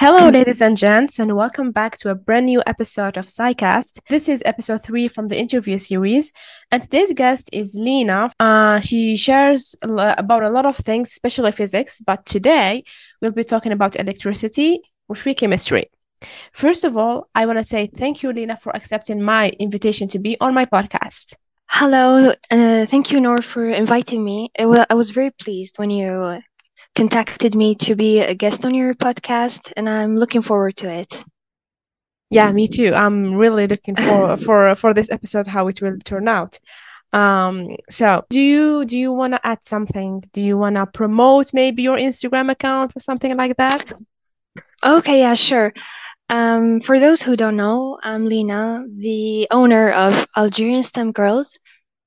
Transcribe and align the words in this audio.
Hello, 0.00 0.30
ladies 0.30 0.62
and 0.62 0.78
gents, 0.78 1.18
and 1.18 1.36
welcome 1.36 1.72
back 1.72 1.98
to 1.98 2.08
a 2.08 2.14
brand 2.14 2.46
new 2.46 2.62
episode 2.66 3.18
of 3.18 3.26
SciCast. 3.26 3.98
This 4.08 4.30
is 4.30 4.42
episode 4.46 4.82
three 4.82 5.08
from 5.08 5.28
the 5.28 5.38
interview 5.38 5.76
series, 5.76 6.32
and 6.70 6.82
today's 6.82 7.12
guest 7.12 7.50
is 7.52 7.74
Lena. 7.78 8.30
Uh, 8.40 8.80
she 8.80 9.14
shares 9.14 9.76
about 9.82 10.42
a 10.42 10.48
lot 10.48 10.64
of 10.64 10.74
things, 10.78 11.10
especially 11.10 11.52
physics, 11.52 12.00
but 12.00 12.24
today 12.24 12.82
we'll 13.20 13.32
be 13.32 13.44
talking 13.44 13.72
about 13.72 13.94
electricity, 13.94 14.80
which 15.06 15.26
we 15.26 15.34
chemistry. 15.34 15.90
First 16.54 16.84
of 16.84 16.96
all, 16.96 17.28
I 17.34 17.44
want 17.44 17.58
to 17.58 17.64
say 17.64 17.90
thank 17.94 18.22
you, 18.22 18.32
Lena, 18.32 18.56
for 18.56 18.74
accepting 18.74 19.20
my 19.20 19.50
invitation 19.58 20.08
to 20.08 20.18
be 20.18 20.34
on 20.40 20.54
my 20.54 20.64
podcast. 20.64 21.34
Hello, 21.68 22.32
uh, 22.50 22.86
thank 22.86 23.12
you, 23.12 23.20
Noor, 23.20 23.42
for 23.42 23.68
inviting 23.68 24.24
me. 24.24 24.50
I 24.58 24.64
wa- 24.64 24.86
I 24.88 24.94
was 24.94 25.10
very 25.10 25.30
pleased 25.30 25.78
when 25.78 25.90
you 25.90 26.40
contacted 26.94 27.54
me 27.54 27.74
to 27.76 27.94
be 27.94 28.20
a 28.20 28.34
guest 28.34 28.64
on 28.64 28.74
your 28.74 28.94
podcast, 28.94 29.72
and 29.76 29.88
I'm 29.88 30.16
looking 30.16 30.42
forward 30.42 30.76
to 30.76 30.90
it. 30.90 31.24
Yeah, 32.30 32.52
me 32.52 32.68
too. 32.68 32.92
I'm 32.94 33.34
really 33.34 33.66
looking 33.66 33.96
for 33.96 34.36
for 34.44 34.74
for 34.74 34.94
this 34.94 35.10
episode 35.10 35.46
how 35.46 35.68
it 35.68 35.82
will 35.82 35.98
turn 35.98 36.28
out. 36.28 36.58
Um, 37.12 37.76
so 37.88 38.24
do 38.30 38.40
you 38.40 38.84
do 38.84 38.96
you 38.96 39.12
want 39.12 39.34
to 39.34 39.44
add 39.44 39.60
something? 39.64 40.22
Do 40.32 40.40
you 40.40 40.56
want 40.56 40.76
to 40.76 40.86
promote 40.86 41.52
maybe 41.52 41.82
your 41.82 41.96
Instagram 41.96 42.50
account 42.50 42.92
or 42.96 43.00
something 43.00 43.36
like 43.36 43.56
that? 43.56 43.92
Okay, 44.84 45.20
yeah, 45.20 45.34
sure. 45.34 45.72
Um, 46.28 46.80
for 46.80 47.00
those 47.00 47.20
who 47.20 47.34
don't 47.34 47.56
know, 47.56 47.98
I'm 48.00 48.26
Lina, 48.26 48.84
the 48.96 49.48
owner 49.50 49.90
of 49.90 50.26
Algerian 50.36 50.84
STEM 50.84 51.10
Girls, 51.10 51.58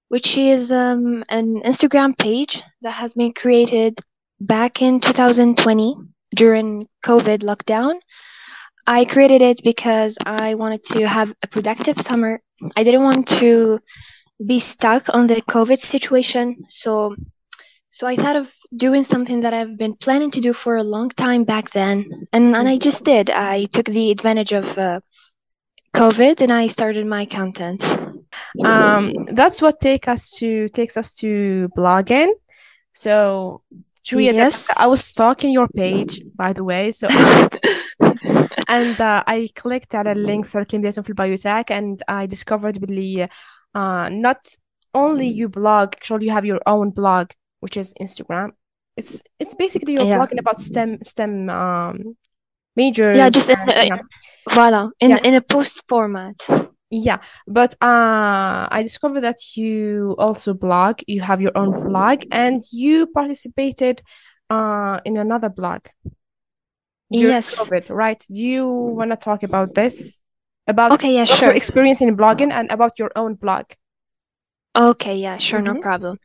which 0.08 0.38
is 0.38 0.72
um, 0.72 1.26
an 1.28 1.62
Instagram 1.64 2.18
page 2.18 2.64
that 2.82 2.92
has 2.92 3.14
been 3.14 3.34
created 3.34 4.00
back 4.46 4.82
in 4.82 5.00
2020 5.00 5.96
during 6.36 6.88
COVID 7.06 7.40
lockdown. 7.40 8.00
I 8.86 9.06
created 9.06 9.42
it 9.42 9.64
because 9.64 10.18
I 10.26 10.56
wanted 10.56 10.84
to 10.94 11.08
have 11.08 11.34
a 11.42 11.48
productive 11.48 12.00
summer. 12.02 12.42
I 12.76 12.84
didn't 12.84 13.04
want 13.04 13.28
to 13.40 13.80
be 14.46 14.60
stuck 14.60 15.08
on 15.10 15.28
the 15.28 15.42
COVID 15.42 15.80
situation, 15.80 16.66
so 16.68 17.16
so 17.90 18.08
I 18.08 18.16
thought 18.16 18.36
of 18.36 18.52
doing 18.76 19.04
something 19.04 19.42
that 19.42 19.54
I've 19.54 19.78
been 19.78 19.96
planning 19.96 20.32
to 20.32 20.42
do 20.42 20.52
for 20.52 20.76
a 20.76 20.84
long 20.84 21.10
time 21.10 21.44
back 21.44 21.70
then, 21.72 22.28
and 22.34 22.56
and 22.56 22.68
I 22.68 22.78
just 22.78 23.06
did. 23.06 23.30
I 23.30 23.66
took 23.66 23.86
the 23.86 24.12
advantage 24.12 24.52
of 24.52 24.78
uh, 24.78 25.00
COVID 25.96 26.42
and 26.42 26.52
I 26.52 26.68
started 26.68 27.06
my 27.06 27.26
content. 27.26 27.84
Um, 28.66 29.26
that's 29.32 29.62
what 29.62 29.80
take 29.80 30.08
us 30.08 30.30
to 30.40 30.68
takes 30.70 30.98
us 30.98 31.14
to 31.22 31.70
blogging. 31.78 32.34
So 32.94 33.62
Julia, 34.05 34.33
Yes. 34.33 34.69
I 34.77 34.87
was 34.87 35.03
stalking 35.05 35.51
your 35.59 35.69
page 35.83 36.15
by 36.43 36.53
the 36.55 36.65
way, 36.71 36.85
so 36.93 37.07
and 38.69 39.01
uh, 39.01 39.23
I 39.27 39.49
clicked 39.55 39.95
على 39.95 40.13
اللينكس 40.13 40.57
اللي 40.57 40.67
لقيتهم 40.79 41.03
في 41.03 41.09
البايوتاك 41.11 41.73
and 41.73 41.97
I 42.11 42.27
discovered 42.27 42.79
باللي 42.79 43.29
uh, 43.77 44.09
not 44.09 44.41
only 44.97 45.27
you 45.27 45.49
blog 45.49 45.89
actually 45.97 46.27
you 46.27 46.33
have 46.33 46.45
your 46.45 46.61
own 46.67 46.91
blog 46.91 47.27
which 47.61 47.77
is 47.77 47.93
Instagram 48.03 48.49
it's 49.01 49.23
it's 49.43 49.55
basically 49.55 49.93
you're 49.95 50.09
Yeah. 50.11 50.19
blogging 50.19 50.41
about 50.45 50.59
STEM 50.61 50.91
STEM 51.03 51.33
um 51.51 51.97
majors 52.77 53.17
Yeah, 53.17 53.31
just 53.39 53.51
in 53.51 53.59
and, 53.59 53.69
the- 53.69 53.87
yeah. 53.91 54.01
Voila, 54.55 54.83
in 55.05 55.11
Yeah. 55.11 55.29
in 55.29 55.35
a 55.35 55.43
post 55.55 55.75
format. 55.91 56.37
Yeah, 56.96 57.18
but 57.48 57.74
uh, 57.82 58.68
I 58.70 58.84
discovered 58.84 59.22
that 59.22 59.58
you 59.58 60.16
also 60.20 60.54
blog. 60.54 61.00
You 61.08 61.22
have 61.22 61.42
your 61.42 61.52
own 61.56 61.72
blog, 61.88 62.22
and 62.32 62.62
you 62.72 63.08
participated 63.08 64.04
uh, 64.52 65.00
in 65.04 65.18
another 65.18 65.50
blog 65.50 65.88
Yes. 67.10 67.56
COVID, 67.56 67.90
right? 67.90 68.24
Do 68.32 68.42
you 68.42 68.68
want 68.68 69.12
to 69.12 69.18
talk 69.18 69.44
about 69.44 69.74
this? 69.74 70.22
About 70.68 70.94
Okay, 70.94 71.16
yeah, 71.16 71.26
sure. 71.26 71.50
your 71.50 71.56
experience 71.56 72.02
in 72.02 72.16
blogging 72.16 72.52
and 72.52 72.70
about 72.72 72.98
your 73.00 73.12
own 73.16 73.36
blog? 73.36 73.66
Okay, 74.76 75.18
yeah, 75.18 75.38
sure, 75.38 75.62
no 75.62 75.74
Mhm. 75.74 75.82
problem. 75.82 76.20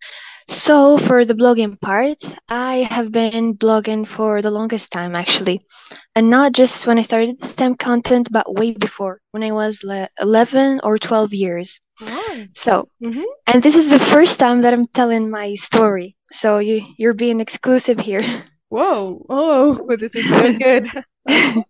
So 0.48 0.98
for 0.98 1.24
the 1.24 1.34
blogging 1.34 1.80
part, 1.80 2.18
I 2.48 2.78
have 2.78 3.12
been 3.12 3.54
blogging 3.54 4.06
for 4.06 4.42
the 4.42 4.50
longest 4.50 4.90
time 4.90 5.14
actually. 5.14 5.60
And 6.16 6.30
not 6.30 6.52
just 6.52 6.86
when 6.86 6.98
I 6.98 7.02
started 7.02 7.38
the 7.38 7.46
STEM 7.46 7.76
content, 7.76 8.28
but 8.32 8.52
way 8.54 8.72
before, 8.72 9.20
when 9.30 9.42
I 9.44 9.52
was 9.52 9.84
le 9.84 10.08
11 10.20 10.80
or 10.82 10.98
12 10.98 11.32
years. 11.34 11.80
Right. 12.00 12.48
So, 12.54 12.88
Mhm. 13.02 13.24
and 13.46 13.62
this 13.62 13.76
is 13.76 13.90
the 13.90 13.98
first 14.12 14.38
time 14.38 14.62
that 14.62 14.72
I'm 14.74 14.86
telling 14.88 15.30
my 15.30 15.54
story. 15.54 16.16
So 16.30 16.58
you 16.58 16.82
you're 16.98 17.14
being 17.24 17.40
exclusive 17.40 17.98
here. 18.00 18.24
Whoa, 18.70 19.24
oh, 19.28 19.96
this 20.00 20.14
is 20.16 20.28
so 20.28 20.52
good. 20.52 20.88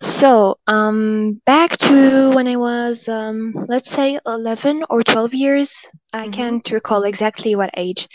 So, 0.00 0.56
um, 0.66 1.40
back 1.46 1.76
to 1.88 2.32
when 2.34 2.46
I 2.48 2.56
was, 2.56 3.08
um, 3.08 3.54
let's 3.68 3.90
say 3.90 4.18
11 4.26 4.84
or 4.90 5.02
12 5.02 5.34
years, 5.34 5.86
I 6.12 6.26
Mhm. 6.26 6.28
can't 6.28 6.68
recall 6.70 7.04
exactly 7.04 7.54
what 7.56 7.70
age. 7.76 8.08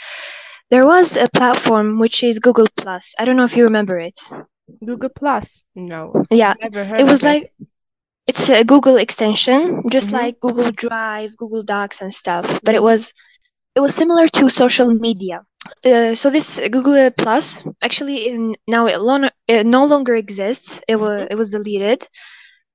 There 0.69 0.85
was 0.85 1.15
a 1.17 1.29
platform 1.29 1.99
which 1.99 2.23
is 2.23 2.39
Google 2.39 2.67
Plus. 2.79 3.13
I 3.19 3.25
don't 3.25 3.35
know 3.37 3.45
if 3.45 3.55
you 3.57 3.63
remember 3.65 3.99
it. 3.99 4.17
Google 4.85 5.09
Plus? 5.09 5.65
No, 5.75 6.13
Yeah, 6.31 6.55
never 6.61 6.85
heard 6.85 6.97
it 6.97 7.03
was 7.05 7.23
it. 7.23 7.23
like 7.23 7.51
it's 8.27 8.49
a 8.49 8.63
Google 8.63 8.97
extension, 8.97 9.83
just 9.89 10.11
Mhm. 10.11 10.13
like 10.13 10.39
Google 10.39 10.71
Drive, 10.71 11.35
Google 11.37 11.63
Docs 11.63 12.01
and 12.01 12.13
stuff, 12.13 12.61
but 12.63 12.75
it 12.75 12.81
was 12.83 13.13
it 13.75 13.79
was 13.81 13.93
similar 13.95 14.27
to 14.27 14.49
social 14.49 14.89
media. 14.93 15.41
Uh, 15.85 16.15
so 16.15 16.29
this 16.29 16.59
Google 16.71 17.09
Plus 17.11 17.63
actually 17.81 18.27
in, 18.27 18.55
now 18.67 18.87
it, 18.87 18.99
lo- 18.99 19.29
it 19.47 19.65
no 19.65 19.85
longer 19.85 20.15
exists. 20.15 20.79
It 20.87 20.95
was 20.97 21.27
it 21.29 21.35
was 21.35 21.49
deleted. 21.51 22.07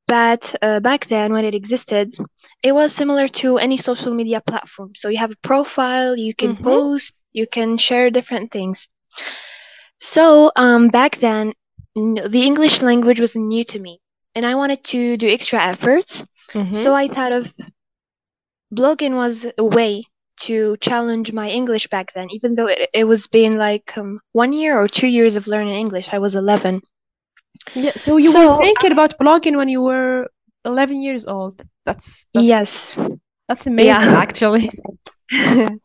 But 0.07 0.55
uh, 0.63 0.81
back 0.81 1.07
then, 1.07 1.33
when 1.33 1.45
it 1.45 1.55
existed, 1.55 2.11
it 2.63 2.73
was 2.73 2.93
similar 2.93 3.29
to 3.43 3.59
any 3.59 3.77
social 3.77 4.15
media 4.15 4.41
platform. 4.41 4.91
So 4.95 5.09
you 5.09 5.19
have 5.19 5.33
a 5.33 5.37
profile, 5.51 6.17
you 6.17 6.35
can 6.35 6.55
Mhm. 6.55 6.63
post, 6.63 7.15
you 7.33 7.47
can 7.47 7.77
share 7.77 8.11
different 8.11 8.51
things. 8.51 8.89
So 9.99 10.51
um, 10.57 10.89
back 10.89 11.17
then, 11.19 11.53
the 11.95 12.43
English 12.45 12.83
language 12.83 13.21
was 13.21 13.37
new 13.37 13.65
to 13.65 13.79
me, 13.79 14.01
and 14.35 14.45
I 14.47 14.55
wanted 14.55 14.83
to 14.85 15.17
do 15.17 15.29
extra 15.29 15.61
efforts. 15.63 16.25
Mhm. 16.55 16.71
So 16.71 16.95
I 16.95 17.09
thought 17.09 17.33
of 17.33 17.53
blogging 18.75 19.15
was 19.15 19.47
a 19.59 19.65
way 19.65 20.05
to 20.41 20.77
challenge 20.81 21.33
my 21.33 21.49
English 21.51 21.89
back 21.89 22.13
then, 22.15 22.29
even 22.31 22.55
though 22.55 22.67
it, 22.67 22.89
it 22.95 23.05
was 23.05 23.27
been 23.29 23.57
like 23.59 23.97
um, 23.99 24.21
one 24.33 24.53
year 24.53 24.79
or 24.81 24.89
two 24.89 25.07
years 25.09 25.37
of 25.37 25.47
learning 25.47 25.75
English. 25.75 26.09
I 26.13 26.19
was 26.19 26.35
11. 26.37 26.81
Yeah, 27.75 27.93
so 27.97 28.17
you 28.17 28.31
So- 28.33 28.57
were 28.57 28.63
thinking 28.63 28.93
about 28.93 29.19
blogging 29.19 29.57
when 29.57 29.69
you 29.69 29.83
were 29.83 30.29
11 30.65 31.01
years 31.03 31.27
old. 31.27 31.63
That's 31.85 32.27
that's 32.35 32.47
Yes. 32.47 32.99
that's 33.49 33.67
amazing 33.67 33.89
Yeah. 34.13 34.19
actually. 34.27 34.71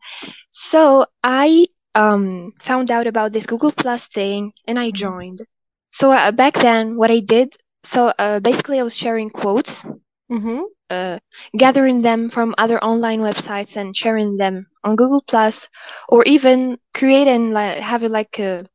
so 0.50 1.06
I 1.22 1.66
um 1.94 2.52
found 2.60 2.90
out 2.90 3.06
about 3.06 3.32
this 3.32 3.46
Google 3.46 3.72
Plus 3.72 4.08
thing 4.08 4.52
and 4.66 4.78
I 4.78 4.90
joined. 4.90 5.40
So 5.88 6.10
uh, 6.12 6.32
back 6.32 6.54
then, 6.54 6.96
what 6.96 7.10
I 7.10 7.20
did, 7.20 7.54
so 7.82 8.12
uh, 8.18 8.40
basically 8.40 8.78
I 8.80 8.82
was 8.82 8.96
sharing 8.96 9.30
quotes, 9.30 9.84
Mm-hmm. 10.30 10.62
Uh, 10.90 11.18
gathering 11.56 12.02
them 12.02 12.28
from 12.28 12.54
other 12.58 12.78
online 12.82 13.20
websites 13.20 13.76
and 13.76 13.94
sharing 13.96 14.36
them 14.36 14.66
on 14.84 14.96
Google 14.96 15.22
Plus, 15.26 15.68
or 16.08 16.24
even 16.24 16.78
creating 16.94 17.52
like 17.52 17.78
having 17.78 18.10
like 18.12 18.38
a 18.38 18.66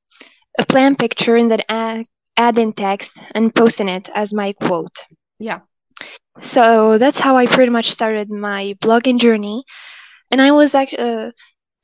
a 0.60 0.66
plan 0.66 0.96
picture 0.96 1.36
and 1.36 1.50
then 1.52 1.62
add, 1.70 2.06
add 2.38 2.58
in 2.58 2.74
text 2.74 3.22
and 3.34 3.54
posting 3.54 3.90
it 3.90 4.10
as 4.14 4.34
my 4.34 4.54
quote. 4.54 4.96
Yeah. 5.40 5.60
So 6.40 6.98
that's 6.98 7.20
how 7.20 7.38
I 7.38 7.46
pretty 7.48 7.72
much 7.72 7.90
started 7.92 8.30
my 8.30 8.76
blogging 8.82 9.20
journey. 9.20 9.64
And 10.32 10.42
I 10.42 10.52
was 10.52 10.74
like, 10.74 10.94
uh, 10.98 11.32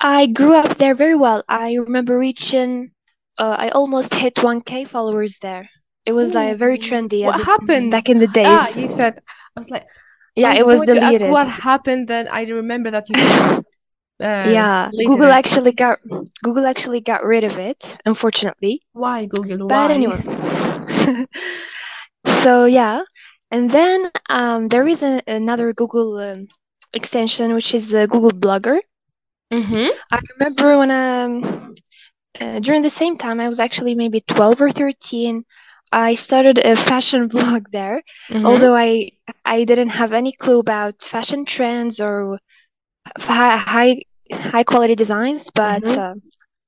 I 0.02 0.28
grew 0.28 0.54
up 0.54 0.78
there 0.78 0.96
very 0.96 1.16
well. 1.16 1.44
I 1.48 1.76
remember 1.76 2.18
reaching, 2.18 2.92
uh, 3.38 3.56
I 3.58 3.70
almost 3.70 4.14
hit 4.14 4.44
1K 4.44 4.86
followers 4.86 5.40
there. 5.40 5.70
It 6.06 6.14
was 6.14 6.34
like 6.36 6.58
very 6.58 6.78
trendy 6.78 7.24
at 7.24 7.28
What 7.28 7.42
happened? 7.42 7.92
back 7.92 8.10
in 8.10 8.18
the 8.20 8.28
days. 8.28 8.48
Ah, 8.48 8.70
you 8.80 8.88
said 8.88 9.20
I 9.56 9.60
was 9.60 9.70
like 9.70 9.86
yeah, 10.38 10.54
it 10.56 10.66
was 10.66 10.84
to 10.84 11.04
ask 11.04 11.26
what 11.26 11.48
happened, 11.50 12.08
then 12.08 12.28
I 12.28 12.44
remember 12.44 12.92
that 12.92 13.10
you 13.10 13.18
uh, 14.22 14.26
yeah, 14.44 14.92
deleted 14.92 15.02
Google 15.04 15.28
it. 15.28 15.40
actually 15.40 15.74
got 15.74 16.00
Google 16.44 16.66
actually 16.66 17.02
got 17.02 17.24
rid 17.24 17.44
of 17.44 17.58
it, 17.60 17.98
unfortunately. 18.06 18.82
Why 18.94 19.26
Google? 19.26 19.68
But 19.68 19.92
Why? 19.92 19.92
anyway. 19.92 20.24
so 22.26 22.66
yeah, 22.66 23.04
and 23.52 23.70
then 23.72 24.12
um, 24.30 24.68
there 24.68 24.88
is 24.88 25.04
a, 25.04 25.22
another 25.28 25.74
Google 25.74 26.18
um, 26.18 26.48
extension 26.94 27.54
which 27.54 27.74
is 27.74 27.94
uh, 27.94 28.06
Google 28.08 28.32
Blogger. 28.32 28.80
Mm-hmm. 29.54 29.90
I 30.12 30.20
remember 30.38 30.78
when 30.78 30.92
um 30.92 31.74
uh, 32.40 32.60
during 32.60 32.82
the 32.84 32.90
same 32.90 33.18
time 33.18 33.40
I 33.40 33.48
was 33.48 33.60
actually 33.60 33.96
maybe 33.96 34.22
12 34.22 34.62
or 34.62 34.70
13 34.72 35.46
I 35.92 36.16
started 36.16 36.58
a 36.60 36.76
fashion 36.76 37.28
blog 37.36 37.70
there 37.72 38.04
Mm-hmm. 38.30 38.68
although 38.68 38.76
I 38.76 39.12
I 39.46 39.64
didn't 39.66 39.90
have 39.90 40.14
any 40.14 40.34
clue 40.34 40.60
about 40.60 41.02
fashion 41.02 41.46
trends 41.46 42.00
or 42.02 42.40
high 43.18 43.58
high, 43.58 44.04
high 44.32 44.64
quality 44.64 44.96
designs 44.96 45.52
but 45.52 45.86
Mhm. 45.86 45.98
uh, 45.98 46.16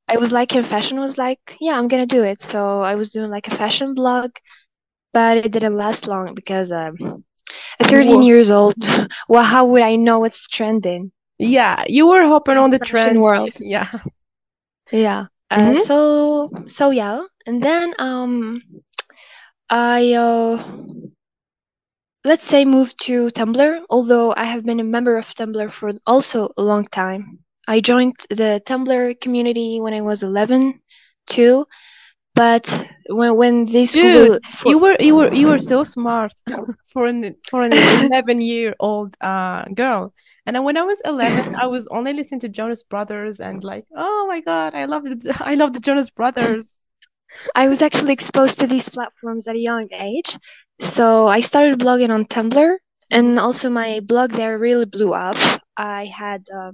I 0.08 0.18
was 0.18 0.34
like 0.34 0.56
in 0.56 0.64
fashion 0.64 1.00
was 1.00 1.18
like 1.18 1.58
yeah 1.62 1.78
I'm 1.78 1.88
gonna 1.90 2.06
do 2.08 2.24
it 2.24 2.42
so 2.42 2.82
I 2.82 2.96
was 2.96 3.12
doing 3.12 3.32
like 3.32 3.48
a 3.48 3.56
fashion 3.56 3.94
blog 3.96 4.32
but 5.14 5.38
it 5.46 5.52
didn't 5.52 5.78
last 5.78 6.08
long 6.08 6.34
because 6.36 6.72
um, 6.72 7.24
at 7.80 7.88
13 7.88 8.22
Whoa. 8.22 8.24
years 8.24 8.52
old, 8.52 8.76
well, 9.30 9.44
how 9.44 9.66
would 9.68 9.82
I 9.84 9.96
know 9.98 10.20
what's 10.20 10.48
trending? 10.48 11.12
Yeah, 11.40 11.84
you 11.88 12.08
were 12.08 12.24
hopping 12.28 12.58
on 12.58 12.70
the 12.72 12.80
Fashion 12.80 13.20
trend. 13.20 13.22
world. 13.22 13.54
Yeah. 13.60 13.88
Yeah. 14.92 15.28
Uh, 15.50 15.74
Mhm. 15.74 15.74
so 15.74 16.50
so 16.68 16.92
yeah, 16.92 17.26
and 17.46 17.62
then 17.62 17.94
um, 17.98 18.62
I 19.70 20.14
uh, 20.14 20.58
let's 22.24 22.44
say 22.46 22.66
moved 22.66 23.02
to 23.06 23.28
Tumblr. 23.30 23.82
Although 23.90 24.34
I 24.36 24.46
have 24.46 24.66
been 24.66 24.80
a 24.80 24.84
member 24.84 25.18
of 25.18 25.28
Tumblr 25.34 25.72
for 25.72 25.92
also 26.06 26.50
a 26.58 26.62
long 26.64 26.86
time. 26.88 27.40
I 27.68 27.82
joined 27.82 28.16
the 28.30 28.62
Tumblr 28.66 29.20
community 29.22 29.80
when 29.82 29.94
I 29.94 30.02
was 30.02 30.24
11 30.24 30.82
too, 31.28 31.66
but 32.36 32.66
when 33.10 33.36
when 33.38 33.66
this 33.66 33.94
Dude, 33.94 34.40
for- 34.52 34.70
you 34.72 34.80
were 34.80 34.98
you 35.00 35.16
were 35.16 35.34
you 35.34 35.48
were 35.48 35.60
so 35.60 35.84
smart 35.84 36.34
for 36.94 37.06
an 37.08 37.36
for 37.50 37.64
an 37.64 37.74
11 37.74 38.42
year 38.42 38.76
old 38.80 39.16
uh 39.22 39.66
girl. 39.76 40.14
And 40.46 40.64
when 40.66 40.78
I 40.78 40.84
was 40.84 41.02
11, 41.06 41.46
I 41.62 41.68
was 41.68 41.88
only 41.90 42.14
listening 42.14 42.42
to 42.42 42.50
Jonas 42.50 42.84
Brothers 42.84 43.40
and 43.40 43.64
like, 43.64 43.86
oh 43.96 44.26
my 44.28 44.42
God, 44.42 44.74
I 44.76 44.86
love 44.86 45.04
the 45.04 45.36
I 45.40 45.56
love 45.56 45.74
the 45.74 45.80
Jonas 45.82 46.10
Brothers. 46.12 46.76
I 47.56 47.68
was 47.68 47.82
actually 47.82 48.14
exposed 48.14 48.60
to 48.60 48.68
these 48.68 48.90
platforms 48.90 49.48
at 49.48 49.56
a 49.56 49.60
young 49.60 49.88
age. 49.94 50.38
So 50.80 51.28
I 51.28 51.40
started 51.42 51.80
blogging 51.80 52.10
on 52.10 52.26
Tumblr, 52.26 52.78
and 53.12 53.40
also 53.40 53.70
my 53.70 54.00
blog 54.02 54.32
there 54.32 54.58
really 54.58 54.86
blew 54.86 55.14
up. 55.14 55.38
I 55.78 56.06
had 56.06 56.44
uh, 56.54 56.72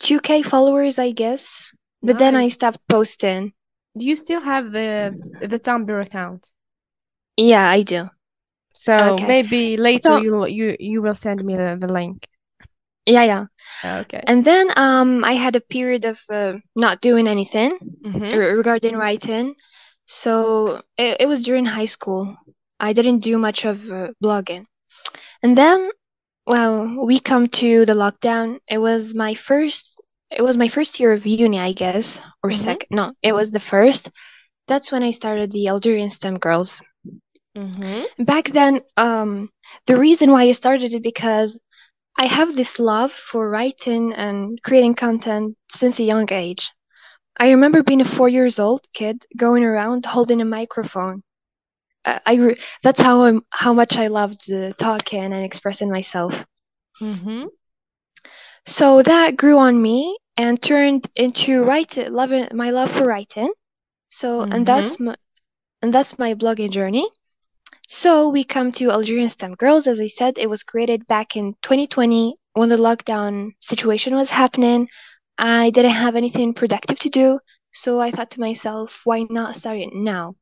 2k 0.00 0.42
followers, 0.44 0.98
I 0.98 1.12
guess, 1.12 1.72
but 2.02 2.18
then 2.18 2.34
I 2.36 2.48
stopped 2.48 2.80
posting. 2.88 3.52
Do 3.98 4.04
you 4.06 4.16
still 4.16 4.40
have 4.40 4.70
the 4.72 5.14
the 5.40 5.58
Tumblr 5.58 6.00
account? 6.06 6.52
Yeah, 7.36 7.68
I 7.68 7.82
do. 7.82 8.08
So 8.72 8.94
Okay. 9.14 9.26
maybe 9.26 9.76
later 9.76 10.08
So- 10.08 10.20
you 10.22 10.46
you 10.46 10.76
you 10.78 11.02
will 11.02 11.14
send 11.14 11.44
me 11.44 11.56
the, 11.56 11.76
the 11.80 11.92
link. 11.92 12.26
Yeah, 13.06 13.24
yeah. 13.24 13.44
Okay. 14.02 14.22
And 14.26 14.44
then 14.44 14.68
um, 14.76 15.24
I 15.24 15.32
had 15.32 15.56
a 15.56 15.60
period 15.60 16.04
of 16.04 16.20
uh, 16.28 16.58
not 16.76 17.00
doing 17.00 17.26
anything 17.26 17.72
Mhm. 18.04 18.20
re- 18.38 18.52
regarding 18.60 18.94
writing. 18.96 19.54
So 20.10 20.82
it, 20.98 21.18
it 21.22 21.26
was 21.26 21.42
during 21.42 21.66
high 21.66 21.86
school. 21.86 22.36
I 22.80 22.92
didn't 22.92 23.20
do 23.20 23.38
much 23.38 23.64
of 23.64 23.90
uh, 23.90 24.08
blogging. 24.22 24.66
And 25.42 25.56
then, 25.56 25.90
well, 26.46 27.04
we 27.06 27.20
come 27.20 27.48
to 27.60 27.84
the 27.86 27.94
lockdown. 27.94 28.58
It 28.68 28.78
was 28.78 29.14
my 29.14 29.34
first, 29.34 30.00
it 30.30 30.42
was 30.42 30.56
my 30.58 30.68
first 30.68 31.00
year 31.00 31.12
of 31.12 31.26
uni, 31.26 31.58
I 31.58 31.72
guess, 31.72 32.20
or 32.42 32.50
Mhm. 32.50 32.52
second. 32.52 32.88
No, 32.90 33.12
it 33.22 33.32
was 33.32 33.52
the 33.52 33.60
first. 33.60 34.10
That's 34.68 34.92
when 34.92 35.02
I 35.02 35.10
started 35.10 35.52
the 35.52 35.68
Algerian 35.68 36.10
STEM 36.10 36.38
Girls. 36.38 36.80
Mhm. 37.56 38.06
Back 38.18 38.50
then, 38.50 38.82
um, 38.96 39.50
the 39.86 39.96
reason 39.96 40.30
why 40.32 40.44
I 40.44 40.52
started 40.52 40.92
it 40.94 41.02
because 41.02 41.58
I 42.18 42.26
have 42.26 42.54
this 42.54 42.78
love 42.78 43.12
for 43.12 43.50
writing 43.50 44.12
and 44.14 44.60
creating 44.62 44.94
content 44.94 45.56
since 45.70 45.98
a 45.98 46.04
young 46.04 46.30
age. 46.32 46.70
I 47.40 47.50
remember 47.50 47.82
being 47.82 48.00
a 48.02 48.04
four 48.04 48.28
years 48.28 48.60
old 48.60 48.82
kid 48.94 49.26
going 49.36 49.64
around 49.64 50.06
holding 50.06 50.40
a 50.40 50.46
microphone. 50.46 51.22
Uh, 52.04 52.20
I 52.26 52.56
that's 52.82 53.00
how 53.00 53.24
I'm, 53.24 53.42
how 53.50 53.72
much 53.74 53.98
I 53.98 54.08
loved 54.08 54.50
uh, 54.52 54.72
talking 54.72 55.24
and 55.24 55.44
expressing 55.44 55.90
myself. 55.90 56.46
Mhm. 57.00 57.48
So 58.66 59.02
that 59.02 59.36
grew 59.36 59.58
on 59.58 59.80
me 59.80 60.16
and 60.36 60.60
turned 60.60 61.08
into 61.16 61.64
writing, 61.64 62.12
loving 62.12 62.48
my 62.54 62.70
love 62.70 62.90
for 62.90 63.06
writing. 63.06 63.52
So 64.08 64.46
and 64.50 64.66
that's 64.66 64.98
my, 65.00 65.16
and 65.82 65.92
that's 65.92 66.18
my 66.18 66.34
blogging 66.34 66.70
journey. 66.70 67.08
So 67.88 68.28
we 68.28 68.44
come 68.44 68.72
to 68.72 68.90
Algerian 68.90 69.28
STEM 69.28 69.54
Girls. 69.54 69.86
As 69.86 70.00
I 70.00 70.06
said, 70.06 70.38
it 70.38 70.48
was 70.48 70.64
created 70.64 71.06
back 71.06 71.36
in 71.36 71.54
2020 71.62 72.36
when 72.54 72.68
the 72.68 72.76
lockdown 72.76 73.52
situation 73.60 74.14
was 74.14 74.30
happening. 74.30 74.88
I 75.40 75.70
didn't 75.70 75.92
have 75.92 76.14
anything 76.16 76.54
productive 76.54 77.00
to 77.00 77.10
do, 77.10 77.40
so 77.72 78.00
I 78.00 78.12
thought 78.12 78.30
to 78.32 78.40
myself, 78.40 79.02
why 79.04 79.26
not 79.28 79.56
start 79.56 79.78
it 79.78 79.92
now? 79.92 80.36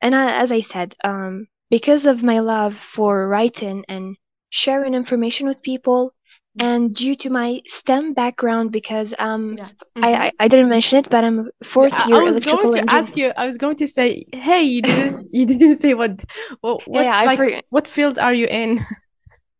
And 0.00 0.14
I, 0.14 0.40
as 0.40 0.52
I 0.52 0.60
said, 0.60 0.94
um, 1.04 1.48
because 1.68 2.06
of 2.06 2.22
my 2.22 2.38
love 2.40 2.74
for 2.76 3.28
writing 3.28 3.84
and 3.88 4.16
sharing 4.48 4.94
information 4.94 5.46
with 5.46 5.62
people, 5.62 6.14
and 6.58 6.94
due 6.94 7.14
to 7.16 7.28
my 7.30 7.60
STEM 7.66 8.14
background, 8.14 8.72
because 8.72 9.14
um, 9.18 9.58
Yeah. 9.58 9.68
I, 10.00 10.14
I 10.26 10.32
I 10.40 10.48
didn't 10.48 10.70
mention 10.70 10.98
it, 11.00 11.10
but 11.10 11.24
I'm 11.24 11.50
fourth 11.62 11.92
I, 11.92 12.06
year 12.06 12.20
I 12.20 12.22
was 12.22 12.38
electrical 12.38 12.40
going 12.40 12.70
to 12.72 12.82
engineer. 12.82 12.90
ask 12.90 13.16
you. 13.16 13.32
I 13.36 13.46
was 13.46 13.58
going 13.58 13.76
to 13.76 13.86
say, 13.86 14.24
hey, 14.32 14.62
you 14.62 14.82
didn't 14.82 15.28
you 15.32 15.46
didn't 15.46 15.76
say 15.76 15.94
what 15.94 16.24
what 16.60 16.86
what 16.86 17.06
yeah, 17.06 17.22
like 17.22 17.36
for- 17.36 17.62
what 17.70 17.88
field 17.88 18.18
are 18.18 18.34
you 18.34 18.46
in? 18.46 18.80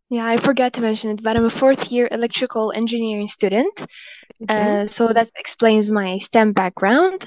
Yeah, 0.09 0.25
I 0.25 0.37
forgot 0.37 0.75
to 0.75 0.83
mention 0.83 1.11
it, 1.11 1.23
but 1.23 1.37
I'm 1.37 1.45
a 1.45 1.51
fourth 1.51 1.91
year 1.91 2.09
electrical 2.11 2.73
engineering 2.73 3.27
student. 3.27 3.73
Uh, 3.81 3.85
mm-hmm. 3.85 4.83
Uh, 4.83 4.87
so 4.87 5.13
that 5.13 5.31
explains 5.37 5.91
my 5.91 6.19
STEM 6.19 6.53
background. 6.53 7.27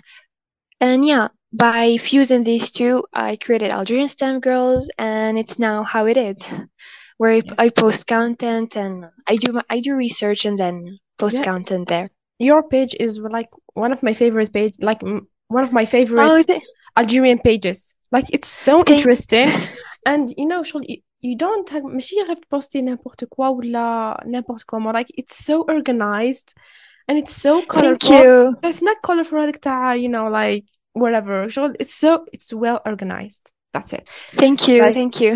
And 0.80 1.06
yeah, 1.06 1.28
by 1.52 1.98
fusing 1.98 2.44
these 2.44 2.72
two, 2.72 3.04
I 3.14 3.36
created 3.36 3.72
Algerian 3.72 4.08
STEM 4.08 4.40
Girls, 4.40 4.90
and 4.98 5.38
it's 5.38 5.60
now 5.60 5.84
how 5.84 6.06
it 6.06 6.16
is, 6.16 6.42
where 7.18 7.34
yeah. 7.34 7.54
I 7.58 7.70
post 7.70 8.08
content 8.08 8.78
and 8.78 9.06
I 9.28 9.36
do 9.36 9.54
my, 9.54 9.64
I 9.70 9.82
do 9.82 9.96
research 9.96 10.46
and 10.46 10.58
then 10.58 11.00
post 11.18 11.40
yeah. 11.40 11.44
content 11.44 11.90
there. 11.90 12.10
Your 12.38 12.64
page 12.64 12.96
is 12.98 13.20
like 13.20 13.50
one 13.74 13.92
of 13.92 14.04
my 14.04 14.14
favorite 14.14 14.54
page, 14.54 14.76
like 14.80 15.02
one 15.02 15.64
of 15.64 15.74
my 15.74 15.84
favorite 15.84 16.50
oh, 16.50 16.60
Algerian 16.96 17.40
pages. 17.40 17.94
Like 18.12 18.28
it's 18.32 18.48
so 18.48 18.84
interesting, 18.86 19.48
and 20.06 20.34
you 20.38 20.46
know, 20.46 20.64
you, 21.19 21.31
you 21.31 21.37
don't 21.37 21.69
have 21.71 21.83
ماشي 21.85 22.17
غير 22.27 22.37
تبوستي 22.37 22.83
n'importe 22.83 23.25
quoi 23.29 23.41
ولا 23.51 24.17
n'importe 24.27 24.65
comment. 24.67 24.93
Like 24.93 25.11
it's 25.19 25.37
so 25.47 25.63
organized 25.69 26.55
and 27.09 27.19
it's 27.19 27.33
so 27.43 27.61
Thank 27.61 28.01
colorful. 28.03 28.25
you. 28.25 28.55
It's 28.63 28.83
not 28.83 28.97
colorful 29.07 29.39
هذيك 29.39 29.57
تاع 29.57 29.95
you 29.97 30.09
know 30.09 30.29
like 30.31 30.65
whatever. 30.95 31.49
شغل 31.49 31.75
it's 31.83 31.95
so 31.95 32.25
it's 32.33 32.53
well 32.53 32.81
organized. 32.87 33.53
That's 33.75 33.93
it. 33.93 34.11
Thank 34.37 34.69
you. 34.69 34.83
Like, 34.83 34.95
Thank 34.95 35.21
you. 35.21 35.33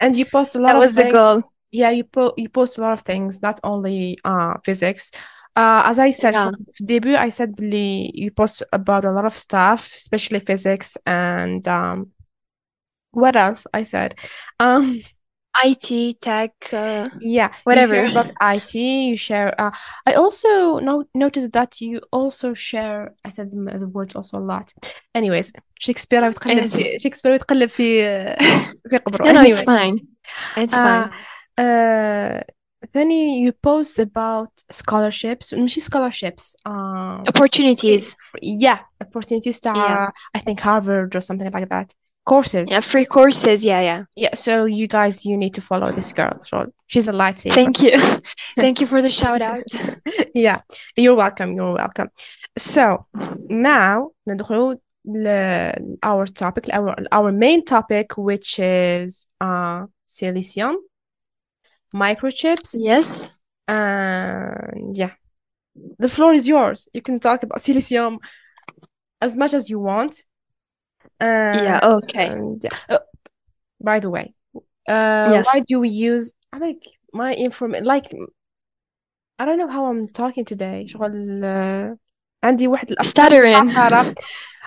And 0.00 0.16
you 0.16 0.24
post 0.24 0.56
a 0.56 0.58
lot 0.58 0.68
That 0.68 0.76
of 0.76 0.82
was 0.84 0.94
the 0.94 1.02
things. 1.02 1.12
goal. 1.18 1.42
Yeah, 1.80 1.90
you 1.98 2.04
po 2.04 2.22
you 2.42 2.48
post 2.58 2.72
a 2.78 2.80
lot 2.84 2.92
of 2.98 3.00
things, 3.10 3.32
not 3.48 3.58
only 3.72 4.18
uh 4.24 4.54
physics. 4.66 5.04
Uh, 5.62 5.82
as 5.90 5.98
I 6.06 6.10
said 6.22 6.32
Yeah. 6.34 6.42
from 6.44 6.54
the 6.78 6.84
debut, 6.92 7.16
I 7.26 7.30
said 7.38 7.50
really 7.62 8.10
you 8.22 8.30
post 8.40 8.56
about 8.78 9.04
a 9.04 9.12
lot 9.16 9.26
of 9.30 9.34
stuff, 9.46 9.80
especially 10.02 10.40
physics 10.50 10.88
and 11.06 11.62
um 11.78 11.96
what 13.22 13.34
else 13.44 13.60
I 13.80 13.82
said? 13.94 14.10
Um 14.66 14.84
IT, 15.64 16.14
tech, 16.20 16.52
uh, 16.72 17.08
yeah, 17.20 17.48
you 17.48 17.60
Whatever. 17.64 17.94
share 17.94 18.06
about 18.06 18.30
IT, 18.40 18.74
you 19.10 19.16
share 19.16 19.48
uh 19.60 19.70
I 20.06 20.12
also 20.14 20.78
no 20.78 21.04
noticed 21.14 21.52
that 21.52 21.80
you 21.80 22.00
also 22.10 22.54
share 22.54 23.14
I 23.24 23.28
said 23.28 23.50
the, 23.50 23.78
the 23.78 23.86
word 23.86 24.16
also 24.16 24.38
a 24.38 24.44
lot. 24.52 24.72
Anyways, 25.14 25.52
شكسبير 25.78 26.28
بتقلب 26.28 26.66
في 26.66 26.98
شكسبير 26.98 27.34
بتقلب 27.36 27.68
في 27.68 28.02
في 28.90 28.98
قبره. 28.98 29.24
no, 29.24 29.32
no, 29.32 29.42
it's 29.42 29.62
Anyway. 29.62 29.64
fine. 29.64 29.96
It's 30.56 30.74
Uh, 30.74 30.82
fine. 30.84 31.10
uh, 31.58 32.42
ثاني 32.94 33.46
you 33.48 33.52
post 33.52 33.98
about 33.98 34.50
scholarships 34.72 35.54
ماشي 35.58 35.80
scholarships 35.80 36.54
um 36.66 37.22
Opportunities. 37.28 38.16
yeah 38.42 38.78
opportunities 39.04 39.60
to 39.60 39.70
Yeah. 39.74 40.10
I 40.36 40.40
think 40.40 40.60
Harvard 40.60 41.14
or 41.16 41.20
something 41.20 41.50
like 41.56 41.68
that 41.68 41.88
courses 42.26 42.70
Yeah, 42.70 42.80
free 42.80 43.04
courses. 43.04 43.64
Yeah, 43.64 43.80
yeah. 43.80 44.04
yeah 44.16 44.34
so 44.34 44.64
you 44.64 44.86
guys 44.86 45.26
you 45.26 45.36
need 45.36 45.54
to 45.54 45.60
follow 45.60 45.90
this 45.92 46.12
girl 46.12 46.40
so 46.44 46.72
she's 46.86 47.08
a 47.08 47.12
lifesaver 47.12 47.54
Thank 47.54 47.82
you. 47.82 47.96
Thank 48.56 48.80
you 48.80 48.86
for 48.86 49.02
the 49.02 49.10
shout 49.10 49.42
out. 49.42 49.62
yeah 50.34 50.60
you're 50.96 51.16
welcome 51.16 51.54
you're 51.56 51.74
welcome 51.74 52.08
so 52.56 53.06
now 53.48 54.10
ندخلوا 54.28 54.74
ل 55.04 55.26
our 56.06 56.26
topic 56.26 56.64
our 56.72 56.94
our 57.10 57.32
main 57.32 57.64
topic 57.64 58.06
which 58.16 58.58
is 58.60 59.26
uh 59.40 59.86
silicium 60.08 60.74
microchips 61.94 62.74
Yes. 62.78 63.40
And 63.68 64.96
yeah, 64.96 65.12
the 65.98 66.08
floor 66.08 66.32
is 66.34 66.46
yours. 66.46 66.88
You 66.92 67.00
can 67.02 67.20
talk 67.20 67.42
about 67.42 67.58
silicium 67.60 68.18
as 69.20 69.36
much 69.36 69.54
as 69.54 69.70
you 69.70 69.78
want. 69.78 70.12
Uh, 71.20 71.60
Yeah, 71.64 71.80
okay. 71.82 72.26
and 72.26 72.62
yeah. 72.64 72.76
Oh, 72.90 72.98
by 73.80 74.00
the 74.00 74.10
way, 74.10 74.34
uh, 74.88 75.30
Yes. 75.34 75.46
why 75.46 75.62
do 75.68 75.80
we 75.80 75.88
use 75.88 76.32
I 76.52 76.58
like 76.58 76.82
my 77.12 77.32
information 77.34 77.84
like 77.84 78.06
I 79.38 79.44
don't 79.46 79.58
know 79.58 79.68
how 79.68 79.86
I'm 79.86 80.08
talking 80.08 80.44
today. 80.44 80.84
شغل 80.84 81.40
uh, 81.44 81.96
عندي 82.44 82.68
واحد 82.68 82.90
الأفكار 82.90 83.30
Stuttering. 83.30 83.64
مبعثرة 83.64 84.14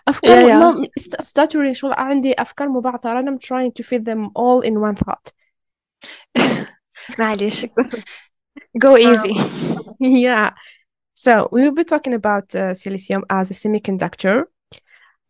أفكار 0.08 0.36
Yeah, 0.36 0.48
yeah. 0.48 0.60
no, 0.60 0.86
st- 0.98 1.22
stuttering 1.24 1.74
شغل 1.74 1.94
عندي 1.94 2.34
أفكار 2.34 2.70
مبعثرة 2.70 3.20
and 3.20 3.30
I'm 3.30 3.40
trying 3.40 3.72
to 3.72 3.84
fit 3.84 4.06
them 4.06 4.30
all 4.36 4.62
in 4.62 4.80
one 4.80 4.96
thought. 4.96 5.32
معلش. 7.20 7.66
Go 8.80 8.98
easy. 8.98 9.34
Yeah. 10.00 10.52
So 11.14 11.48
we 11.52 11.62
will 11.64 11.72
be 11.72 11.84
talking 11.86 12.14
about 12.14 12.54
uh, 12.56 12.74
silicium 12.74 13.22
as 13.30 13.52
a 13.52 13.54
semiconductor. 13.54 14.44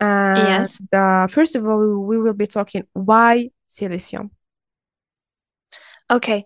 And 0.00 0.44
Yes. 0.46 0.80
uh, 0.92 1.26
first 1.28 1.56
of 1.56 1.66
all, 1.66 2.00
we 2.06 2.18
will 2.18 2.32
be 2.34 2.46
talking 2.46 2.84
why 2.94 3.50
silicium. 3.68 4.30
Okay. 6.10 6.44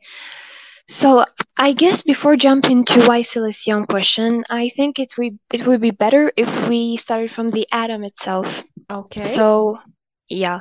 So 0.89 1.25
I 1.57 1.73
guess 1.73 2.03
before 2.03 2.37
jumping 2.37 2.85
to 2.85 3.07
why 3.07 3.21
silicium 3.23 3.87
question, 3.89 4.45
I 4.51 4.69
think 4.69 4.99
it 4.99 5.17
would 5.19 5.39
it 5.53 5.67
would 5.67 5.81
be 5.81 5.91
better 5.91 6.33
if 6.37 6.69
we 6.69 6.97
started 6.97 7.31
from 7.31 7.51
the 7.51 7.67
atom 7.73 8.05
itself. 8.05 8.65
Okay. 8.91 9.23
So 9.23 9.79
yeah. 10.29 10.61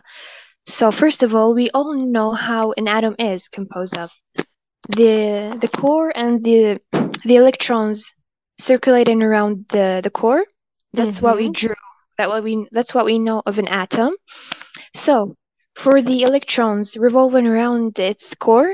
So 0.66 0.92
first 0.92 1.24
of 1.24 1.36
all, 1.36 1.56
we 1.56 1.70
all 1.72 1.94
know 1.94 2.32
how 2.32 2.74
an 2.78 2.88
atom 2.88 3.16
is 3.20 3.50
composed 3.50 3.98
of. 3.98 4.12
The 4.90 5.58
the 5.60 5.68
core 5.68 6.12
and 6.16 6.44
the 6.44 6.80
the 7.26 7.36
electrons 7.38 8.14
circulating 8.60 9.22
around 9.24 9.66
the, 9.70 10.02
the 10.04 10.10
core. 10.12 10.46
That's 10.94 11.22
what 11.22 11.38
we 11.38 11.50
Mhm. 11.50 11.54
drew. 11.54 11.83
That 12.18 12.30
what 12.30 12.44
we 12.44 12.68
that's 12.72 12.94
what 12.94 13.06
we 13.06 13.20
know 13.20 13.42
of 13.46 13.60
an 13.60 13.68
atom. 13.68 14.14
So 14.94 15.36
for 15.76 16.02
the 16.02 16.24
electrons 16.24 16.98
revolving 16.98 17.48
around 17.48 17.98
its 18.00 18.36
core, 18.36 18.74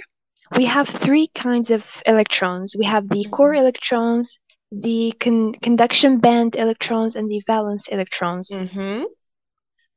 we 0.56 0.66
have 0.66 0.88
three 0.90 1.28
kinds 1.28 1.72
of 1.72 2.02
electrons. 2.06 2.76
We 2.78 2.86
have 2.86 3.08
the 3.10 3.26
core 3.32 3.54
electrons, 3.54 4.40
the 4.72 5.14
con- 5.20 5.54
conduction 5.54 6.20
band 6.20 6.56
electrons, 6.56 7.16
and 7.16 7.30
the 7.30 7.42
valence 7.48 7.88
electrons. 7.88 8.52
Mhm. 8.52 9.06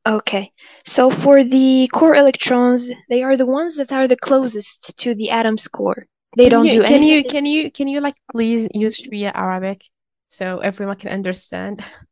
Okay, 0.05 0.51
so 0.85 1.11
for 1.11 1.45
the 1.45 1.89
core 1.93 2.17
electrons, 2.17 2.91
they 3.09 3.23
are 3.23 3.37
the 3.37 3.47
ones 3.47 3.77
that 3.77 3.93
are 3.93 4.09
the 4.09 4.17
closest 4.17 4.99
to 4.99 5.15
the 5.15 5.31
atom's 5.31 5.69
core. 5.69 6.07
They 6.37 6.45
Can 6.45 6.51
don't 6.51 6.67
you 6.67 6.73
do 6.73 6.83
can 6.83 7.03
anything. 7.03 7.09
you 7.09 7.25
can 7.25 7.47
you 7.47 7.71
can 7.71 7.89
you 7.89 8.01
like 8.01 8.17
please 8.33 8.69
use 8.75 8.99
Shwiya 9.01 9.31
Arabic 9.35 9.85
so 10.29 10.59
everyone 10.59 10.97
can 10.97 11.11
understand? 11.11 11.85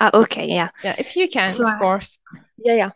Ah, 0.00 0.10
okay, 0.22 0.46
yeah. 0.58 0.68
Yeah, 0.84 0.94
if 0.98 1.16
you 1.16 1.26
can, 1.28 1.50
So 1.56 1.62
of 1.68 1.78
course. 1.78 2.18
yeah, 2.66 2.76
yeah. 2.82 2.92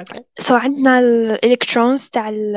Okay. 0.00 0.20
So 0.40 0.54
عندنا 0.54 0.98
الالكترونز 0.98 2.08
تاع 2.08 2.28
ال 2.28 2.56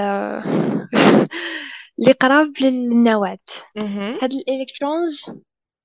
اللي 2.00 2.12
قراب 2.12 2.52
للنواة. 2.62 3.38
Mhm. 3.80 4.24
هاد 4.24 4.34
الالكترونز 4.34 5.32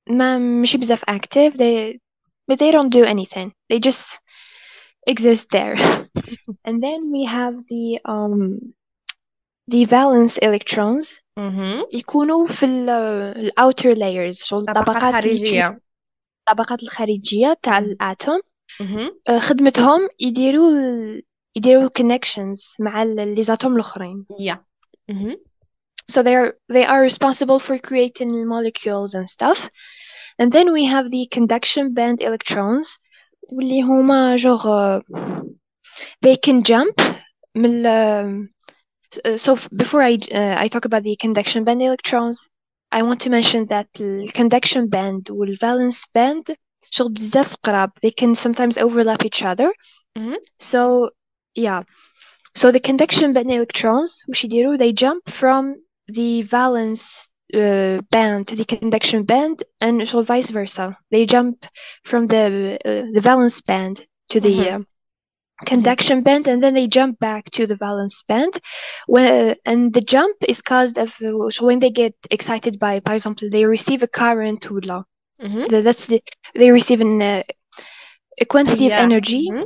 ما 0.08 0.38
ماشي 0.38 0.78
بزاف 0.78 1.04
active 1.10 1.52
they 1.52 1.98
but 2.50 2.58
they 2.58 2.72
don't 2.72 2.92
do 2.92 3.04
anything 3.04 3.50
they 3.72 3.78
just 3.78 4.18
exist 5.10 5.46
there 5.50 5.76
and 6.68 6.76
then 6.82 7.00
we 7.14 7.22
have 7.24 7.54
the 7.72 8.00
um 8.14 8.74
the 9.72 9.84
valence 9.84 10.38
electrons 10.38 11.20
Mhm. 11.38 11.84
يكونوا 11.92 12.46
في 12.46 12.66
ال 12.66 12.90
ال 12.90 13.50
outer 13.60 13.94
layers 13.96 14.46
شغل 14.46 14.60
الطبقة 14.60 14.80
الطبقات 14.92 15.24
اللي 15.24 15.36
تشوف- 15.36 15.54
الخارجية. 15.54 15.80
الطبقات 16.48 16.82
الخارجية 16.82 17.56
تاع 17.62 17.80
مم. 17.80 17.86
الاتوم 17.86 18.40
Mhm. 18.82 19.12
آه، 19.28 19.38
خدمتهم 19.38 20.08
يديروا 20.20 20.70
ال... 20.70 21.22
يديروا 21.56 21.88
connections 22.00 22.76
مع 22.80 23.02
ال- 23.02 23.36
les 23.42 23.46
atomes 23.48 23.66
الآخرين 23.66 24.26
Yeah. 24.30 24.56
Mhm. 25.12 25.36
so 26.12 26.22
they 26.22 26.34
are 26.34 26.52
they 26.72 26.84
are 26.84 27.00
responsible 27.10 27.58
for 27.60 27.78
creating 27.78 28.30
molecules 28.54 29.14
and 29.14 29.26
stuff 29.28 29.68
and 30.42 30.50
then 30.52 30.66
we 30.72 30.84
have 30.94 31.06
the 31.10 31.26
conduction 31.36 31.94
band 31.94 32.20
electrons 32.20 32.98
واللي 33.52 33.82
هما 33.82 34.36
genre 34.36 35.00
uh, 35.00 35.44
they 36.26 36.36
can 36.46 36.62
jump 36.62 37.14
من 37.56 37.86
ال- 37.86 38.48
so 39.36 39.52
f- 39.54 39.68
before 39.82 40.02
I 40.02 40.16
uh, 40.16 40.56
I 40.64 40.68
talk 40.68 40.84
about 40.84 41.02
the 41.04 41.16
conduction 41.24 41.64
band 41.64 41.80
electrons 41.82 42.48
I 42.92 43.02
want 43.02 43.20
to 43.22 43.30
mention 43.30 43.66
that 43.66 43.86
the 43.94 44.30
conduction 44.34 44.88
band 44.88 45.22
والvalence 45.30 46.00
band 46.14 46.44
شغل 46.90 47.12
بزاف 47.12 47.54
قراب 47.62 47.90
they 48.02 48.10
can 48.10 48.34
sometimes 48.34 48.78
overlap 48.78 49.24
each 49.24 49.42
other 49.42 49.72
Mhm. 50.18 50.36
so 50.58 51.10
yeah 51.54 51.82
so 52.54 52.70
the 52.70 52.80
conduction 52.80 53.32
band 53.32 53.50
electrons 53.50 54.24
وش 54.28 54.44
يديروا 54.44 54.76
they 54.78 54.92
jump 54.92 55.22
from 55.30 55.74
the 56.08 56.42
valence 56.42 57.30
uh, 57.54 58.00
band 58.14 58.46
to 58.48 58.54
the 58.56 58.64
conduction 58.64 59.18
band 59.24 59.56
and 59.80 59.96
so 60.02 60.16
vice 60.22 60.50
versa 60.50 60.86
they 61.10 61.24
jump 61.26 61.56
from 62.04 62.22
the 62.26 62.42
uh, 62.88 63.02
the 63.16 63.20
valence 63.30 63.60
band 63.68 63.96
to 64.30 64.40
the 64.40 64.54
Mhm. 64.54 64.68
um, 64.70 64.86
conduction 65.66 66.22
band 66.22 66.46
and 66.48 66.62
then 66.62 66.74
they 66.74 66.86
jump 66.86 67.18
back 67.18 67.44
to 67.56 67.66
the 67.66 67.76
valence 67.76 68.22
band 68.24 68.52
when, 69.06 69.54
and 69.64 69.92
the 69.92 70.00
jump 70.00 70.36
is 70.48 70.60
caused 70.62 70.98
of 70.98 71.10
uh, 71.22 71.50
so 71.50 71.64
when 71.66 71.78
they 71.78 71.90
get 71.90 72.14
excited 72.30 72.78
by 72.78 73.00
for 73.04 73.12
example 73.14 73.48
they 73.50 73.64
receive 73.64 74.02
a 74.02 74.08
current 74.08 74.62
ولا 74.70 75.04
Mhm. 75.42 75.68
the- 75.70 75.82
that's 75.82 76.06
the 76.06 76.22
they 76.54 76.70
receive 76.70 77.00
an, 77.00 77.22
uh, 77.22 77.42
a 78.40 78.44
quantity 78.44 78.86
of 78.86 78.92
Yeah. 78.92 79.02
energy 79.08 79.42
Mhm. 79.50 79.64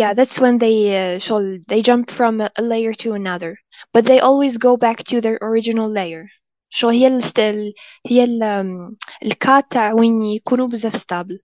yeah 0.00 0.12
that's 0.18 0.36
when 0.40 0.58
they 0.58 0.76
uh, 1.02 1.18
شغل 1.18 1.64
they 1.68 1.80
jump 1.82 2.10
from 2.10 2.40
a, 2.40 2.50
a 2.56 2.62
layer 2.62 2.92
to 3.02 3.12
another 3.12 3.52
but 3.92 4.04
they 4.04 4.20
always 4.20 4.58
go 4.58 4.76
back 4.76 4.98
to 5.10 5.20
their 5.20 5.38
original 5.42 5.88
layer 5.88 6.24
شو 6.72 6.88
هي 6.88 7.06
الست... 7.06 7.38
ال- 7.38 7.72
هي 8.06 8.24
ال... 8.24 8.40
um, 8.42 8.94
الكات 9.22 9.64
تاع 9.70 9.92
وين 9.92 10.22
يكونوا 10.22 10.66
بزاف 10.66 10.94
ستابل 10.96 11.34
مهم. 11.34 11.43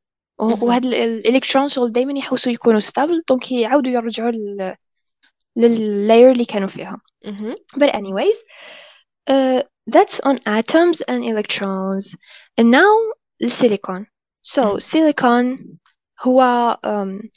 وهاد 0.63 0.85
ال- 0.85 0.93
الإلكترون 0.93 1.67
شغل 1.67 1.91
دايما 1.91 2.19
يحوسوا 2.19 2.51
يكونوا 2.51 2.79
ستابل 2.79 3.23
دونك 3.29 3.51
يعاودوا 3.51 3.91
يرجعوا 3.91 4.31
لل 4.31 4.75
لللاير 5.55 6.31
اللي 6.31 6.45
كانوا 6.45 6.67
فيها. 6.67 7.01
but 7.77 7.89
anyways 7.89 8.35
uh, 9.29 9.61
that's 9.95 10.19
on 10.29 10.35
atoms 10.59 11.01
and 11.09 11.23
electrons. 11.25 12.15
And 12.61 12.71
now 12.71 13.15
السيليكون 13.43 14.05
so 14.47 14.77
silicon 14.79 15.59
هو 16.21 16.77
um, 16.85 17.27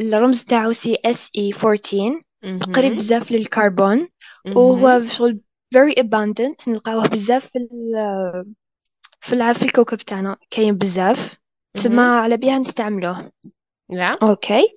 الرمز 0.00 0.44
تاعو 0.44 0.72
سي 0.72 0.96
اس 1.04 1.30
اي 1.38 1.52
14 1.64 2.22
قريب. 2.72 2.96
بزاف 2.96 3.32
للكربون. 3.32 4.08
وهو 4.56 5.04
شغل 5.08 5.40
very 5.74 5.94
abundant 6.02 6.68
نلقاوه 6.68 7.06
بزاف 7.08 7.50
في 9.20 9.32
الع- 9.32 9.52
في 9.52 9.62
الكوكب 9.62 9.98
تاعنا 9.98 10.36
كاين 10.50 10.76
بزاف. 10.76 11.36
سما 11.78 12.20
على 12.20 12.36
بيها 12.36 12.58
نستعملوه 12.58 13.32
Yeah. 13.92 14.22
أوكي 14.22 14.68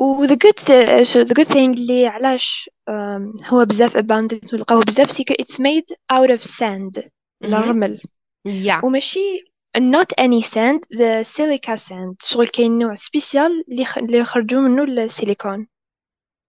و 0.00 0.26
the 0.26 0.30
good 0.36 0.56
th- 0.60 1.06
so 1.12 1.24
the 1.28 1.34
good 1.34 1.48
thing 1.48 1.56
اللي 1.78 2.06
علاش 2.06 2.70
um, 2.90 3.44
هو 3.46 3.64
بزاف 3.64 3.96
abundant 3.96 4.52
ونلقاوه 4.52 4.84
بزاف 4.84 5.10
سي 5.10 5.24
it's 5.24 5.54
made 5.54 5.96
out 6.12 6.30
of 6.38 6.42
sand. 6.42 7.08
الرمل 7.44 8.00
Yeah. 8.48 8.84
وماشي 8.84 9.44
not 9.78 10.20
any 10.20 10.42
sand 10.42 10.80
the 10.98 11.24
silica 11.24 11.76
sand 11.76 12.26
شغل 12.26 12.46
كاين 12.48 12.78
نوع 12.78 12.94
سبيسيال 12.94 13.64
اللي 13.72 13.84
خ... 13.84 13.98
اللي 13.98 14.24
خرجوا 14.24 14.60
منه 14.60 14.84
السيليكون 14.84 15.66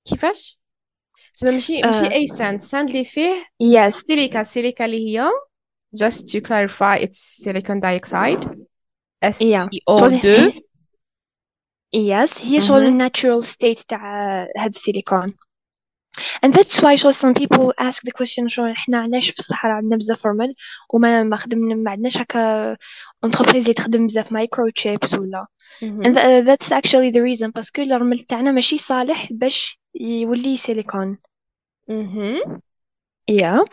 كيفاش؟ 0.10 0.60
زعما 1.36 1.54
ماشي 1.56 1.82
ماشي 1.82 2.06
آه. 2.06 2.12
أي 2.12 2.28
ساند 2.28 2.62
ساند 2.62 2.90
اللي 2.90 3.06
فيه 3.06 3.46
yes 3.64 3.88
سيليكا 3.88 4.44
سيليكا 4.44 4.86
اللي 4.86 5.08
هي 5.20 5.30
just 6.04 6.18
to 6.32 6.40
clarify 6.42 7.02
it's 7.06 7.44
silicon 7.44 7.80
dioxide 7.82 8.50
Yeah. 9.26 9.68
SiO2 9.68 10.52
yes 11.96 12.42
هي 12.46 12.60
شغل. 12.60 12.86
الناتشورال 12.86 13.44
ستيت 13.44 13.80
تاع 13.80 14.42
هاد 14.58 14.70
السيليكون 14.70 15.34
and 16.46 16.50
that's 16.54 16.82
why 16.82 16.96
شغل 16.96 17.14
some 17.14 17.34
people 17.34 17.72
ask 17.82 18.02
the 18.08 18.12
question 18.12 18.48
شغل 18.48 18.72
إحنا 18.72 19.00
علاش 19.00 19.30
في 19.30 19.40
الصحراء 19.40 19.74
عندنا 19.76 19.96
بزاف 19.96 20.26
رمل 20.26 20.56
وما 20.94 21.24
ما 21.24 21.36
خدمنا 21.36 21.76
ما 21.76 21.92
عندناش 21.92 22.18
هكا 22.18 22.78
انتربريز 23.24 23.62
اللي 23.64 23.74
تخدم 23.74 24.06
بزاف 24.06 24.32
مايكرو 24.32 24.70
تشيبس 24.70 25.14
ولا 25.14 25.46
مهم. 25.82 26.04
and 26.04 26.16
tha- 26.16 26.48
that's 26.48 26.72
actually 26.72 27.12
the 27.12 27.22
reason 27.22 27.52
باسكو 27.56 27.82
الرمل 27.82 28.20
تاعنا 28.20 28.52
ماشي 28.52 28.78
صالح 28.78 29.28
باش 29.34 29.80
يولي 29.96 30.58
سيليكون 30.58 31.18
مهم. 31.90 32.62
Yeah. 33.32 33.66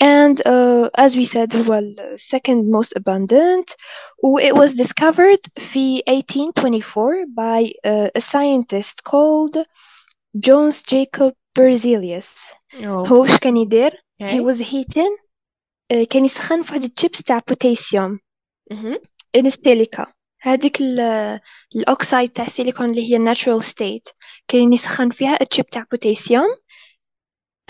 And 0.00 0.36
uh, 0.46 0.90
as 1.04 1.16
we 1.16 1.24
said, 1.24 1.56
هو 1.56 1.74
ال 1.74 2.16
second 2.18 2.70
most 2.70 2.92
abundant. 3.00 3.74
و 4.24 4.40
It 4.40 4.52
was 4.54 4.74
discovered 4.74 5.40
في 5.60 6.02
1824 6.08 7.26
by 7.34 7.72
uh, 7.84 8.08
a 8.14 8.20
scientist 8.20 9.02
called 9.04 9.56
Jones 10.38 10.82
Jacob 10.82 11.32
Berzelius. 11.58 12.52
Oh, 12.80 12.84
هو 13.08 13.22
وش 13.22 13.38
كان 13.38 13.56
يدير؟ 13.56 13.90
He 13.90 14.24
okay. 14.24 14.40
was 14.40 14.60
heating 14.60 15.16
uh, 15.92 16.02
كان 16.10 16.24
يسخن 16.24 16.62
في 16.62 16.72
واحد 16.74 16.90
الشيبس 16.90 17.22
تاع 17.22 17.42
بوتاسيوم 17.48 18.18
مهم. 18.70 18.94
in 19.38 19.44
السيليكا 19.46 20.06
هذيك 20.40 20.80
ال- 20.80 21.40
الأوكسايد 21.76 22.30
تاع 22.30 22.44
السيليكون 22.44 22.90
اللي 22.90 23.12
هي 23.12 23.34
natural 23.34 23.62
state 23.62 24.12
كان 24.48 24.72
يسخن 24.72 25.10
فيها 25.10 25.38
الشيب 25.42 25.66
تاع 25.66 25.84
بوتاسيوم 25.90 26.56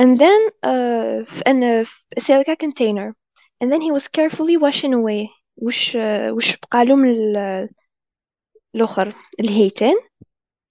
and 0.01 0.19
then 0.19 0.41
uh, 0.63 1.25
في 1.25 1.43
an 1.47 1.63
a 1.63 2.21
silica 2.21 2.57
container 2.57 3.15
and 3.61 3.73
then 3.73 3.81
he 3.81 3.91
was 3.93 4.09
carefully 4.09 4.57
washing 4.57 4.93
away 4.95 5.29
وش 5.57 5.97
وش 6.31 6.57
بقالو 6.57 6.97
من 6.97 7.11
ال- 7.11 7.69
الآخر 8.75 9.13
الهيتين 9.41 9.95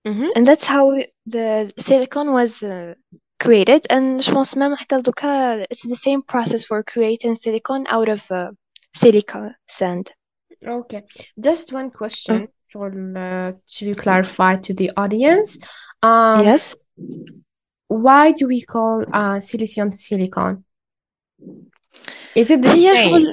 مهم. 0.08 0.30
and 0.38 0.46
that's 0.48 0.66
how 0.66 0.92
the 1.30 1.74
silicon 1.78 2.32
was 2.32 2.64
uh, 2.64 2.94
created 3.44 3.82
and 3.90 4.22
je 4.22 4.32
pense 4.32 4.56
même 4.56 4.76
حتى 4.76 5.02
دوكا 5.02 5.64
it's 5.64 5.88
the 5.88 5.96
same 5.96 6.22
process 6.22 6.64
for 6.66 6.84
creating 6.84 7.36
silicon 7.36 7.86
out 7.88 8.10
of 8.10 8.32
uh, 8.32 8.52
silica 8.98 9.56
sand 9.68 10.06
Okay. 10.68 11.04
Just 11.40 11.74
one 11.74 11.90
question. 11.92 12.48
شغل 12.68 13.14
uh, 13.18 13.54
to 13.78 13.96
clarify 13.96 14.56
to 14.56 14.74
the 14.74 14.92
audience 14.98 15.58
um 16.04 16.46
Yes. 16.46 16.76
why 17.90 18.32
do 18.40 18.44
we 18.54 18.62
call 18.74 18.98
uh 19.20 19.38
silicium 19.50 19.90
silicon 19.94 20.54
is 22.36 22.52
it 22.52 22.62
the 22.62 22.70
هي 22.70 22.96
same 22.96 23.04
شغل 23.04 23.26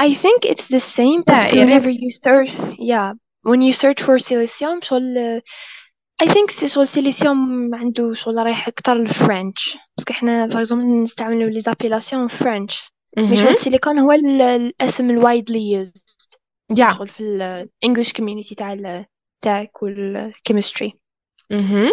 I 0.00 0.14
think 0.14 0.38
it's 0.52 0.68
the 0.68 0.80
same 0.96 1.20
yeah 1.20 1.28
parce 1.28 1.44
que 1.46 1.56
it 1.56 1.60
whenever 1.60 1.90
is 1.90 1.98
you 2.02 2.10
search 2.26 2.50
yeah 2.92 3.12
when 3.48 3.60
you 3.66 3.72
search 3.72 4.00
for 4.06 4.16
silicium 4.18 4.80
شغل 4.82 5.40
I 6.22 6.26
think 6.26 6.50
سي 6.50 6.68
شغل 6.68 6.86
silicium 6.86 7.74
عنده 7.74 8.14
شغل 8.14 8.36
رايح 8.36 8.68
أكتر 8.68 8.94
للفرنش 8.94 9.78
باسكو 9.96 10.12
احنا 10.12 10.48
for 10.48 10.66
example 10.66 10.84
نستعملو 11.02 11.48
لي 11.48 11.60
زابيلاسيون 11.60 12.28
فرنش 12.28 12.92
مي 13.18 13.36
شغل 13.36 13.46
mhm 13.46 13.48
السيليكون 13.48 13.98
هو 13.98 14.12
ال- 14.12 14.40
الاسم 14.42 15.10
الوايدلي 15.10 15.84
used 15.84 16.38
yeah 16.80 16.96
شغل 16.96 17.08
في 17.08 17.22
ال 17.22 17.68
English 17.86 18.08
community 18.12 18.54
تاع 18.56 18.72
ال 18.72 19.04
tech 19.46 19.82
وال 19.82 20.32
chemistry 20.50 20.90
mhm 21.52 21.92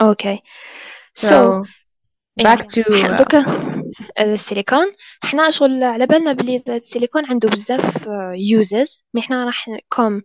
Okay. 0.00 0.42
So 1.14 1.28
so 1.28 1.64
back 2.42 2.60
yeah 2.60 2.72
to 2.74 2.82
ح- 2.92 3.10
uh, 3.10 3.16
دوكا 3.18 3.44
السيليكون. 4.20 4.86
حنا 5.22 5.50
شغل 5.50 5.84
على 5.84 6.06
بالنا 6.06 6.32
بلي 6.32 6.62
السيليكون 6.68 7.26
عنده 7.26 7.48
بزاف 7.48 8.08
uses. 8.34 9.04
مي 9.14 9.22
حنا 9.22 9.44
راح 9.44 9.66
كوم 9.88 10.22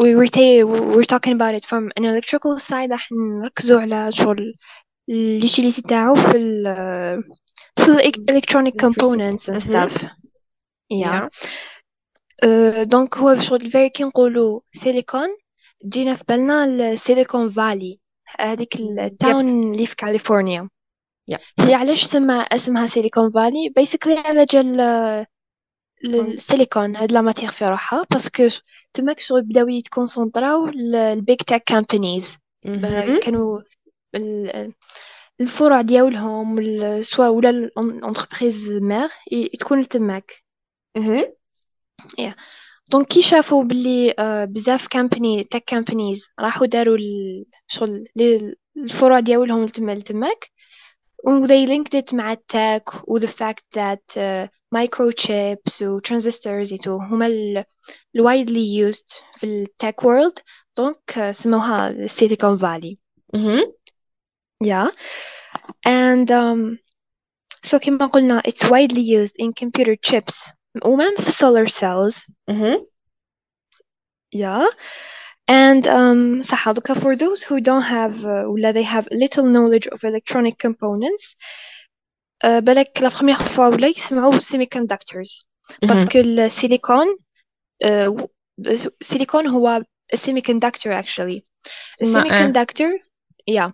we 0.00 0.14
were, 0.14 0.26
ta- 0.26 0.64
we're 0.94 1.10
talking 1.14 1.32
about 1.32 1.54
it 1.54 1.64
from 1.64 1.90
an 1.96 2.04
electrical 2.04 2.58
side. 2.58 2.90
راح 2.92 3.08
نركزوا 3.12 3.80
على 3.80 4.12
شغل 4.12 4.54
اليوتيليتي 5.08 5.82
تاعو 5.82 6.14
في 6.14 6.36
ال 6.36 6.64
في 7.76 7.88
ال 7.88 8.00
electronic 8.30 8.72
electricity. 8.72 8.86
components 8.86 9.48
and 9.48 9.56
mhm 9.56 9.60
stuff. 9.60 10.04
Yeah. 10.92 11.04
Yeah. 11.04 11.28
أه 12.44 12.82
دونك 12.82 13.16
هو 13.16 13.40
شغل 13.40 13.70
very 13.70 13.90
كي 13.94 14.04
نقولوا 14.04 14.60
سيليكون 14.72 15.28
تجينا 15.80 16.14
في 16.14 16.24
بالنا 16.28 16.64
السيليكون 16.64 17.50
فالي 17.50 18.00
هذيك 18.40 18.76
التاون 18.80 19.72
اللي 19.72 19.86
في 19.86 19.96
كاليفورنيا 19.96 20.68
yeah 21.32 21.38
هي 21.60 21.74
علاش 21.74 22.04
سما 22.04 22.34
اسمها 22.34 22.86
سيليكون 22.86 23.30
فالي 23.32 23.72
basically 23.80 24.26
على 24.26 24.44
جال 24.44 24.80
السيليكون 26.04 26.96
هاد 26.96 27.12
لا 27.12 27.20
ماتيغ 27.20 27.50
في 27.50 27.64
روحها 27.68 28.06
باسكو 28.12 28.48
تماك 28.92 29.20
شغل 29.20 29.42
بداو 29.42 29.68
يتكونسونطراو 29.68 30.68
البيج 30.94 31.36
تك 31.36 31.62
كامبانيز 31.66 32.38
كانوا 33.20 33.60
ال- 34.14 34.72
الفروع 35.40 35.82
ديالهم 35.82 36.56
سواء 37.02 37.30
ولا 37.30 37.50
الأنتربريز 37.50 38.72
مير 38.72 39.08
تكون 39.60 39.88
تماك 39.88 40.44
mhm 40.98 41.24
yeah. 42.20 42.34
دونك 42.91 43.07
كي 43.07 43.21
شافوا 43.21 43.63
باللي 43.63 44.15
آه، 44.19 44.45
بزاف 44.45 44.87
كامباني 44.87 45.43
تك 45.43 45.63
كامبانيز 45.63 46.27
راحوا 46.39 46.67
داروا 46.67 46.97
ال- 46.97 47.45
شغل 47.67 48.07
لي- 48.15 48.55
الفروع 48.77 49.19
ديالهم 49.19 49.65
لتما 49.65 49.91
لتماك 49.91 50.51
و 51.25 51.47
they 51.47 51.67
linked 51.67 51.99
it 52.01 52.13
مع 52.13 52.31
التك 52.31 52.83
و 53.07 53.19
the 53.19 53.27
fact 53.27 53.63
that 53.75 54.15
uh, 54.17 54.47
microchips 54.75 55.81
و 55.81 55.99
transistors 55.99 56.71
يتو 56.73 56.97
هما 56.97 57.25
ال 57.27 57.63
ال 58.15 58.21
widely 58.25 58.91
used 58.93 59.23
في 59.35 59.43
التك 59.43 60.01
world 60.01 60.41
دونك 60.77 61.17
آه، 61.17 61.31
سموها 61.31 62.07
Silicon 62.07 62.57
Valley 62.59 62.95
mhm 63.35 63.71
yeah 64.63 64.89
and 65.87 66.29
um, 66.31 66.77
so 67.65 67.77
كما 67.77 68.05
قلنا 68.05 68.41
it's 68.47 68.63
widely 68.65 69.01
used 69.19 69.33
in 69.39 69.51
computer 69.63 69.95
chips 70.09 70.51
ومام 70.85 71.15
في 71.15 71.31
solar 71.31 71.67
cells 71.71 72.25
mhm 72.51 72.85
yeah 74.35 74.67
And 75.49 75.87
um, 75.87 76.41
صح 76.41 76.71
دوكا 76.71 76.93
for 76.93 77.15
those 77.15 77.43
who 77.43 77.59
don't 77.61 77.83
have 77.83 78.25
uh, 78.25 78.45
ولا 78.47 78.71
they 78.73 78.83
have 78.83 79.07
little 79.11 79.43
knowledge 79.43 79.87
of 79.87 80.03
electronic 80.03 80.57
components 80.57 81.35
uh, 82.45 82.59
بالك 82.59 83.01
لا 83.01 83.09
première 83.09 83.41
fois 83.55 83.59
ولا 83.59 83.87
يسمعوا 83.87 84.39
semiconductors 84.39 85.45
mhm 85.69 85.87
باسكو 85.87 86.19
السيليكون 86.19 87.05
uh, 87.83 88.25
السيليكون 89.01 89.47
هو 89.47 89.81
a 90.15 90.17
semiconductor 90.17 90.91
actually 91.03 91.41
تسمى 91.99 92.21
اه 92.21 92.23
السيميكوندكتور 92.23 92.89
yeah 93.51 93.71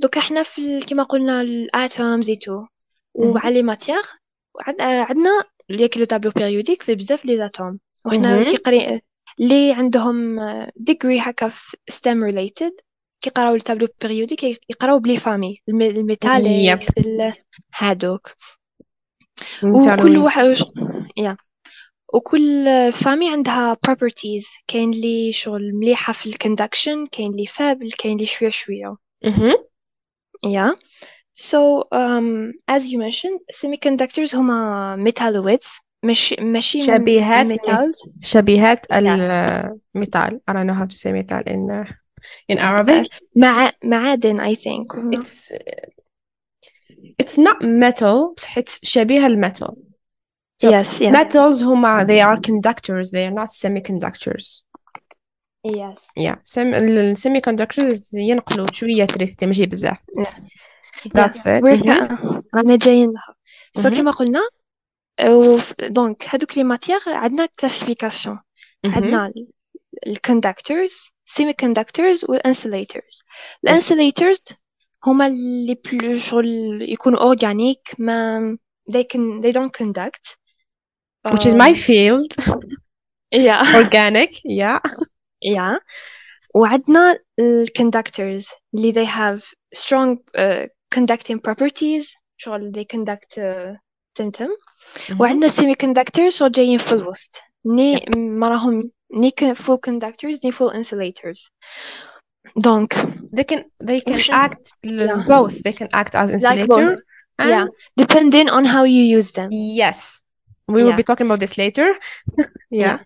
دوكا 0.00 0.20
احنا 0.20 0.42
في 0.42 0.58
ال- 0.78 0.86
كما 0.86 1.02
قلنا 1.02 1.40
الاتومز 1.40 2.30
ايتو 2.30 2.64
mhm 2.64 2.66
وعلى 3.14 3.54
لي 3.54 3.62
ماتيغ 3.62 4.02
عندنا 4.80 5.44
ليك 5.69 5.97
لو 5.97 6.05
تابلو 6.05 6.31
بيريوديك 6.31 6.81
في 6.81 6.95
بزاف 6.95 7.25
لي 7.25 7.37
زاتوم. 7.37 7.79
وحنا 8.05 8.43
كي 8.43 8.57
mhm 8.57 8.59
قري 8.59 9.01
اللي 9.39 9.73
عندهم 9.73 10.39
ديجري 10.75 11.19
هكا 11.19 11.49
في 11.49 11.77
STEM 11.91 12.31
related 12.33 12.73
كي 13.21 13.29
يقراو 13.29 13.55
التابلو 13.55 13.87
بيريوديك 14.01 14.43
يقراو 14.43 14.99
بلي 14.99 15.17
فامي 15.17 15.55
الميتاليكس 15.69 16.87
ال- 16.97 17.33
هادوك. 17.75 18.31
وكل 19.63 20.17
واحد 20.17 20.55
يا. 21.17 21.37
وكل 22.13 22.65
فامي 22.93 23.29
عندها 23.31 23.77
properties. 23.87 24.63
كاين 24.67 24.93
اللي 24.93 25.31
شغل 25.31 25.71
مليحة 25.73 26.13
في 26.13 26.25
الكوندكشن 26.29 27.07
كاين 27.07 27.31
اللي 27.31 27.45
فابل 27.45 27.91
كاين 27.91 28.15
اللي 28.15 28.25
شوية 28.25 28.49
شوية. 28.49 28.95
mhm 29.25 29.55
yeah 30.45 30.73
so 31.34 31.86
um, 31.92 32.52
as 32.68 32.86
you 32.86 32.98
mentioned 32.98 33.40
semiconductors 33.52 34.34
هما 34.34 34.96
metalloids 34.96 35.80
مش 36.02 36.34
ماشي 36.38 36.86
شبيهات 36.86 37.46
metals 37.46 38.10
شبيهات 38.22 38.86
yeah. 38.86 38.96
الميتال 38.96 40.40
I 40.50 40.52
don't 40.52 40.66
know 40.66 40.74
how 40.74 40.86
to 40.86 40.96
say 40.96 41.12
metal 41.12 41.42
in 41.46 41.70
uh, 41.70 41.92
in 42.52 42.58
Arabic 42.58 43.06
مع 43.36 43.72
معادن 43.84 44.40
I 44.40 44.54
think 44.54 44.86
it's 45.16 45.52
it's 47.22 47.38
not 47.38 47.62
metal 47.62 48.34
بصح 48.36 48.58
it's 48.58 48.78
شبيهة 48.82 49.26
الميتال 49.26 49.76
so 50.62 50.70
yes 50.70 51.00
yeah 51.00 51.12
metals 51.12 51.62
هما 51.62 52.06
they 52.06 52.20
are 52.20 52.36
conductors 52.36 53.10
they 53.10 53.26
are 53.26 53.34
not 53.34 53.48
semiconductors 53.48 54.62
yes 55.66 55.98
yeah 56.18 56.36
sem 56.44 56.74
ال 56.74 57.16
semiconductors 57.18 58.14
ينقلوا 58.14 58.66
شوية 58.74 59.04
تريستي 59.04 59.46
ماشي 59.46 59.66
بزاف 59.66 59.98
yeah. 59.98 60.28
That's 61.13 61.45
it. 61.45 61.61
we're 61.63 61.77
mhm 61.77 62.41
رانا 62.55 62.75
جايين 62.75 63.11
لها. 63.11 63.35
so 63.77 63.89
mhm 63.89 63.97
كما 63.97 64.11
قلنا 64.11 64.41
دونك 65.89 66.23
هادوك 66.29 66.57
لي 66.57 66.63
ماتيغ 66.63 67.09
عندنا 67.09 67.45
كلاسيفيكاسيون 67.45 68.39
mhm 68.87 68.89
عندنا 68.95 69.33
الكوندكتورز 70.07 71.09
semiconductors 71.29 72.29
والانسوليترز 72.29 73.21
yes 73.21 73.59
الانسوليترز 73.63 74.39
هما 75.05 75.27
اللي 75.27 75.77
بلو 75.91 76.19
شغل 76.19 76.45
يكونوا 76.81 77.19
اورجانيك 77.19 77.79
ما 77.99 78.57
they 78.91 79.03
can 79.03 79.41
they 79.41 79.51
don't 79.51 79.73
conduct. 79.73 80.37
Which 81.33 81.45
is 81.45 81.55
my 81.55 81.73
field. 81.73 82.31
Yeah. 83.31 83.63
Organic. 83.81 84.31
Yeah. 84.45 84.79
Yeah. 85.41 85.77
وعندنا 86.55 87.19
الكوندكتورز 87.39 88.49
اللي 88.73 88.93
they 88.93 89.07
have 89.09 89.43
strong 89.79 90.17
uh, 90.37 90.67
conducting 90.94 91.38
properties 91.48 92.16
شغل 92.36 92.72
they 92.72 92.84
conduct 92.96 93.38
uh, 93.38 93.76
تمتم 94.14 94.48
mhm 95.08 95.20
وعندنا 95.20 95.48
semiconductors 95.48 96.28
شغل 96.28 96.50
جايين 96.50 96.78
في 96.78 96.92
الوسط 96.92 97.42
ني 97.66 97.96
yep 97.96 98.16
ما 98.16 98.48
راهم 98.48 98.90
ني 99.14 99.30
ك- 99.30 99.52
full 99.52 99.78
conductors 99.90 100.44
ني 100.44 100.52
full 100.52 100.72
insulators 100.74 101.50
دونك 102.56 102.94
they 103.36 103.44
can 103.44 103.62
they 103.84 104.00
can 104.00 104.14
وش 104.14 104.30
act 104.30 104.64
l- 104.86 105.06
yeah 105.06 105.22
both 105.28 105.62
they 105.64 105.72
can 105.72 105.88
act 105.92 106.14
as 106.14 106.30
like 106.30 106.66
both 106.66 106.80
insulator 106.80 106.96
yeah 107.40 107.64
and 107.64 107.70
depending 107.96 108.48
on 108.48 108.64
how 108.64 108.84
you 108.84 109.02
use 109.18 109.30
them 109.32 109.48
yes 109.52 110.22
we 110.68 110.82
will 110.84 110.90
yeah 110.90 110.96
be 111.02 111.02
talking 111.10 111.26
about 111.26 111.40
this 111.40 111.56
later 111.58 111.86
yeah 112.70 112.96
yeah 112.96 112.98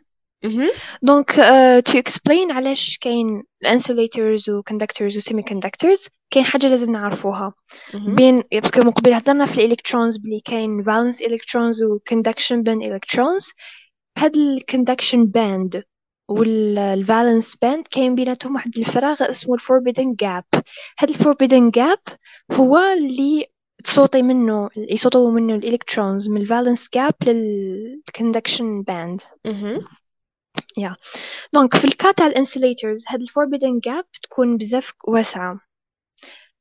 دونك 1.02 1.32
تو 1.86 1.98
اكسبلين 1.98 2.52
علاش 2.52 2.98
كاين 2.98 3.44
الانسوليترز 3.62 4.50
وكوندكتورز 4.50 5.18
وسيمي 5.18 5.44
كوندكتورز 5.44 6.08
كاين 6.30 6.46
حاجة 6.46 6.68
لازم 6.68 6.92
نعرفوها. 6.92 7.54
Mm-hmm. 7.70 8.16
بين 8.16 8.44
باسكو 8.52 8.82
من 8.82 8.92
قبل 8.92 9.14
هضرنا 9.14 9.46
في 9.46 9.66
الالكترونز 9.66 10.18
بلي 10.18 10.40
كاين 10.40 10.84
فالنس 10.84 11.22
الكترونز 11.22 11.84
وكوندكشن 11.84 12.64
بين 12.64 12.94
الكترونز 12.94 13.52
هاد 14.18 14.36
الكوندكشن 14.36 15.26
باند 15.26 15.84
والفالنس 16.30 17.56
باند 17.56 17.88
كاين 17.92 18.16
بيناتهم 18.16 18.56
واحد 18.56 18.78
الفراغ 18.78 19.30
اسمه 19.30 19.54
الفوربيدن 19.54 20.14
جاب 20.14 20.44
هاد 21.00 21.10
الفوربيدن 21.10 21.70
جاب 21.70 22.00
هو 22.52 22.78
اللي 22.78 23.46
تصوتي 23.84 24.22
منه 24.22 24.70
يصوتوا 24.78 25.32
منه 25.32 25.56
الالكترونز 25.56 26.30
من 26.30 26.42
الفالنس 26.42 26.90
جاب 26.94 27.14
للكوندكشن 27.26 28.82
باند 28.82 29.22
yeah. 30.80 30.96
دونك 31.54 31.76
في 31.76 31.86
الكا 31.86 32.12
تاع 32.12 32.28
الانسوليترز 32.28 33.06
هاد 33.08 33.22
الفوربيدن 33.22 33.80
جاب 33.80 34.06
تكون 34.24 34.58
بزاف 34.58 34.94
واسعة. 35.08 35.60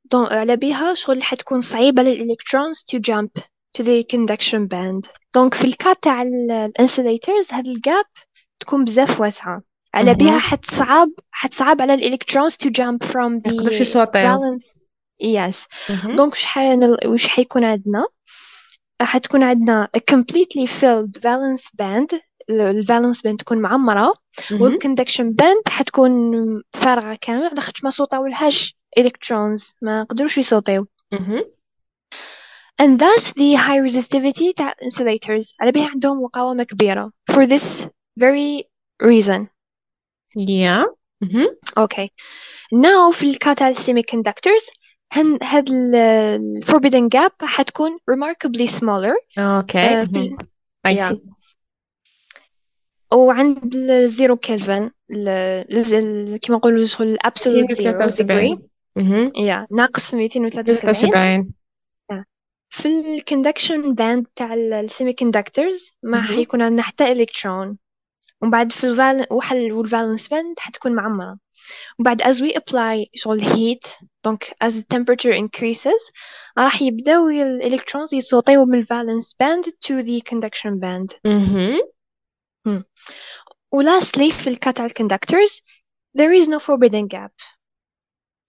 دونك 0.04 0.32
على 0.32 0.56
بيها 0.56 0.94
شغل 0.94 1.22
حتكون 1.22 1.60
صعيبة 1.60 2.02
للإلكترونز 2.02 2.84
to 2.90 2.98
jump 2.98 3.42
to 3.78 3.82
the 3.82 4.04
conduction 4.14 4.68
band. 4.68 5.10
دونك 5.34 5.54
في 5.54 5.64
الكا 5.64 5.92
تاع 5.92 6.22
الانسوليترز 6.22 7.52
هاد 7.52 7.66
الجاب 7.66 8.04
تكون 8.60 8.84
بزاف 8.84 9.20
واسعة. 9.20 9.62
على 9.94 10.14
بها. 10.14 10.38
حتصعب 10.38 11.08
حتصعب 11.30 11.82
على 11.82 11.94
الإلكترونز 11.94 12.56
يقدروش 12.64 13.78
the 13.78 13.80
يصوتيو 13.80 14.38
valence 14.38 14.78
yes. 15.22 15.66
مهم. 15.90 16.14
دونك 16.14 16.32
وش 16.32 16.46
وش 17.06 17.26
حيكون 17.26 17.64
عندنا؟ 17.64 18.06
حتكون 19.00 19.42
عندنا 19.42 19.88
a 19.96 20.00
completely 20.14 20.66
filled 20.66 21.20
valence 21.20 21.70
band. 21.82 22.27
الفالنس 22.50 23.22
باند 23.22 23.38
تكون 23.38 23.58
معمرة 23.58 24.12
مهم. 24.50 24.62
والكوندكشن 24.62 25.32
باند 25.32 25.62
حتكون 25.68 26.12
فارغة 26.72 27.18
كامل 27.20 27.46
على 27.46 27.60
خاطر 27.60 27.80
ما 27.84 27.90
صوتاولهاش 27.90 28.74
الكترونز 28.98 29.74
ما 29.82 30.02
قدروش 30.02 30.38
يصوتيو. 30.38 30.86
and 32.82 32.98
thus 33.00 33.32
the 33.32 33.54
high 33.56 33.80
resistivity 33.80 34.52
تاع 34.56 34.72
insulators 34.84 35.54
على 35.60 35.72
بها 35.72 35.88
عندهم 35.90 36.22
مقاومة 36.22 36.64
كبيرة. 36.64 37.12
For 37.32 37.46
this 37.46 37.86
very 38.20 38.64
reason. 39.02 39.46
Yeah. 40.38 40.86
مهم. 41.22 41.56
okay. 41.80 42.08
Now 42.74 43.12
في 43.14 43.30
الكاتا 43.30 43.72
semiconductors 43.74 44.78
هن 45.12 45.38
هاد 45.42 45.68
ال 45.70 46.64
forbidden 46.64 47.08
gap 47.18 47.44
حتكون 47.44 47.90
remarkably 48.10 48.66
smaller. 48.70 49.14
في 49.34 49.78
مهم. 49.78 50.16
ال- 50.16 50.36
I 50.88 50.90
yeah. 50.96 51.10
see. 51.12 51.18
وعند 53.12 53.74
الزيرو 53.74 54.38
ال- 55.10 56.38
كما 56.42 56.56
نقولوا 56.56 56.84
شغل 56.84 57.06
الابسولوت 57.08 57.72
زيرو 57.72 57.92
degree. 57.98 58.02
273 58.02 58.68
مهم. 58.96 59.28
yeah 59.28 59.66
ناقص 59.70 60.14
273 60.14 60.74
73 60.74 61.54
في 62.70 62.88
الكوندكشن 62.88 63.94
باند 63.94 64.26
تاع 64.34 64.54
السيمي 64.54 65.12
كوندكتورز 65.12 65.96
ما. 66.02 66.22
حيكون 66.22 66.62
عندنا 66.62 66.82
حتى 66.82 67.12
الكترون 67.12 67.78
ومن 68.42 68.50
بعد 68.50 68.72
في 68.72 68.84
الفال 68.84 69.26
وحل 69.30 69.72
والفالنس 69.72 70.28
باند 70.28 70.58
حتكون 70.58 70.92
معمرة. 70.92 71.38
ومن 71.98 72.04
بعد 72.04 72.22
as 72.22 72.36
we 72.36 72.54
apply 72.60 73.06
شغل 73.14 73.40
heat 73.42 74.04
دونك 74.24 74.44
as 74.64 74.68
the 74.68 74.82
temperature 74.94 75.34
increases 75.34 76.12
راح 76.58 76.82
يبداو 76.82 77.28
الالكترونز 77.28 78.14
يصوتيو 78.14 78.64
من 78.64 78.78
الفالنس 78.78 79.34
باند 79.40 79.64
to 79.64 80.02
the 80.06 80.20
conduction 80.30 80.70
band. 80.80 81.16
مهم. 81.26 81.78
و 83.72 83.82
lastly 83.82 84.32
في 84.32 84.46
الكات 84.50 84.80
على 84.80 84.88
الكوندكتورز 84.88 85.62
there 86.18 86.42
is 86.42 86.48
no 86.48 86.58
forbidden 86.58 87.06
gap. 87.06 87.32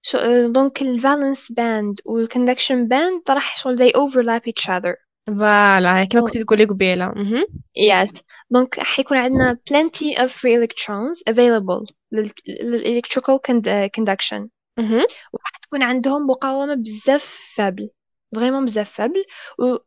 So, 0.07 0.17
uh, 0.17 0.51
دونك 0.53 0.81
الفالنس 0.81 1.51
باند 1.51 1.99
والكوندكشن 2.05 2.87
باند 2.87 3.21
راح 3.29 3.57
شغل 3.57 3.77
they 3.77 3.91
overlap 3.91 4.41
each 4.51 4.65
other. 4.69 4.95
فوالا 5.27 6.03
كما 6.03 6.21
كنتي 6.21 6.43
تقولي 6.43 6.65
قبيلة 6.65 7.11
مهم. 7.15 7.45
Yes. 7.79 8.21
دونك 8.51 8.79
حيكون 8.79 9.17
عندنا 9.17 9.59
plenty 9.69 10.15
of 10.17 10.31
free 10.31 10.55
electrons 10.55 11.33
available 11.33 11.93
لل 12.11 13.01
electrical 13.01 13.37
uh, 13.37 13.89
conduction. 13.99 14.47
مهم. 14.77 15.05
وراح 15.33 15.57
تكون 15.61 15.83
عندهم 15.83 16.27
مقاومة 16.27 16.75
بزاف 16.75 17.53
فابل 17.55 17.89
فريمون 18.35 18.65
بزاف 18.65 18.93
فابل. 18.93 19.25
و 19.59 19.77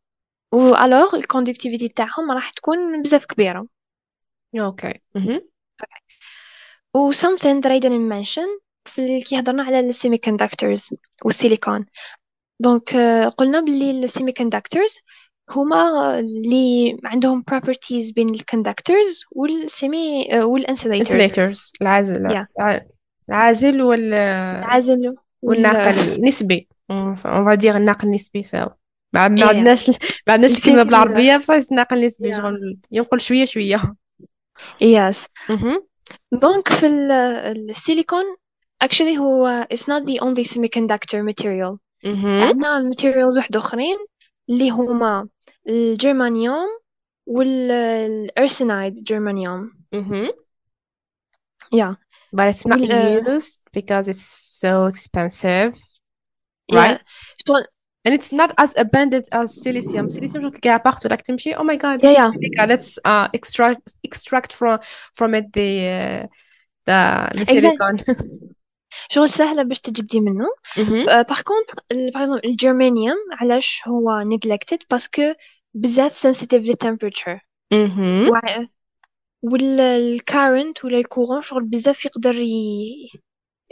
و 0.52 0.74
alors 0.74 1.14
الكوندكتيفيتي 1.14 1.88
تاعهم 1.88 2.30
راح 2.30 2.50
تكون 2.50 3.02
بزاف 3.02 3.26
كبيرة. 3.26 3.66
أوكي 4.60 5.00
مهم. 5.14 5.40
و 6.96 7.12
something 7.12 7.60
that 7.62 7.70
I 7.70 7.80
didn't 7.80 8.08
mention 8.12 8.48
في 8.84 8.98
ال- 9.16 9.24
كي 9.24 9.38
هضرنا 9.38 9.62
على 9.62 9.80
ال 9.80 9.94
semiconductors 9.94 10.94
والسيليكون 11.24 11.86
دونك 12.60 12.96
قلنا 13.36 13.60
باللي 13.60 13.90
ال 13.90 14.08
semiconductors 14.08 15.00
هما 15.50 16.18
اللي 16.18 16.98
عندهم 17.04 17.44
properties 17.50 18.14
بين 18.14 18.28
ال 18.28 18.40
conductors 18.40 19.26
والسيمي 19.30 20.28
والانسوليترز 20.42 21.32
insulators 21.32 21.70
العازل 21.82 22.28
Yeah. 22.28 22.46
الع- 22.60 22.86
العازل 23.28 23.82
وال 23.82 24.14
العازل 24.14 25.14
والناقل 25.42 26.12
النسبي 26.12 26.68
on 26.92 27.16
va 27.46 27.56
dire 27.62 27.74
الناقل 27.76 28.08
النسبي 28.08 28.42
سوا 28.42 28.68
ما. 29.12 29.20
عندناش 29.20 29.88
ما 29.90 29.94
عندناش 30.28 30.50
السيمي 30.52 30.76
الكلمة 30.82 30.82
بالعربية 30.82 31.36
بصح 31.36 31.54
الناقل 31.70 31.98
النسبي. 31.98 32.32
شغل 32.34 32.78
ينقل 32.90 33.20
شوية 33.20 33.44
شوية 33.44 33.94
Yes. 34.81 35.27
مهم. 35.49 35.87
دونك 36.31 36.67
في 36.69 36.85
ال- 36.87 37.11
السيليكون 37.69 38.23
actually 38.83 39.17
هو 39.19 39.67
it's 39.73 39.83
not 39.83 40.03
the 40.05 40.19
only 40.23 40.43
semiconductor 40.43 41.23
material 41.31 41.77
مهم. 42.05 42.43
عندنا 42.43 42.91
materials 42.91 43.37
واحد 43.37 43.55
أخرين 43.55 43.97
اللي 44.49 44.69
هما 44.69 45.27
الجرمانيوم 45.67 46.67
والأرسنايد 47.25 48.93
جرمانيوم 49.03 49.71
مهم. 49.93 50.27
yeah 51.75 51.93
but 52.35 52.47
it's 52.53 52.65
not 52.67 52.79
وال- 52.79 53.25
used 53.25 53.59
because 53.77 54.07
it's 54.07 54.25
so 54.61 54.85
expensive 54.87 55.73
yeah 56.71 56.77
right 56.77 57.01
شغل- 57.47 57.67
and 58.05 58.13
it's 58.15 58.31
not 58.31 58.51
as 58.57 58.71
abundant 58.77 59.25
as 59.31 59.47
silicium 59.63 60.05
silicium 60.15 60.41
شغل 60.41 60.51
تلقاها 60.51 60.77
partout 60.87 61.05
راك 61.11 61.21
تمشي 61.21 61.55
oh 61.55 61.63
my 61.63 61.75
god 61.75 61.99
this 62.01 62.03
Yeah, 62.03 62.13
is 62.13 62.17
yeah. 62.19 62.31
silica 62.31 62.63
let's 62.71 62.89
uh, 63.05 63.27
extract 63.37 63.95
extract 64.07 64.53
from 64.53 64.79
from 65.17 65.35
it 65.39 65.45
the 65.53 65.69
uh, 65.97 66.27
the 66.87 66.99
the 67.37 67.45
Exactly. 67.53 67.53
silicon 67.53 67.95
شغل 69.09 69.29
سهلة 69.29 69.63
باش 69.63 69.79
تجبدي 69.79 70.19
منه 70.19 70.45
مهم. 70.77 71.05
باغ 71.05 71.41
كونتر 71.41 71.75
باغ 72.13 72.21
اكزومبل 72.21 72.41
الجرمانيوم 72.45 73.17
علاش 73.31 73.81
هو 73.87 74.23
neglected 74.23 74.77
باسكو 74.91 75.21
بزاف 75.73 76.27
sensitive 76.27 76.53
للتمبريتشر 76.53 77.39
مهم. 77.73 78.29
وع- 78.29 78.67
والكارنت 79.43 80.85
ولا 80.85 80.97
الكورون 80.97 81.41
شغل 81.41 81.63
بزاف 81.63 82.05
يقدر 82.05 82.35
ي... 82.35 83.09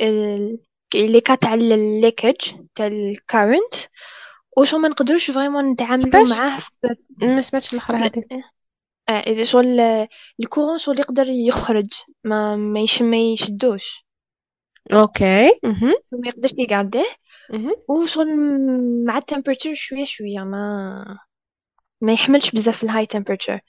ال- 0.02 0.60
لي 0.96 1.22
كا 1.22 1.36
تاع 1.36 1.54
الليكج 1.54 2.36
تاع 2.76 2.88
الكارنت 2.88 3.74
وشغل 4.57 4.81
ما 4.81 4.89
نقدروش 4.89 5.31
فريمون 5.31 5.65
نتعاملوا 5.73 6.05
كيفاش؟ 6.05 6.39
معاه 6.39 6.59
في 6.59 6.97
ما 7.27 7.41
سمعتش 7.41 7.73
الآخر 7.75 7.95
هذه 7.95 8.25
آه، 9.09 9.43
شغل 9.43 9.81
الكورون 10.41 10.79
شغل 10.79 10.99
يقدر 10.99 11.29
يخرج 11.29 11.89
ما 12.25 12.57
ما 12.57 12.81
يش 12.81 13.03
ما 13.03 13.17
يشدوش 13.17 14.05
أوكي 14.93 15.61
مهم. 15.65 15.95
ما 16.13 16.29
يقدرش 16.29 16.53
يقعده 16.59 17.05
مهم. 17.51 17.75
وشغل 17.89 18.27
مع 19.07 19.19
التمبريتشر 19.19 19.75
شوية 19.75 20.05
شوية 20.05 20.41
ما 20.41 21.19
ما 22.01 22.13
يحملش 22.13 22.51
بزاف 22.51 22.85
الهاي 22.85 23.07
تمبريتشر 23.07 23.61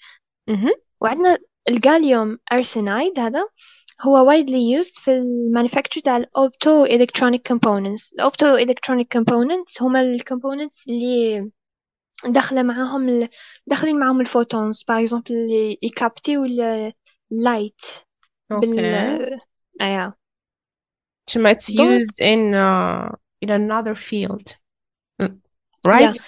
مهم. 0.48 0.74
وعندنا 1.02 1.38
الجاليوم 1.70 2.38
ارسنايد 2.52 3.20
هذا 3.20 3.46
هو 4.01 4.33
widely 4.33 4.83
used 4.83 5.01
في 5.01 5.11
المانيفاكتشر 5.11 6.01
تاع 6.01 6.16
الاوبتو 6.16 6.85
الكترونيك 6.85 7.49
كومبوننتس 7.49 8.12
الاوبتو 8.12 8.55
الكترونيك 8.55 9.12
كومبوننتس 9.12 9.83
هما 9.83 10.01
الكومبوننتس 10.01 10.88
اللي 10.88 11.51
داخله 12.25 12.62
معاهم 12.62 13.09
ال... 13.09 13.29
داخلين 13.66 13.99
معاهم 13.99 14.21
الفوتونز 14.21 14.85
باغ 14.88 15.01
اكزومبل 15.01 15.35
اللي 15.35 15.79
يكابتيو 15.83 16.45
اللايت 17.33 17.83
بال 18.51 18.79
اوكي 18.79 19.40
ايا 19.81 20.12
تما 21.27 21.53
it's 21.53 21.77
دونك 21.77 22.01
used 22.01 22.21
in 22.21 22.55
uh, 22.55 23.16
in 23.45 23.51
another 23.51 23.95
field 23.95 24.57
Mm. 25.23 25.33
right 25.88 26.23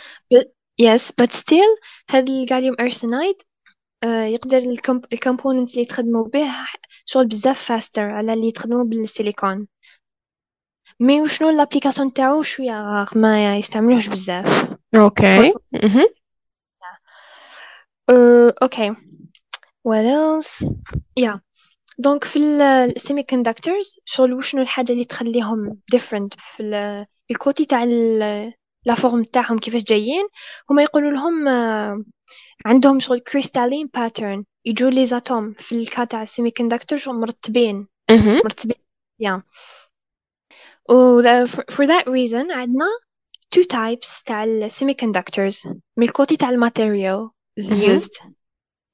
يس 0.79 1.13
but 1.13 1.33
still 1.33 1.81
هذا 2.11 2.33
الجاليوم 2.33 2.77
ارسنايد 2.81 3.35
آه، 3.35 3.45
يقدر 4.04 4.58
الكومبوننتس 5.14 5.72
اللي 5.72 5.82
يتخدموا 5.82 6.28
به 6.28 6.52
شغل 7.06 7.28
بزاف 7.28 7.64
فاستر 7.64 8.04
على 8.04 8.34
اللي 8.34 8.48
يتخدموا 8.48 8.84
بالسيليكون. 8.84 9.68
مي 11.00 11.22
وشنو 11.22 11.50
الابليكاسيون 11.50 12.14
تاعو؟ 12.14 12.42
شوية 12.42 12.72
غاغ 12.72 13.18
ما 13.18 13.58
يستعملوهش 13.58 14.08
بزاف. 14.08 14.76
أوكي. 14.96 15.54
أه، 18.10 18.54
أوكي. 18.64 18.96
Else? 19.88 20.68
Yeah. 21.20 21.38
دونك 22.00 22.24
في 22.24 22.40
السيمي 22.40 23.24
كوندكتورز 23.24 24.00
شغل 24.06 24.34
وشنو 24.34 24.62
الحاجة 24.62 24.92
اللي 24.92 25.06
تخليهم 25.06 25.80
different 25.96 26.28
في 26.38 26.64
ال- 26.64 27.06
في 27.28 27.34
الكوتي 27.34 27.66
تاع 27.66 27.84
لا 28.86 28.96
فورم 28.96 29.24
تاعهم 29.24 29.60
كيفاش 29.60 29.84
جايين. 29.84 30.28
هما 30.70 30.84
يقولوا 30.84 31.12
لهم 31.12 31.48
آه، 31.48 32.04
عندهم 32.66 33.00
شغل 33.00 33.20
كريستالين 33.20 33.90
باترن 33.94 34.46
يجوا 34.66 34.90
لي 34.90 35.06
زاتوم 35.06 35.54
في 35.54 35.76
الكا 35.76 36.04
تاع 36.04 36.22
السيمي 36.22 36.52
كوندكتور 36.52 37.00
شغل 37.00 37.16
مرتبين. 37.16 37.88
مرتبين. 38.44 38.76
Yeah. 39.24 39.42
و 40.90 41.22
for 41.46 41.64
for 41.72 41.86
that 41.86 42.06
reason 42.06 42.52
عندنا 42.52 42.86
two 43.56 43.64
types 43.64 44.24
تاع 44.26 44.44
ال 44.44 44.72
semiconductors. 44.72 45.68
من 45.98 46.04
الكوتي 46.08 46.38
تاع 46.38 46.50
الماتيريال 46.50 47.30
used. 47.60 48.24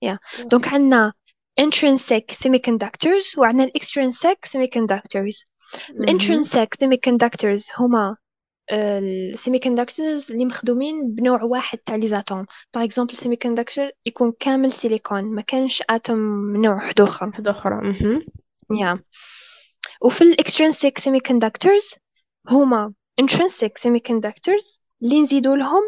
Yeah. 0.05 0.45
دونك 0.45 0.67
عندنا 0.67 1.13
intrinsic 1.61 2.33
semiconductors 2.33 3.37
وعندنا 3.37 3.71
extrinsic 3.77 4.49
semiconductors. 4.49 5.45
مهم. 5.89 6.05
الintrinsic 6.05 6.67
semiconductors 6.83 7.79
هما 7.79 8.17
السيمي 8.71 9.59
كوندكتورز 9.59 10.31
اللي 10.31 10.45
مخدومين 10.45 11.15
بنوع 11.15 11.43
واحد 11.43 11.77
تاع 11.77 11.95
لي 11.95 12.07
زاتوم 12.07 12.45
باغ 12.73 12.83
اكزومبل 12.83 13.11
السيمي 13.11 13.35
كوندكتور 13.35 13.89
يكون 14.05 14.33
كامل 14.39 14.71
سيليكون 14.71 15.23
ما 15.23 15.41
كانش 15.41 15.83
اتوم 15.89 16.17
من 16.17 16.61
نوع 16.61 16.73
واحد 16.73 17.01
آخر. 17.01 17.25
واحد 17.25 17.47
مهم. 17.83 18.25
يا 18.71 18.99
وفي 20.01 20.21
الاكسترنسيك 20.21 20.97
سيمي 20.97 21.19
كوندكتورز 21.19 21.95
هما 22.49 22.93
intrinsic 23.21 23.71
semiconductors 23.87 24.79
اللي 25.03 25.21
نزيدوا 25.21 25.55
لهم 25.55 25.83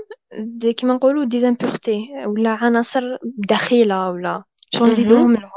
كيما 0.78 0.94
نقولوا 0.94 1.24
ديزامبورتي 1.24 2.08
ولا 2.26 2.50
عناصر 2.50 3.18
دخيلة 3.24 4.12
ولا 4.12 4.44
شغل 4.70 4.90
نزيدوهم 4.90 5.34
لهم 5.34 5.52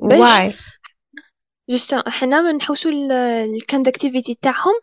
باش 0.00 0.52
why 0.52 0.56
جوست 1.70 1.94
حنا 1.94 2.42
ما 2.42 2.52
نحوسوا 2.52 2.90
الكوندكتيفيتي 3.54 4.34
تاعهم 4.34 4.74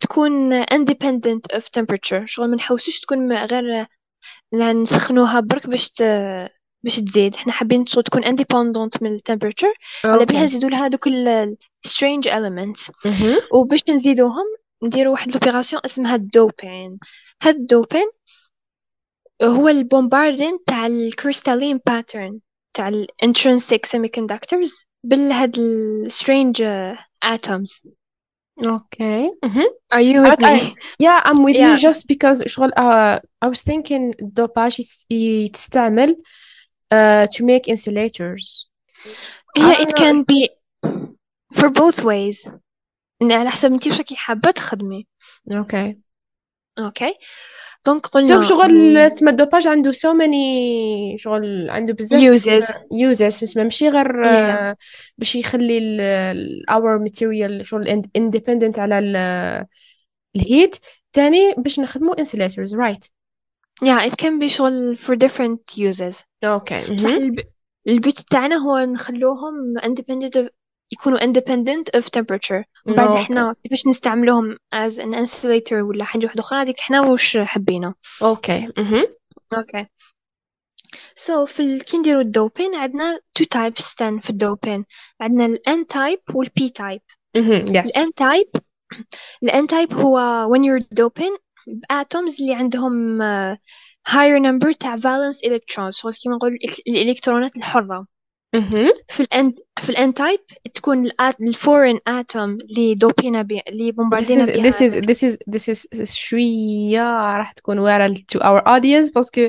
تكون 0.00 0.64
independent 0.64 1.56
of 1.56 1.62
temperature. 1.62 2.24
شغل 2.24 2.50
ما 2.50 2.56
نحوسوش 2.56 3.00
تكون 3.00 3.32
غير 3.32 3.86
لا 4.52 4.72
نسخنوها 4.72 5.40
برك 5.40 5.66
باش 5.66 5.90
ت... 5.90 6.02
باش 6.84 6.96
تزيد. 7.00 7.36
حنا 7.36 7.52
حابين 7.52 7.86
شغل 7.86 8.04
تكون 8.04 8.24
independent 8.24 9.02
من 9.02 9.14
التمبرتشر 9.14 9.74
على 10.04 10.12
بالها 10.12 10.20
أوكي 10.20 10.38
نزيدوا 10.44 10.70
لها 10.70 10.88
دوك 10.88 11.06
ال 11.06 11.56
strange 11.88 12.24
elements. 12.26 12.90
مهم. 13.04 13.40
وباش 13.52 13.80
نزيدوهم 13.90 14.44
نديروا 14.82 15.12
واحد 15.12 15.32
لوبيراسيون 15.32 15.82
اسمها 15.84 16.14
الدوبين 16.14 16.98
هاد 17.42 17.56
الدوبين 17.56 18.10
هو 19.42 19.68
البومباردين 19.68 20.58
تاع 20.66 20.86
الكريستالين 20.86 21.80
باترن 21.86 22.40
تاع 22.76 22.88
الانترنسيك 22.88 23.86
semiconductors 23.86 24.84
بالهاد 25.04 25.58
السترينج 25.58 26.64
atoms. 27.24 27.88
اوكي 28.63 29.31
مهم. 29.43 29.67
are 29.93 30.01
you 30.01 30.21
with 30.23 30.39
But 30.39 30.45
I, 30.45 30.53
me 30.53 30.75
yeah, 30.99 31.19
I'm 31.25 31.43
with 31.43 31.55
you 31.55 31.75
Yeah. 31.75 31.79
just 31.87 32.07
because 32.07 32.43
شغل 32.47 32.71
uh, 32.71 33.19
I 33.45 33.47
was 33.47 33.61
thinking 33.61 34.11
الدوباج 34.21 34.79
يس- 34.81 35.05
يتستعمل 35.11 36.15
uh, 36.93 37.25
to 37.27 37.43
make 37.43 37.67
insulators. 37.67 38.67
yeah 39.57 39.71
I 39.71 39.81
it 39.83 39.89
don't 39.89 39.97
know. 39.97 40.03
can 40.03 40.23
be 40.23 40.49
for 41.53 41.69
both 41.69 42.03
ways 42.03 42.51
إن 43.21 43.31
على 43.31 43.49
حسب 43.49 43.71
انتي 43.73 43.89
واش 43.89 43.97
راكي 43.97 44.15
حابة 44.15 44.51
تخدمي 44.51 45.07
Okay. 45.51 45.95
اوكي 46.79 47.13
دونك 47.86 48.06
قلنا 48.06 48.40
شغل 48.40 49.10
تسمى 49.10 49.30
الدوباج 49.30 49.68
عنده 49.68 49.92
so 49.92 50.14
many 50.22 51.16
شغل 51.16 51.70
عنده 51.70 51.92
بزاف 51.94 52.20
uses 52.20 52.66
uses 52.92 53.40
تسمى 53.40 53.64
ماشي 53.64 53.88
غير 53.88 54.06
Yeah. 54.22 54.76
باش 55.18 55.36
يخلي 55.36 55.78
ال 55.78 56.00
ال- 56.00 56.64
our 56.70 57.02
material 57.10 57.62
شغل 57.62 58.02
independent 58.18 58.78
على 58.78 58.98
ال 58.98 59.16
الهيت 60.36 60.76
تاني 61.12 61.54
باش 61.58 61.80
نخدمو 61.80 62.14
insulators 62.14 62.72
right? 62.74 63.08
Yeah 63.84 64.06
it 64.10 64.14
can 64.22 64.40
be 64.42 64.46
شغل 64.46 64.98
for 64.98 65.14
different 65.16 65.76
uses. 65.78 66.24
الب... 66.44 67.40
البيت 67.88 68.20
تاعنا 68.20 68.56
هو 68.56 68.78
نخلوهم 68.78 69.78
independent 69.78 70.32
of... 70.36 70.48
يكونوا 70.92 71.18
independent 71.18 72.00
of 72.00 72.04
temperature. 72.04 72.64
ومن 72.86 72.96
بعد 72.96 73.08
إحنا 73.08 73.54
كيفاش 73.62 73.86
نستعملوهم 73.86 74.56
as 74.74 74.92
an 74.92 75.14
insulator 75.26 75.72
ولا 75.72 76.04
حاجة 76.04 76.26
واحدة 76.26 76.40
أخرى؟ 76.40 76.62
هذيك 76.62 76.78
إحنا 76.78 77.00
واش 77.00 77.38
حبينا 77.38 77.94
أوكي. 78.22 78.68
أوكي. 79.52 79.86
So 81.20 81.44
في 81.44 81.60
ال... 81.60 81.82
كي 81.84 81.98
نديرو 81.98 82.20
الدوبين 82.20 82.74
عندنا 82.74 83.20
two 83.38 83.44
types 83.58 83.94
تان 83.94 84.20
في 84.20 84.30
الدوبين. 84.30 84.84
عندنا 85.20 85.46
ال 85.46 85.60
N 85.68 85.84
type 85.94 86.34
وال 86.34 86.50
P 86.60 86.62
type. 86.62 87.16
مهم. 87.36 87.52
ال 87.52 87.82
yes 87.82 87.86
N 87.86 88.10
type 88.20 88.60
ال 89.42 89.50
N 89.50 89.66
type 89.66 89.94
هو 89.94 90.46
when 90.54 90.60
you're 90.60 90.86
doping 91.00 91.38
بatoms 91.92 92.40
اللي 92.40 92.54
عندهم 92.54 93.18
uh, 93.22 93.56
higher 94.08 94.40
number 94.40 94.76
تاع 94.76 94.96
valence 94.96 95.38
electrons. 95.46 96.20
كيما 96.22 96.36
نقول 96.36 96.52
الإلك- 96.52 96.82
الإلكترونات 96.88 97.56
الحرة 98.55 98.69
مهم. 98.79 98.91
في 99.07 99.19
ال 99.23 99.27
N 99.27 99.53
في 99.83 99.89
ال 99.89 99.95
N 99.95 100.15
type 100.17 100.71
تكون 100.73 101.05
ال 101.05 101.11
at- 101.11 101.35
ال 101.41 101.55
foreign 101.55 101.99
atom 102.09 102.37
اللي 102.37 102.95
دوبينا 102.95 103.41
بها 103.41 103.61
اللي 103.67 103.91
This 103.91 103.95
بومباردينا 103.95 104.45
is 104.45 104.49
بها 104.49 104.71
this 104.71 104.75
is 104.75 104.93
this 104.95 105.73
is 105.73 105.87
this 105.95 106.01
is 106.01 106.13
شوية 106.13 107.37
راح 107.37 107.51
تكون 107.51 107.79
واعرة 107.79 108.13
to 108.13 108.39
our 108.39 108.61
audience 108.67 109.13
باسكو 109.15 109.41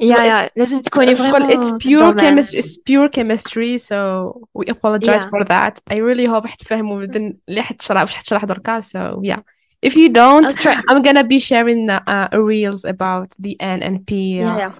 يا 0.00 0.16
شغل 0.16 0.26
يا 0.26 0.50
لازم 0.56 0.80
تكوني 0.80 1.16
شغل 1.16 1.48
it's 1.48 1.52
فريمون 1.56 1.78
في 1.78 1.88
pure 1.88 2.02
الدومين 2.02 2.42
chemistry 2.42 2.58
it's 2.58 2.76
pure 2.76 3.08
chemistry 3.08 3.78
so 3.78 4.32
we 4.58 4.72
apologize 4.74 5.08
يا 5.08 5.18
for 5.30 5.44
that 5.44 5.94
I 5.94 5.96
really 5.96 6.26
hope 6.26 6.46
حتفهموا 6.46 7.00
بدن 7.00 7.36
اللي 7.48 7.62
حتشرح 7.62 8.02
مش 8.02 8.14
حتشرح 8.14 8.44
دركا 8.44 8.80
so 8.80 9.20
yeah 9.26 9.40
if 9.86 9.90
you 9.92 10.08
don't 10.08 10.46
I'll 10.46 10.62
try 10.62 10.74
I'm 10.90 11.02
gonna 11.02 11.24
be 11.24 11.40
sharing 11.40 11.90
uh, 11.90 12.28
reels 12.50 12.84
about 12.84 13.28
the 13.46 13.56
N 13.60 13.82
and 13.82 13.96
P 14.10 14.12
يا 14.12 14.56
uh, 14.56 14.60
يا 14.60 14.72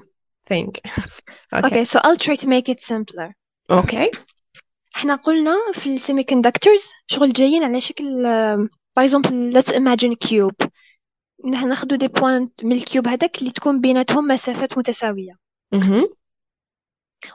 thing 0.50 0.70
okay. 1.54 1.68
Okay 1.68 1.84
so 1.84 2.00
I'll 2.04 2.22
try 2.26 2.36
to 2.36 2.48
make 2.48 2.68
it 2.70 2.82
simpler. 2.82 3.30
Okay. 3.70 4.12
إحنا 4.96 5.16
قلنا 5.16 5.56
في 5.74 5.94
ال 5.94 6.00
semiconductors 6.00 6.94
شغل 7.08 7.32
جايين 7.32 7.64
على 7.64 7.82
شكل 7.82 8.26
example 9.00 9.54
let's 9.54 9.72
imagine 9.72 10.12
a 10.12 10.28
cube 10.28 10.70
نحن 11.46 11.68
ناخدو 11.70 11.96
دي 11.96 12.08
بوينت 12.08 12.66
من 12.66 12.72
الكيوب 12.72 13.08
هذاك 13.08 13.40
اللي 13.40 13.52
تكون 13.52 13.82
بيناتهم 13.82 14.28
مسافات 14.28 14.78
متساوية. 14.78 15.34
مهم. 15.72 16.10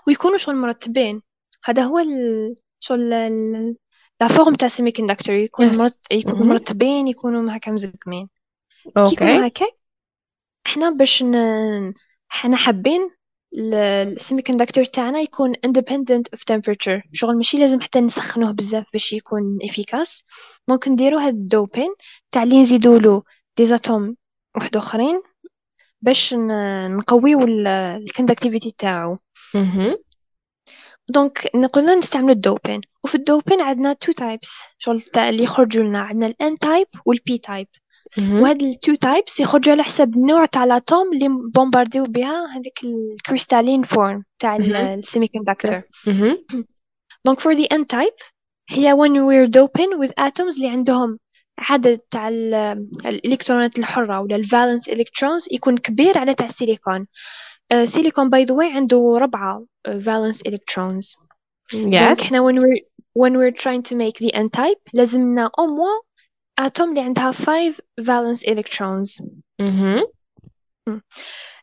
ويكونوا 0.07 0.37
شغل 0.37 0.57
مرتبين. 0.57 1.23
هذا 1.65 1.83
هو 1.83 1.99
ال... 1.99 2.55
شغل 2.81 3.13
ال... 3.13 3.77
لا 4.21 4.29
فورم 4.29 4.55
تاع 4.55 4.69
semiconductor. 4.69 5.31
يكون 5.31 5.73
yes. 5.73 5.79
مرت... 5.79 6.13
يكونوا 6.13 6.39
مهم. 6.39 6.49
مرتبين 6.49 7.09
يكونوا 7.09 7.57
هكا 7.57 7.73
مزقمين. 7.73 8.29
كي 8.85 8.91
يكونوا 9.13 9.39
okay. 9.39 9.45
هكا. 9.47 9.67
إحنا 10.67 10.91
باش 10.91 11.23
ن... 11.23 11.35
إحنا 12.33 12.57
حابين 12.57 13.11
ال 13.55 14.17
semiconductor 14.21 14.91
تاعنا 14.91 15.21
يكون 15.21 15.55
independent 15.55 16.37
of 16.37 16.41
temperature. 16.53 17.01
شغل 17.13 17.37
ماشي 17.37 17.59
لازم 17.59 17.81
حتى 17.81 18.01
نسخنوه 18.01 18.53
بزاف 18.53 18.85
باش 18.93 19.13
يكون 19.13 19.59
efficace. 19.63 20.25
دونك 20.69 20.89
نديرو 20.89 21.19
هاد 21.19 21.35
الدوبين 21.35 21.95
تاع 22.31 22.43
اللي 22.43 22.61
نزيدولو 22.61 23.25
دي 23.57 23.65
زاتوم 23.65 24.17
واحد 24.57 24.77
أخرين 24.77 25.23
باش 26.03 26.35
نقويو 26.89 27.45
الكوندكتيفيتي 27.45 28.75
تاعو. 28.79 29.19
دونك 31.09 31.51
نقولنا 31.55 31.95
نستعملو 31.95 32.33
الدوبين. 32.33 32.81
وفي 33.05 33.15
الدوبين 33.15 33.61
عندنا 33.61 33.93
تو 33.93 34.13
تايبس 34.13 34.53
شغل 34.79 35.01
تاع 35.01 35.29
اللي 35.29 35.43
يخرجوا 35.43 35.85
لنا. 35.85 36.01
عندنا 36.01 36.27
الان 36.27 36.59
تايب 36.59 36.87
والبي 37.07 37.39
تايب. 37.39 37.69
وهاد 38.19 38.63
التو 38.63 38.95
تايبس 38.95 39.41
يخرجوا 39.41 39.73
على 39.73 39.83
حسب 39.83 40.15
النوع 40.17 40.47
تاع 40.47 40.65
لاتوم 40.65 41.13
اللي 41.13 41.29
بومبارديو 41.55 42.05
بها 42.05 42.47
هذيك 42.57 42.85
الكريستالين 42.85 43.83
فورم 43.83 44.25
تاع. 44.39 44.57
السيمي 44.57 45.29
كوندكتور. 45.29 45.83
دونك 47.25 47.41
for 47.41 47.55
the 47.55 47.67
n 47.73 47.85
type 47.95 48.23
هي 48.71 48.95
when 48.95 49.11
we're 49.11 49.51
doping 49.51 49.99
with 50.03 50.11
atoms 50.25 50.57
اللي 50.57 50.69
عندهم 50.69 51.19
عدد 51.59 51.99
تاع 52.11 52.29
ال- 52.29 52.55
الإلكترونات 53.07 53.79
الحرة 53.79 54.21
ولا 54.21 54.37
الفالنس 54.37 54.89
الكترونز 54.89 55.49
يكون 55.53 55.79
كبير 55.79 56.19
على 56.19 56.35
تاع 56.35 56.47
السيليكون 56.47 57.07
السيليكون 57.73 58.29
باي 58.31 58.45
ذا 58.45 58.55
واي 58.55 58.73
عنده 58.73 59.19
ربعة 59.21 59.65
فالنس 59.85 60.43
الكترونز 60.43 61.17
yes. 61.75 62.21
إحنا 62.21 62.39
when 62.39 62.55
we're 62.55 62.83
when 63.19 63.33
we're 63.33 63.63
trying 63.63 63.83
to 63.83 63.95
make 63.97 64.19
the 64.27 64.35
n 64.35 64.49
type 64.61 64.81
لازمنا 64.93 65.47
au 65.49 65.67
moins 65.67 66.12
atom 66.61 66.81
اللي 66.81 67.01
عندها 67.01 67.33
5 67.33 67.77
valence 68.01 68.45
electrons. 68.49 69.23
مهم. 69.61 70.05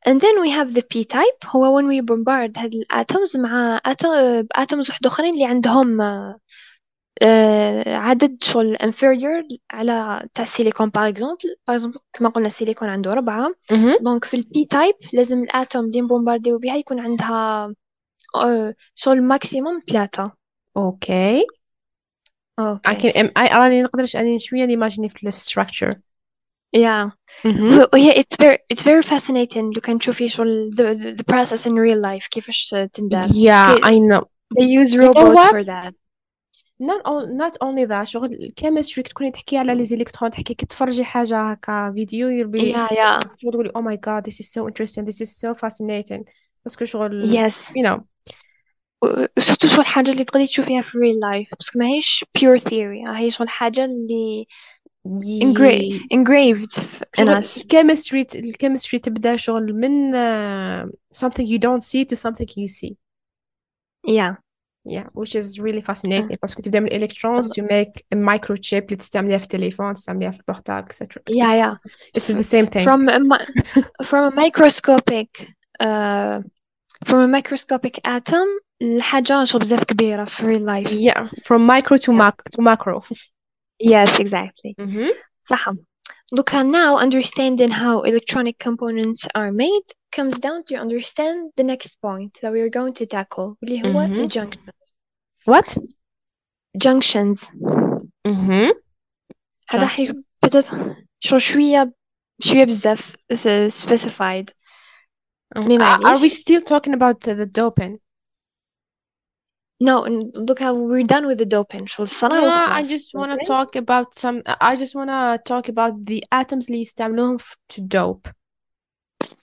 and 0.07 0.19
then 0.21 0.35
we 0.41 0.49
have 0.49 0.73
the 0.73 0.81
p 0.81 1.03
type 1.05 1.45
هو 1.45 1.81
when 1.81 1.85
we 1.85 2.01
bombard 2.05 2.57
هاد 2.59 2.73
الاتومز 2.73 3.37
مع 3.39 3.79
atoms 3.87 4.89
واحد 4.89 5.05
أخرين 5.05 5.33
اللي 5.33 5.45
عندهم 5.45 6.01
آه، 7.21 7.95
عدد 7.95 8.43
شغل 8.43 8.77
inferior 8.77 9.57
على 9.71 10.27
تاع 10.33 10.43
السيليكون 10.43 10.89
باغ 10.89 11.09
اكزومبل 11.09 11.55
باغ 11.67 11.75
اكزومبل 11.75 11.99
كما 12.13 12.29
قلنا 12.29 12.47
السيليكون 12.47 12.89
عنده 12.89 13.13
ربعة. 13.13 13.51
دونك 14.01 14.25
في 14.25 14.33
البي 14.37 14.65
تايب 14.65 14.95
لازم 15.13 15.43
الأتوم 15.43 15.85
اللي 15.85 16.01
نبومبارديو 16.01 16.59
بها 16.59 16.75
يكون 16.75 16.99
عندها 16.99 17.73
آه، 18.35 18.75
شغل 18.95 19.21
ماكسيموم 19.23 19.79
ثلاثة. 19.91 20.31
Okay. 20.79 21.58
I 22.58 22.64
اوكي 22.68 23.10
can 23.10 23.16
am- 23.16 23.32
I 23.38 23.52
راني 23.52 23.82
نقدرش 23.82 24.16
اني 24.16 24.38
شوية 24.38 24.64
نيماجيني 24.64 25.08
في 25.08 25.26
ال 25.28 25.32
structure 25.34 25.96
yeah 26.76 27.10
مهم. 27.44 27.88
وهي 27.92 28.12
it's 28.12 28.36
very 28.42 28.58
it's 28.72 28.82
very 28.82 29.02
fascinating 29.02 29.74
لو 29.74 29.80
كان 29.82 29.98
تشوفي 29.98 30.28
شغل 30.28 30.70
the, 30.72 30.76
the, 30.76 31.22
the 31.22 31.24
process 31.34 31.66
in 31.66 31.72
real 31.72 32.02
life 32.06 32.28
كيفاش 32.30 32.74
تندار 32.92 33.26
yeah 33.28 33.74
باسكو 33.74 33.86
I 33.86 33.98
know 33.98 34.22
they 34.58 34.64
use 34.80 34.92
you 34.92 35.00
know 35.00 35.08
robots 35.08 35.34
what 35.36 35.50
for 35.50 35.64
that 35.64 35.94
not, 36.80 37.00
on, 37.04 37.36
not 37.36 37.56
only 37.60 37.84
that 37.84 38.04
شغل 38.04 38.32
الكيمستري 38.32 39.02
تكوني 39.02 39.30
تحكي 39.30 39.58
على 39.58 39.74
لي 39.74 39.84
زيليكترون 39.84 40.30
تحكي 40.30 40.54
كي 40.54 40.66
تفرجي 40.66 41.04
حاجة 41.04 41.50
هكا 41.50 41.92
فيديو 41.94 42.28
you'll 42.28 42.50
be 42.50 42.60
yeah 42.74 42.88
yeah 42.92 43.28
شغل 43.38 43.52
تقولي 43.52 43.68
oh 43.68 43.82
my 43.82 43.96
god 43.96 44.24
this 44.30 44.40
is 44.40 44.48
so 44.52 44.68
interesting 44.68 45.04
this 45.04 45.20
is 45.20 45.40
so 45.40 45.54
fascinating 45.54 46.24
باسكو 46.64 46.84
شغل 46.84 47.34
yes 47.34 47.70
you 47.76 47.82
know 47.82 47.98
وسورتو 49.01 49.67
شغل 49.67 49.85
حاجة 49.85 50.11
اللي 50.11 50.23
تقدري 50.23 50.47
تشوفيها 50.47 50.81
في 50.81 50.97
real 50.97 51.25
life 51.27 51.49
باسكو 51.57 51.79
ماهيش 51.79 52.25
pure 52.39 52.59
theory 52.61 53.09
هي 53.09 53.29
شغل 53.29 53.49
حاجة 53.49 53.85
اللي 53.85 54.45
engra- 55.43 55.99
engraved 56.13 56.83
in 57.21 57.25
us 57.27 57.57
الكيمستري 57.61 58.27
الكيمستري 58.35 58.99
تبدا 58.99 59.37
شغل 59.37 59.73
من 59.73 60.11
uh, 60.13 60.89
something 61.15 61.45
you 61.45 61.59
don't 61.59 61.83
see 61.83 62.05
to 62.05 62.15
something 62.15 62.47
you 62.57 62.67
see 62.67 62.95
yeah 64.07 64.33
yeah 64.95 65.07
which 65.19 65.35
is 65.35 65.59
really 65.59 65.81
fascinating 65.81 66.37
باسكو 66.41 66.61
تبدا 66.61 66.79
من 66.79 66.89
electrons 66.89 67.45
to 67.47 67.63
make 67.63 68.01
a 68.15 68.17
microchip 68.17 68.73
اللي 68.73 68.95
تستعمليها 68.97 69.37
في 69.37 69.43
التليفون 69.43 69.93
تستعمليها 69.93 70.31
في 70.31 70.39
البورتابل 70.39 70.87
etc 70.91 71.05
yeah 71.31 71.53
yeah 71.63 71.75
it's 72.17 72.27
the 72.27 72.43
same 72.43 72.67
thing 72.67 72.85
from 72.85 73.09
a 73.09 73.19
from 74.03 74.23
a 74.31 74.35
microscopic 74.43 75.29
uh, 75.83 76.39
from 77.05 77.19
a 77.19 77.27
microscopic 77.37 77.95
atom 78.05 78.47
لحاجة 78.80 79.44
شغل 79.44 79.60
بزاف 79.60 79.84
كبيرة 79.84 80.24
في 80.24 80.42
real 80.42 80.60
life 80.66 80.90
yeah 80.92 81.28
from 81.42 81.66
micro 81.66 81.96
to 81.96 82.12
Yeah. 82.12 82.18
mac 82.18 82.34
to 82.56 82.62
macro 82.62 83.00
yes 83.82 84.18
exactly 84.20 84.74
Mhm. 84.80 85.10
صح 85.44 85.70
Look 86.38 86.54
at 86.54 86.66
now 86.66 86.96
understanding 87.06 87.70
how 87.70 87.94
electronic 88.10 88.56
components 88.68 89.20
are 89.40 89.52
made 89.52 89.86
comes 90.16 90.34
down 90.46 90.58
to 90.68 90.74
understand 90.84 91.36
the 91.58 91.64
next 91.72 91.92
point 92.06 92.32
that 92.42 92.50
we 92.54 92.60
are 92.64 92.70
going 92.78 92.94
to 93.00 93.06
tackle 93.06 93.56
اللي 93.62 93.82
هو 93.82 94.06
Mhm. 94.06 94.28
junctions 94.28 94.92
what 95.50 95.78
junctions 96.78 97.52
Mhm. 98.28 98.74
هذا 99.68 99.86
حي 99.86 100.08
peut-être 100.46 100.74
شو 101.20 101.38
شوية 101.38 101.92
شوية 102.40 102.64
بزاف 102.64 103.16
s- 103.32 103.84
specified 103.86 104.46
مي 105.56 105.78
Uh, 105.78 105.82
are 105.82 105.84
we 105.84 106.08
معليش 106.08 106.34
still 106.40 106.60
talking 106.62 106.94
about 106.94 107.28
uh, 107.28 107.34
the 107.34 107.46
doping 107.46 107.98
no 109.80 110.04
n- 110.04 110.30
look 110.34 110.60
how 110.60 110.72
we're 110.74 111.06
done 111.14 111.26
with 111.26 111.38
the 111.38 111.46
doping 111.46 111.86
شو 111.86 112.02
الصلاة 112.02 112.40
No, 112.40 112.46
I 112.46 112.82
وخلاص 112.82 112.90
just 112.90 113.14
want 113.14 113.30
to 113.32 113.36
okay? 113.38 113.46
talk 113.46 113.76
about 113.76 114.14
some. 114.14 114.42
I 114.60 114.76
just 114.76 114.94
want 114.94 115.10
to 115.10 115.40
talk 115.52 115.68
about 115.68 116.04
the 116.06 116.22
atoms 116.32 116.68
اللي 116.68 116.80
يستعملوهم 116.80 117.36
f- 117.38 117.56
to 117.72 117.80
dope. 117.82 118.28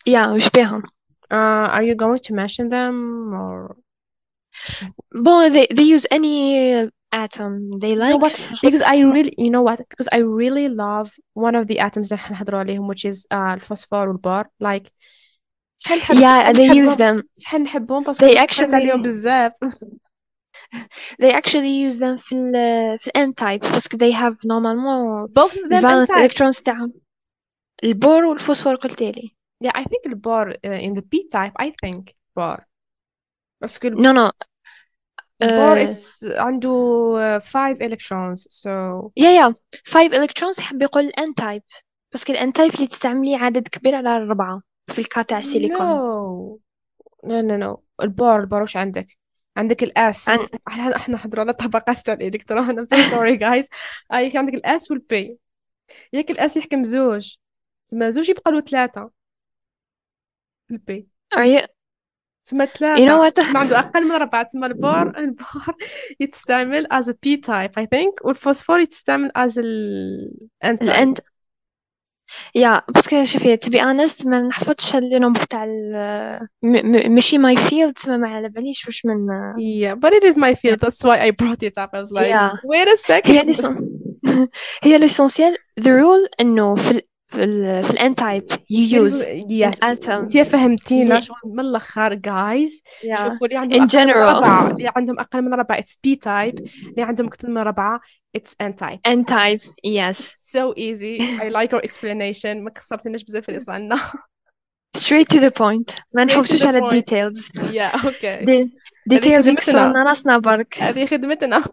yeah 0.10 0.28
وش 0.34 0.50
بيهم 0.50 0.84
Uh, 1.34 1.68
are 1.78 1.84
you 1.90 1.96
going 1.96 2.20
to 2.28 2.34
mention 2.34 2.66
them 2.70 2.96
or? 3.34 3.78
bon 5.26 5.52
they, 5.54 5.68
they 5.78 5.84
use 5.96 6.06
any 6.12 6.36
atom 7.14 7.52
they 7.80 7.92
You 7.92 7.96
know 7.96 8.18
like 8.18 8.22
what? 8.22 8.34
Because 8.62 8.82
I 8.82 8.98
really, 9.16 9.34
you 9.38 9.50
know 9.56 9.62
what? 9.62 9.80
Because 9.92 10.10
I 10.12 10.20
really 10.42 10.68
love 10.70 11.08
one 11.34 11.56
of 11.56 11.68
the 11.68 11.80
atoms 11.80 12.12
اللي 12.12 12.18
حنهضروا 12.18 12.60
عليهم 12.60 12.88
which 12.94 13.06
is 13.06 13.26
uh, 13.32 13.54
الفوسفور 13.54 14.08
والبار. 14.10 14.46
Like 14.64 14.92
شحال 15.78 15.98
نحب 16.00 16.16
yeah 16.16 16.44
شحال 16.44 16.56
they 16.56 16.68
use 16.84 16.96
نحبهم 16.98 17.22
them 17.22 17.24
شحال 17.40 17.62
نحبهم 17.64 18.04
باسكو 18.04 18.26
they 18.28 18.36
تفرجت 18.36 18.74
عليهم 18.74 19.02
actually 19.02 19.06
بزاف. 19.06 19.52
they 21.23 21.33
actually 21.33 21.87
use 21.87 21.99
them 21.99 22.17
في 22.17 22.35
ال 22.35 22.53
في 22.99 23.11
ال 23.17 23.23
n 23.23 23.33
type 23.41 23.73
باسكو 23.73 23.97
they 23.97 24.13
have 24.13 24.35
normalement 24.35 25.31
Both 25.31 25.53
of 25.57 25.69
them 25.71 25.85
N-type. 25.85 26.31
electrons 26.31 26.63
تاعهم 26.63 26.93
البور 27.85 28.25
والفوسفور 28.25 28.75
قلتيلي 28.75 29.31
Yeah, 29.65 29.71
I 29.81 29.83
think 29.85 30.07
البار 30.07 30.53
uh, 30.53 30.57
in 30.87 30.93
the 30.99 31.03
P-type. 31.03 31.53
I 31.63 31.71
think 31.85 32.13
بار. 32.37 32.65
باسكو 33.63 33.89
no 33.91 34.13
no 34.13 34.33
البار 35.43 35.79
uh, 35.79 35.89
it's 35.89 36.25
عنده 36.25 36.69
uh, 37.17 37.43
five 37.43 37.81
electrons 37.81 38.47
so. 38.51 38.71
yeah 39.21 39.33
yeah 39.41 39.53
5 39.85 40.13
electrons 40.13 40.61
حب 40.61 40.83
يقول 40.83 41.13
n 41.21 41.43
type 41.45 41.83
باسكو 42.13 42.33
ال 42.33 42.39
n 42.39 42.53
type 42.59 42.75
اللي 42.75 42.87
تستعملي 42.87 43.35
عدد 43.35 43.69
كبير 43.69 43.95
على 43.95 44.17
الربعة 44.17 44.63
في 44.93 44.99
الكا 44.99 45.23
تاع 45.23 45.39
السيليكون 45.39 45.87
No 47.27 47.29
no 47.29 47.43
no 47.43 47.57
no 47.65 47.79
البار 48.03 48.41
البار 48.41 48.63
وش 48.63 48.77
عندك 48.77 49.07
عندك 49.57 49.83
الاس 49.83 50.29
عن... 50.29 50.39
إحنا 50.69 50.97
إحنا 50.97 51.17
حضرنا 51.19 51.53
طبقات 51.53 51.99
تاع 51.99 52.15
الالكترون 52.15 52.87
I'm 52.87 52.89
so 52.89 52.97
sorry 52.97 53.39
guys. 53.39 53.69
هيك 54.13 54.37
عندك 54.37 54.55
الاس 54.55 54.91
والبي 54.91 55.39
ياك 56.13 56.31
الاس 56.31 56.57
يحكم 56.57 56.83
زوج. 56.83 57.37
تسمى 57.87 58.13
زوج 58.13 58.31
يبقى 58.31 58.53
له 58.53 58.61
ثلاثة. 58.61 59.11
البي 60.71 61.09
are 61.35 61.39
you 61.39 61.67
تسمى 62.45 62.67
you 62.67 62.71
know 62.71 62.79
ثلاثة. 62.79 63.29
what 63.29 63.33
تسمى 63.33 63.61
عنده 63.61 63.79
أقل 63.79 64.05
من 64.05 64.11
أربعة. 64.11 64.43
تسمى 64.43 64.67
البار. 64.67 65.19
البار 65.19 65.77
يتستعمل 66.21 66.87
as 66.87 67.07
a 67.07 67.13
P 67.13 67.41
type 67.41 67.83
I 67.83 67.87
think. 67.87 68.25
والفوسفور 68.25 68.81
يتستعمل 68.81 69.31
as 69.39 69.59
ال 69.59 70.49
N 70.65 70.77
type. 70.77 70.83
ال 70.83 71.15
n 71.17 71.21
يا 72.55 72.83
باسكو 72.95 73.25
شوفي 73.25 73.57
to 73.57 73.69
be 73.71 73.79
honest 73.81 74.27
ما 74.27 74.41
نحفظش 74.41 74.95
هاد 74.95 75.03
لي 75.03 75.19
نومبر 75.19 75.45
تاع 75.45 75.65
ال 75.65 75.93
م- 76.63 76.87
م- 76.87 77.13
ماشي 77.15 77.39
ماي 77.39 77.57
فيلد 77.57 77.93
تسمى 77.95 78.19
ما 78.19 78.29
على 78.29 78.49
باليش 78.49 78.87
واش 78.87 79.05
من 79.07 79.27
yeah 79.57 79.95
but 79.95 80.13
it 80.13 80.25
is 80.25 80.37
my 80.37 80.55
field 80.55 80.81
that's 80.81 81.05
why 81.05 81.19
I 81.29 81.31
brought 81.31 81.63
it 81.63 81.79
up 81.79 81.91
I 81.95 82.01
was 82.01 82.13
like 82.13 82.29
yeah 82.29 82.53
wait 82.65 82.89
a 82.89 82.97
هي 83.13 83.21
second 83.23 83.47
ليسون 83.47 83.89
هي 84.83 84.99
l'essentiel 84.99 85.57
the 85.81 85.85
rule 85.89 86.29
انه 86.41 86.75
في 86.75 86.91
ال 86.91 87.03
في 87.37 87.91
الان 87.91 88.15
تايب 88.15 88.45
يو 88.71 89.03
يوز 89.03 89.23
انت 89.83 90.39
فهمتينا 90.39 91.21
من 91.45 91.61
الأخر 91.61 92.15
جايز 92.15 92.83
شوفوا 93.15 93.47
اللي 93.47 93.57
عندهم 93.57 93.81
ان 93.81 93.87
جنرال 93.87 94.71
اللي 94.71 94.93
عندهم 94.97 95.21
أقل 95.21 95.43
من 95.43 95.55
ربعة. 95.55 95.79
اتس 95.79 95.99
بي 96.05 96.17
تايب 96.17 96.59
اللي 96.89 97.03
عندهم 97.03 97.27
أكثر 97.27 97.51
من 97.51 97.59
ربعة. 97.59 98.01
اتس 98.37 98.57
ان 98.61 98.77
تايب 98.77 98.99
ان 99.07 99.25
تايب 99.25 99.61
يس 99.85 100.35
سو 100.37 100.73
ايزي 100.73 101.19
اي 101.43 101.49
لايك 101.51 101.75
اور 101.75 101.85
اكسبلانيشن 101.85 102.65
ما 102.65 102.71
كسرتيناش 102.71 103.25
بزاف 103.25 103.49
اللي 103.49 103.61
صالنا 103.61 103.97
straight 104.97 105.37
to 105.37 105.41
the 105.41 105.51
point. 105.51 106.01
ما 106.15 106.25
نحوسوش 106.25 106.67
على 106.67 106.79
الديتيلز 106.79 107.49
يا 107.73 107.87
أوكي 107.87 108.69
ديتيلز 109.07 109.49
يكسرنا 109.49 110.03
راسنا 110.03 110.39
برك 110.39 110.79
هذه 110.79 111.07
خدمتنا. 111.07 111.65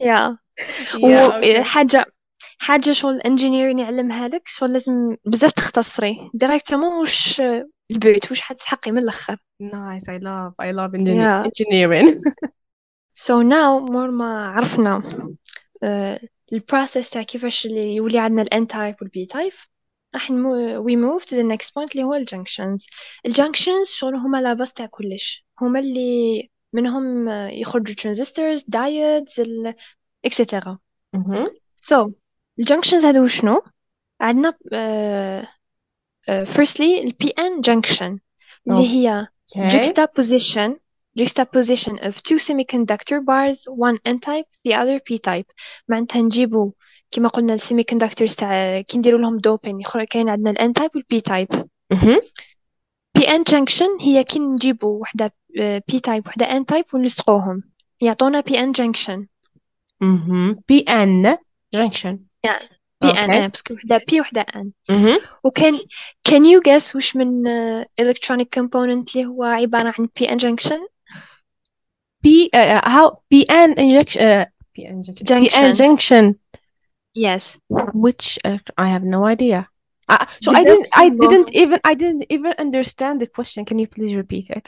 يا 0.00 0.38
وحاجه 1.02 2.06
حاجة 2.62 2.92
شغل 2.92 3.20
انجينيري 3.20 3.80
يعلمها 3.80 4.28
لك 4.28 4.42
شغل 4.48 4.72
لازم 4.72 5.16
بزاف 5.24 5.52
تختصري. 5.52 6.30
ديريكتومون 6.34 6.92
واش 6.92 7.42
البيت 7.90 8.30
واش 8.30 8.40
حتسحقي 8.40 8.92
من 8.92 8.98
الأخر. 8.98 9.36
نايس 9.60 10.08
اي 10.08 10.18
لاف 10.18 10.52
اي 10.60 10.72
لاف 10.72 10.94
انجينيرين 10.94 12.20
سو 13.14 13.42
ناو 13.42 13.80
مور 13.80 14.10
ما 14.10 14.48
عرفنا. 14.48 15.02
آه، 15.82 16.20
البروسيس 16.52 17.10
تاع 17.10 17.22
كيفاش 17.22 17.66
اللي 17.66 17.94
يولي 17.94 18.18
عندنا 18.18 18.42
الان 18.42 18.66
تايب 18.66 18.94
والبي 19.00 19.26
تايب 19.26 19.52
راح 20.14 20.30
وي 20.30 20.96
موف 20.96 21.24
تو 21.24 21.36
ذا 21.36 21.42
نيكست 21.42 21.74
بوينت 21.74 21.92
اللي 21.92 22.04
هو 22.04 22.14
الجانكشنز 22.14 22.86
الجانكشنز 23.26 23.88
شغل 23.90 24.14
هما 24.14 24.42
لا 24.42 24.54
باس 24.54 24.72
تاع 24.72 24.86
كلش. 24.86 25.46
هما 25.60 25.80
اللي 25.80 26.50
منهم 26.72 27.28
يخرجوا 27.28 27.94
ترانزستورز 27.94 28.64
دايودز 28.68 29.42
اكسيتيرا 30.24 30.78
سو 31.12 31.18
mm 31.18 31.26
-hmm. 31.26 31.48
so, 31.84 32.21
الجنكشنز 32.62 33.04
هادو 33.06 33.26
شنو 33.26 33.62
عندنا 34.20 34.54
firstly 36.28 36.80
البي 36.80 37.32
PN 37.32 37.62
junction. 37.66 38.18
اللي 38.68 38.88
هي 38.88 39.26
Okay. 39.54 39.72
juxtaposition 39.72 40.70
juxtaposition 41.20 41.94
of 42.06 42.14
two 42.26 42.38
semiconductor 42.46 43.18
bars 43.30 43.58
one 43.88 43.98
n-type 44.14 44.48
the 44.66 44.72
other 44.72 44.98
p-type. 45.08 45.50
معناتها 45.88 46.22
نجيبو 46.22 46.72
كيما 47.10 47.28
قلنا 47.28 47.54
السيمي 47.54 47.82
كوندكتورز 47.82 48.34
تاع 48.34 48.80
كي 48.80 48.98
نديرو 48.98 49.18
لهم 49.18 49.38
دوبين 49.38 49.80
يخرج 49.80 50.06
كاين 50.06 50.28
عندنا 50.28 50.50
الان 50.50 50.72
تايب 50.72 50.90
والبي 50.94 51.20
تايب 51.20 51.48
مهم. 51.90 52.20
بي 53.14 53.26
PN 53.26 53.42
junction 53.52 54.02
هي 54.02 54.24
كي 54.24 54.38
نجيبو 54.38 54.98
وحده 55.00 55.34
P 55.90 55.94
type 55.94 56.26
وحده 56.26 56.56
ان 56.56 56.64
تايب 56.64 56.84
ونلصقوهم 56.94 57.62
يعطونا 58.00 58.40
PN 58.40 58.52
junction. 58.52 58.72
جانكشن 58.72 59.26
مهم. 60.00 60.60
بي 60.68 60.80
ان 60.80 61.38
يعني 62.43 62.59
pn 63.05 63.07
okay 63.07 63.29
آه، 63.29 63.47
باسكو 63.47 63.73
وحدة 63.73 63.97
p 63.99 64.19
وحدة 64.19 64.45
n 64.55 64.67
Mhm. 64.91 65.21
وكان 65.43 65.79
can 66.29 66.41
you 66.41 66.61
guess 66.67 66.95
وش 66.95 67.15
من 67.15 67.47
آه، 67.47 67.85
electronic 68.01 68.45
component 68.59 69.15
اللي 69.15 69.25
هو 69.25 69.43
عبارة 69.43 69.93
عن 69.99 70.07
pn 70.19 70.39
junction 70.41 70.79
P 72.25 72.49
uh, 72.55 72.81
how 72.89 73.07
PN 73.33 73.69
injection 73.77 74.21
uh, 74.21 74.45
PN 74.75 75.03
junction 75.05 75.25
PN 75.25 75.73
junction 75.73 75.73
junction 75.81 76.25
yes 77.25 77.59
which 78.05 78.39
uh, 78.45 78.57
I 78.77 78.87
have 78.95 79.03
no 79.03 79.25
idea. 79.25 79.67
Uh, 80.09 80.25
so 80.41 80.51
بزاف 80.51 80.57
I 80.57 80.63
didn't 80.63 80.87
I 80.95 81.07
simple. 81.09 81.29
didn't 81.29 81.49
even 81.61 81.79
I 81.91 81.93
didn't 82.01 82.25
even 82.35 82.53
understand 82.65 83.15
the 83.21 83.27
question. 83.37 83.65
Can 83.65 83.77
you 83.79 83.87
please 83.95 84.13
repeat 84.23 84.45
it? 84.57 84.65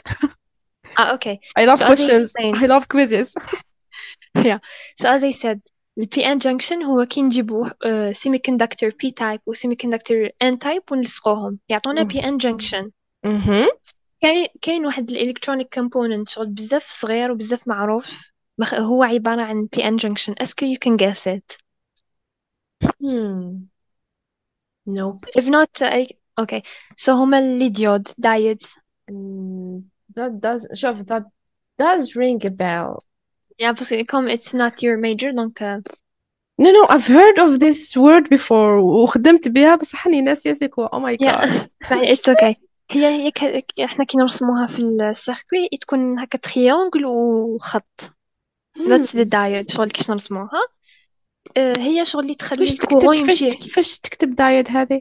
ah 0.99 1.07
okay 1.15 1.35
I 1.59 1.65
love 1.69 1.77
So 1.79 1.85
as 1.85 1.89
I 1.91 1.95
questions. 1.95 2.23
explained- 2.29 2.57
I 2.63 2.65
love 2.73 2.83
quizzes. 2.93 3.29
So 5.01 5.05
as 5.15 5.23
I 5.23 5.31
said 5.43 5.57
ال 5.98 6.08
PN 6.14 6.38
junction 6.42 6.82
هو 6.84 7.04
كي 7.06 7.22
نجيبو 7.22 7.66
uh, 7.66 7.70
semiconductor 8.12 8.90
P 8.90 9.10
type 9.20 9.40
و 9.46 9.54
semiconductor 9.54 10.30
N 10.44 10.56
type 10.64 10.92
ونلصقوهم 10.92 11.58
يعطونا 11.68 12.02
مم. 12.02 12.08
PN 12.08 12.38
junction 12.42 12.90
Mm-hmm. 13.26 13.78
كاين 14.62 14.86
واحد 14.86 15.10
الالكترونيك 15.10 15.74
كومبوننت 15.74 16.28
شغل 16.28 16.46
بزاف 16.46 16.86
صغير 16.86 17.32
وبزاف 17.32 17.68
معروف 17.68 18.30
هو 18.74 19.02
عبارة 19.02 19.42
عن 19.42 19.68
PN 19.76 20.00
junction 20.02 20.34
اسكو 20.42 20.66
you 20.66 20.78
can 20.78 20.96
guess 20.96 21.26
it 21.26 21.56
Hmm. 23.00 23.66
Nope. 24.86 25.20
if 25.36 25.46
not 25.46 25.82
I... 25.82 26.06
okay 26.40 26.62
so 26.96 27.08
هما 27.12 27.38
اللي 27.38 27.68
ديود 27.68 28.08
diodes 28.08 28.78
Mm, 29.10 29.82
that 30.16 30.40
does 30.40 30.66
شوف 30.72 31.00
that 31.02 31.22
does 31.78 32.16
ring 32.16 32.40
a 32.46 32.50
bell. 32.50 33.04
Yeah 33.58 33.72
بس 33.72 33.92
comme 33.92 34.28
it's 34.28 34.54
not 34.54 34.82
your 34.82 34.96
major 34.96 35.30
donc 35.32 35.60
uh, 35.60 35.80
No 36.56 36.70
no 36.70 36.86
I've 36.88 37.08
heard 37.08 37.38
of 37.38 37.58
this 37.58 37.96
word 37.96 38.28
before. 38.30 38.78
وخدمت 38.78 39.48
بها 39.48 39.76
بصح 39.76 40.06
راني 40.06 40.20
ناسية 40.20 40.52
سي 40.52 40.68
كوا 40.68 40.88
oh 40.88 41.00
my 41.00 41.16
god. 41.16 41.68
معليش 41.90 42.28
أوكي 42.28 42.56
هي 42.90 43.06
هي 43.06 43.30
ك... 43.30 43.80
إحنا 43.80 44.04
كي 44.04 44.18
نرسموها 44.18 44.66
في 44.66 44.78
السيركوي 44.78 45.68
تكون 45.80 46.18
هكا 46.18 46.38
تريونغل 46.38 47.06
وخط 47.06 48.12
ذاتس 48.88 49.16
ذا 49.16 49.22
دايت 49.22 49.70
شغل 49.70 49.90
كيفاش 49.90 50.10
نرسموها. 50.10 50.50
آه، 51.56 51.78
هي 51.78 52.04
شغل 52.04 52.22
اللي 52.22 52.34
تخلي 52.34 52.64
الكورون 52.64 53.18
يمشي. 53.18 53.54
كيفاش 53.54 53.98
تكتب 53.98 54.34
دايت 54.34 54.70
هذه؟ 54.70 55.00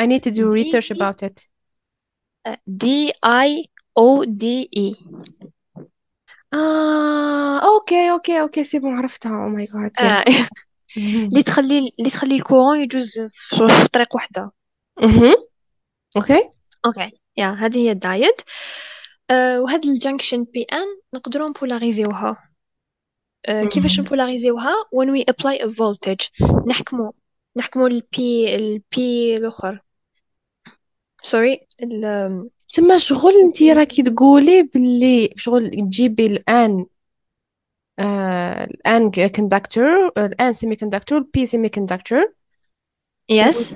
I 0.00 0.02
need 0.02 0.22
to 0.22 0.30
do 0.30 0.52
دي 0.52 0.64
research 0.64 0.96
about 0.96 1.28
it. 1.28 1.48
دي 2.66 3.12
اي 3.24 3.70
أو 3.98 4.24
دي 4.24 4.70
اي 4.76 4.96
آه 6.54 7.58
أوكي 7.58 8.10
أوكي 8.10 8.40
أوكي 8.40 8.64
سي 8.64 8.78
بون 8.78 8.98
عرفتها. 8.98 9.30
أو 9.44 9.48
ماي 9.48 9.64
جاد 9.64 9.90
يا. 10.00 10.24
اللي 11.28 11.42
تخلي 11.42 11.92
اللي 11.98 12.10
تخلي 12.10 12.36
الكورون 12.36 12.80
يجوز 12.80 13.20
في 13.32 13.68
في 13.68 13.88
طريق 13.92 14.14
واحدة 14.14 14.50
مهم. 15.02 15.34
أوكي. 16.16 16.50
أوكي. 16.86 17.12
يا 17.36 17.46
هذه 17.50 17.78
هي 17.78 17.90
الدايت. 17.90 18.40
أه 19.30 19.60
وهاد 19.60 19.84
الجنكشن 19.84 20.44
بي 20.44 20.62
إن 20.62 20.86
نقدروا 21.14 21.48
نبولاريزيوها 21.48 22.50
أه 23.48 23.64
كيفاش. 23.64 24.00
نبولاريزيوها 24.00 24.74
when 24.94 25.08
we 25.08 25.24
apply 25.32 25.56
a 25.62 25.68
voltage. 25.70 26.46
نحكموا 26.66 27.12
نحكموا 27.56 27.88
البي 27.88 28.54
البي 28.56 29.36
الأخر. 29.36 29.80
سوري 31.22 31.66
تسمى 32.70 32.98
شغل 32.98 33.32
انتي 33.44 33.72
راكي 33.72 34.02
تقولي 34.02 34.62
باللي 34.62 35.30
شغل 35.36 35.70
تجيبي 35.70 36.26
الآن 36.26 36.86
آه 37.98 38.64
الآن 38.64 39.10
كوندكتور 39.10 40.06
الآن 40.18 40.52
سيمي 40.52 40.76
كوندكتور 40.76 41.18
البي 41.18 41.46
سيمي 41.46 41.68
كوندكتور 41.68 42.32
يس 43.28 43.74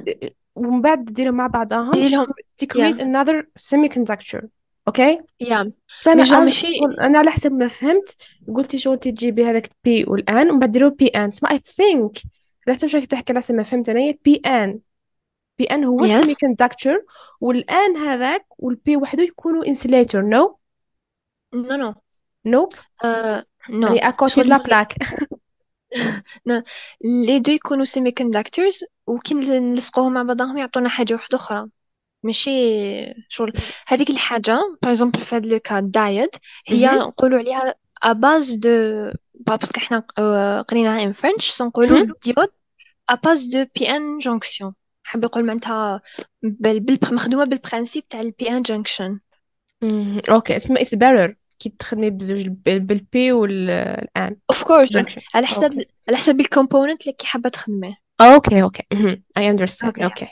ومن 0.54 0.82
بعد 0.82 1.04
تديروا 1.04 1.32
مع 1.34 1.46
بعضهم 1.46 1.90
ديري 1.90 2.08
لهم 2.10 2.26
to 2.62 2.66
create 2.66 3.00
يا 3.00 3.24
another 3.24 3.44
semiconductor. 3.60 4.44
أوكي 4.88 5.20
يا 5.40 5.72
أنا 6.06 6.40
ماشي. 6.40 6.66
أنا 7.00 7.18
على 7.18 7.30
حسب 7.30 7.52
ما 7.52 7.68
فهمت 7.68 8.16
قلتي 8.56 8.78
شغل 8.78 8.98
تجيبي 8.98 9.44
هذاك 9.44 9.70
بي 9.84 10.04
والآن 10.04 10.50
ومن 10.50 10.58
بعد 10.58 10.70
ديروا 10.70 10.90
بي 10.90 11.06
آن. 11.06 11.30
سما 11.30 11.50
اي 11.50 11.58
ثينك 11.58 12.18
على 12.68 12.76
حسب 12.76 12.86
شو 12.86 13.00
تحكي 13.00 13.32
على 13.32 13.38
حسب 13.40 13.54
ما 13.54 13.62
فهمت 13.62 13.88
أنا 13.88 14.14
بي 14.24 14.42
آن. 14.46 14.78
بي 15.58 15.64
أن 15.64 15.84
هو 15.84 16.04
يس 16.04 16.12
semiconductor 16.12 17.04
والآن 17.40 17.96
هذاك 17.96 18.46
والبي 18.58 18.96
وحده 18.96 19.22
يكونوا 19.22 19.64
insulator 19.64 20.14
نو 20.14 20.58
نو 21.54 21.76
نو 21.76 21.94
نو 22.44 22.68
نو 23.70 23.86
يعني 23.86 24.08
اكوتي 24.08 24.42
لا 24.42 24.56
بلاك 24.56 24.94
نو 26.46 26.62
لي 27.04 27.38
دو 27.38 27.52
يكونوا 27.52 27.84
سيمي 27.84 28.12
كوندكتورز 28.12 28.84
وكي 29.06 29.34
نلصقوهم 29.34 30.12
مع 30.12 30.22
بعضهم 30.22 30.58
يعطونا 30.58 30.88
حاجة 30.88 31.14
واحدة 31.14 31.36
أخرى. 31.36 31.66
ماشي 32.22 32.50
شغل. 33.28 33.52
هذيك 33.86 34.10
الحاجة 34.10 34.58
باغ 34.82 34.90
اكزومبل 34.90 35.20
في 35.20 35.36
هذا 35.36 35.48
لوكا 35.48 35.80
دايت 35.80 36.36
هي 36.66 36.86
مهم. 36.86 36.98
نقولوا 36.98 37.38
عليها 37.38 37.74
اباز 38.02 38.54
دو 38.54 38.70
باسكو 39.34 39.80
حنا 39.80 39.98
قريناها 40.62 41.02
ان 41.02 41.12
فرنش 41.12 41.50
سنقولوا. 41.50 42.14
ديود 42.24 42.48
اباز 43.08 43.46
دو 43.46 43.64
بي 43.78 43.90
ان 43.90 44.18
جونكسيون 44.18 44.74
حاب 45.04 45.24
يقول 45.24 45.44
معناتها. 45.46 46.00
مخدومة 47.12 47.44
بالبرانسيب 47.44 48.08
تاع 48.08 48.20
البي 48.20 48.50
ان 48.50 48.62
جونكشن 48.62 49.20
مهم. 49.82 50.20
أوكي 50.30 50.56
اسمها 50.56 50.82
اس 50.82 50.94
بيرر 50.94 51.36
كي 51.58 51.68
تخدمي 51.78 52.10
بزوج 52.10 52.46
بال- 52.46 52.80
بالبي 52.80 53.32
والان 53.32 54.36
اوف 54.50 54.64
كورس 54.64 54.96
على 55.34 55.46
حسب 55.46 55.72
أوكي. 55.72 55.86
على 56.08 56.16
حسب 56.16 56.40
الكومبوننت 56.40 57.02
اللي 57.02 57.12
كي 57.12 57.26
حابة 57.26 57.48
تخدميه. 57.48 57.94
أوكي 58.20 58.62
أوكي. 58.62 58.82
I 59.38 59.42
understand. 59.42 60.02
أوكي. 60.02 60.26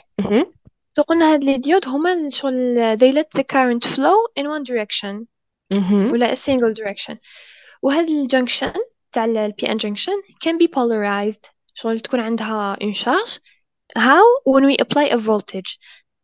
تو 0.95 1.01
قلنا 1.01 1.33
هاد 1.33 1.43
لي 1.43 1.57
ديود 1.57 1.87
هما 1.87 2.13
الشغل 2.13 2.97
they 2.97 3.15
let 3.15 3.39
the 3.39 3.43
current 3.43 3.87
flow 3.95 4.17
in 4.39 4.43
one 4.43 4.63
direction. 4.63 5.25
ولا 6.11 6.33
a 6.33 6.35
single 6.35 6.73
direction. 6.75 7.15
وهاد 7.81 8.09
الجنكشن 8.09 8.73
تاع 9.11 9.25
ال 9.25 9.53
PN 9.61 9.73
junction 9.77 10.33
can 10.45 10.53
be 10.63 10.67
polarized. 10.67 11.49
شغل 11.73 11.99
تكون 11.99 12.19
عندها 12.19 12.77
une 12.83 12.95
charge. 12.97 13.39
How 13.97 14.23
when 14.45 14.63
we 14.65 14.75
apply 14.77 15.05
a 15.09 15.17
voltage 15.17 15.77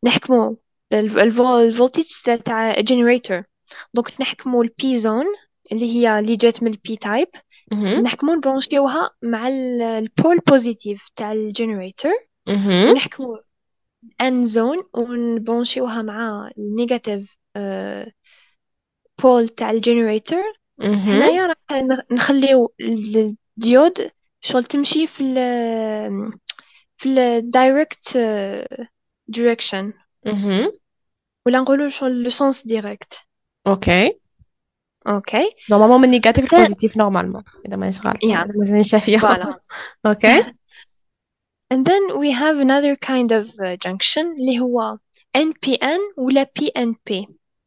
نحكمو 0.03 0.57
ال- 0.93 1.19
ال- 1.19 1.41
الفولتج 1.41 2.05
تاع- 2.45 2.81
generator 2.81 3.43
دونك 3.93 4.21
نحكمو 4.21 4.61
ال 4.63 4.69
P 4.81 4.85
zone 5.03 5.49
اللي 5.71 5.85
هي 5.95 6.19
اللي 6.19 6.35
جات 6.35 6.63
من 6.63 6.71
ال 6.71 6.77
P 6.87 6.91
type 7.05 7.39
مهم. 7.71 8.01
نحكمو 8.01 8.33
نبرونشيوها 8.33 9.11
مع 9.21 9.47
ال- 9.47 9.81
البول 9.81 10.37
بوزيتيف 10.37 11.09
تاع 11.15 11.31
الجنريتور. 11.31 12.11
ونحكمو 12.91 13.39
ان 14.21 14.43
زون 14.43 14.83
ونبرونشيوها 14.93 16.01
مع 16.01 16.49
النيجاتيف 16.57 17.37
بول 19.23 19.47
تاع 19.49 19.71
الجنريتور. 19.71 20.43
هنايا 20.81 21.47
راح 21.47 21.83
نخليو 22.11 22.73
الديود 22.81 24.11
شغل 24.41 24.63
تمشي 24.63 25.07
في 25.07 25.23
في 26.99 27.09
الدايركت 27.37 28.17
دايركشن. 29.27 29.93
ولا 31.45 31.59
نقولوا 31.59 31.89
شغل 31.89 32.23
لو 32.23 32.29
سونس 32.29 32.67
ديريكت 32.67 33.25
أوكي 33.67 34.19
أوكي 35.07 35.55
نورمالمون 35.71 36.01
من 36.01 36.09
نيجاتيف 36.09 36.53
لبوزيتيف 36.53 36.97
نورمالمون 36.97 37.43
اذا 37.65 37.75
مانيش 37.75 37.99
مازالني 38.55 38.83
شافية 38.83 39.17
فوالا 39.17 39.59
أوكي 40.05 40.43
and 41.73 41.85
then 41.85 42.19
we 42.19 42.31
have 42.31 42.57
another 42.59 42.95
kind 42.95 43.31
of 43.31 43.45
uh, 43.47 43.77
junction 43.87 44.25
اللي 44.39 44.59
هو 44.59 44.97
NPN 45.37 45.99
ولا 46.17 46.49
PNP 46.59 47.25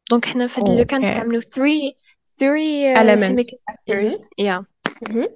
دونك 0.09 0.25
إحنا 0.25 0.47
في 0.47 0.61
هاد 0.61 0.69
اللو 0.69 0.85
كان 0.85 1.01
نستعملو 1.01 1.41
three 1.41 1.93
three 2.41 2.95
uh, 2.95 2.99
element 2.99 3.39
semiconductors. 3.39 4.21
مهم. 5.09 5.29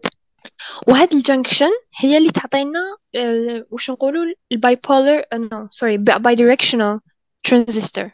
وهاد 0.87 1.13
الجنكشن 1.13 1.69
هي 1.99 2.17
اللي 2.17 2.31
تعطينا 2.31 2.79
ال- 3.15 3.65
واش 3.71 3.91
نقولوا 3.91 4.33
البايبولر 4.51 5.23
نو 5.33 5.67
سوري 5.71 5.97
bidirectional 5.97 6.99
transistor 7.47 8.09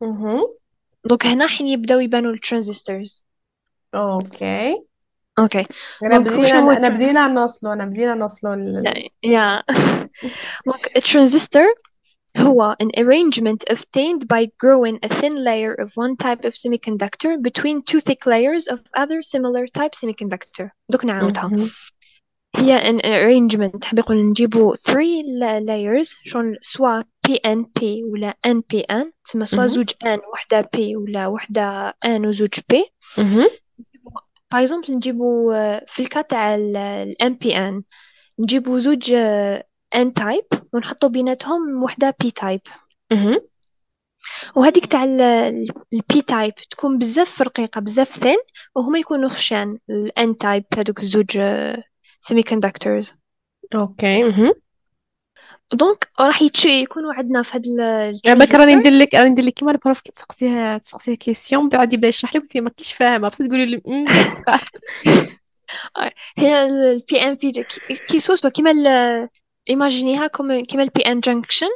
مهم. 0.00 0.40
دونك 1.04 1.26
هنا 1.26 1.46
حين 1.46 1.66
يبداو 1.66 1.98
يبانوا 2.00 2.32
الترانزستورز 2.32 3.26
أوكي 3.94 4.82
أوكي 5.38 5.66
أنا 6.02 6.18
دونك 6.18 6.26
واش 6.38 6.54
بدينا 6.54 6.60
هو 6.60 6.70
أنا 6.70 6.88
بدينا 6.88 7.28
نوصلوا 7.28 7.72
أنا 7.72 7.84
بدينا 7.84 8.14
نوصلوا. 8.14 8.82
يا 9.22 9.62
دونك 10.66 10.96
الترانزستور 10.96 11.64
هو 12.37 12.75
an 12.83 12.87
arrangement 12.97 13.63
obtained 13.69 14.27
by 14.27 14.47
growing 14.63 14.97
a 15.05 15.07
thin 15.07 15.35
layer 15.43 15.73
of 15.73 15.89
one 15.95 16.15
type 16.15 16.45
of 16.45 16.53
semiconductor 16.53 17.37
between 17.41 17.81
two 17.83 17.99
thick 17.99 18.25
layers 18.25 18.67
of 18.67 18.79
other 18.97 19.21
similar 19.21 19.67
type 19.67 19.93
semiconductor 19.93 20.69
دوك 20.89 21.05
نعاودها 21.05 21.47
مهم. 21.47 21.69
هي 22.55 22.79
an 22.91 22.99
arrangement 23.01 23.83
حاب 23.83 23.99
يقول 23.99 24.29
نجيبو 24.29 24.75
three 24.75 25.23
la- 25.23 25.63
layers 25.65 26.17
شغل 26.23 26.57
سوا 26.61 27.01
PNP 27.27 27.81
ولا 28.11 28.37
NPN 28.47 29.05
تسمى 29.25 29.45
سوا 29.45 29.57
مهم. 29.59 29.67
زوج 29.67 29.89
N 29.89 30.19
وحدة 30.33 30.69
P 30.75 30.79
ولا 30.79 31.27
وحدة 31.27 31.95
N 32.05 32.25
وزوج 32.25 32.53
P 32.73 32.75
مهم. 33.17 33.49
باغ 34.51 34.61
اكزومبل 34.61 34.93
نجيبو 34.93 35.51
آه، 35.51 35.85
في 35.87 36.01
الكا 36.01 36.21
تاع 36.21 36.55
ال 36.55 36.77
ال 36.77 37.15
NPN 37.23 37.83
نجيبو 38.39 38.79
زوج 38.79 39.13
ان 39.94 40.12
تايب 40.12 40.44
ونحطوا 40.72 41.08
بيناتهم 41.08 41.82
وحدة 41.82 42.14
بي 42.22 42.30
تايب 42.30 42.60
أها 43.12 43.40
وهذيك 44.56 44.86
تاع 44.86 45.04
البي 45.04 46.22
تايب 46.26 46.54
تكون 46.54 46.98
بزاف 46.98 47.42
رقيقة 47.42 47.80
بزاف 47.80 48.08
ثين 48.08 48.36
وهما 48.74 48.98
يكونوا 48.98 49.28
خشان. 49.28 49.78
الان 49.90 50.36
تايب 50.36 50.64
هذوك 50.78 51.00
زوج 51.00 51.38
آه، 51.40 51.82
سيمي 52.20 52.42
كوندكتورز 52.42 53.14
أوكي. 53.74 54.24
أها 54.24 54.54
دونك 55.72 56.10
راح 56.20 56.42
يتشي 56.42 56.68
يكونوا 56.68 57.14
عندنا 57.14 57.42
في 57.42 57.56
هاد 57.56 57.62
بالك 58.38 58.54
راني 58.54 58.74
ندير 58.74 58.92
لك 58.92 59.14
راني 59.14 59.30
ندير 59.30 59.44
لك 59.44 59.52
كيما 59.52 59.72
البروف 59.72 60.00
كي 60.00 60.12
تسقسيها 60.12 60.78
تسقسيها 60.78 61.14
كيسيون 61.14 61.68
بعد 61.68 61.92
يبدا 61.92 62.08
يشرح 62.08 62.36
لك 62.36 62.56
ما 62.56 62.70
كيش 62.70 62.92
فاهمة. 62.92 63.28
بصح 63.28 63.46
تقولي 63.46 63.66
لي 63.66 63.82
آه، 65.96 66.12
هي 66.38 66.62
البي 66.64 67.22
ام 67.22 67.34
بي 67.34 67.52
كيسوس 68.08 68.46
كيما 68.46 68.70
ايماجينيها 69.68 70.26
كوم 70.26 70.64
كيما 70.64 70.82
البي 70.82 71.00
ان 71.02 71.20
جانكشن 71.20 71.66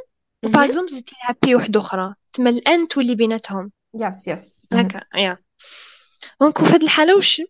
وباغ 0.43 0.59
مهم. 0.61 0.63
اكزومبل 0.69 0.91
زدتي 0.91 1.15
لها 1.23 1.35
بي 1.43 1.55
وحده 1.55 1.79
أخرى 1.79 2.15
تما 2.33 2.49
الان 2.49 2.87
تولي 2.87 3.15
بيناتهم 3.15 3.71
يس 3.99 4.27
يس 4.27 4.59
هكا 4.73 5.01
يا 5.15 5.37
دونك 6.41 6.57
في 6.57 6.63
هاد 6.73 6.83
الحالة 6.83 7.15
وش 7.17 7.41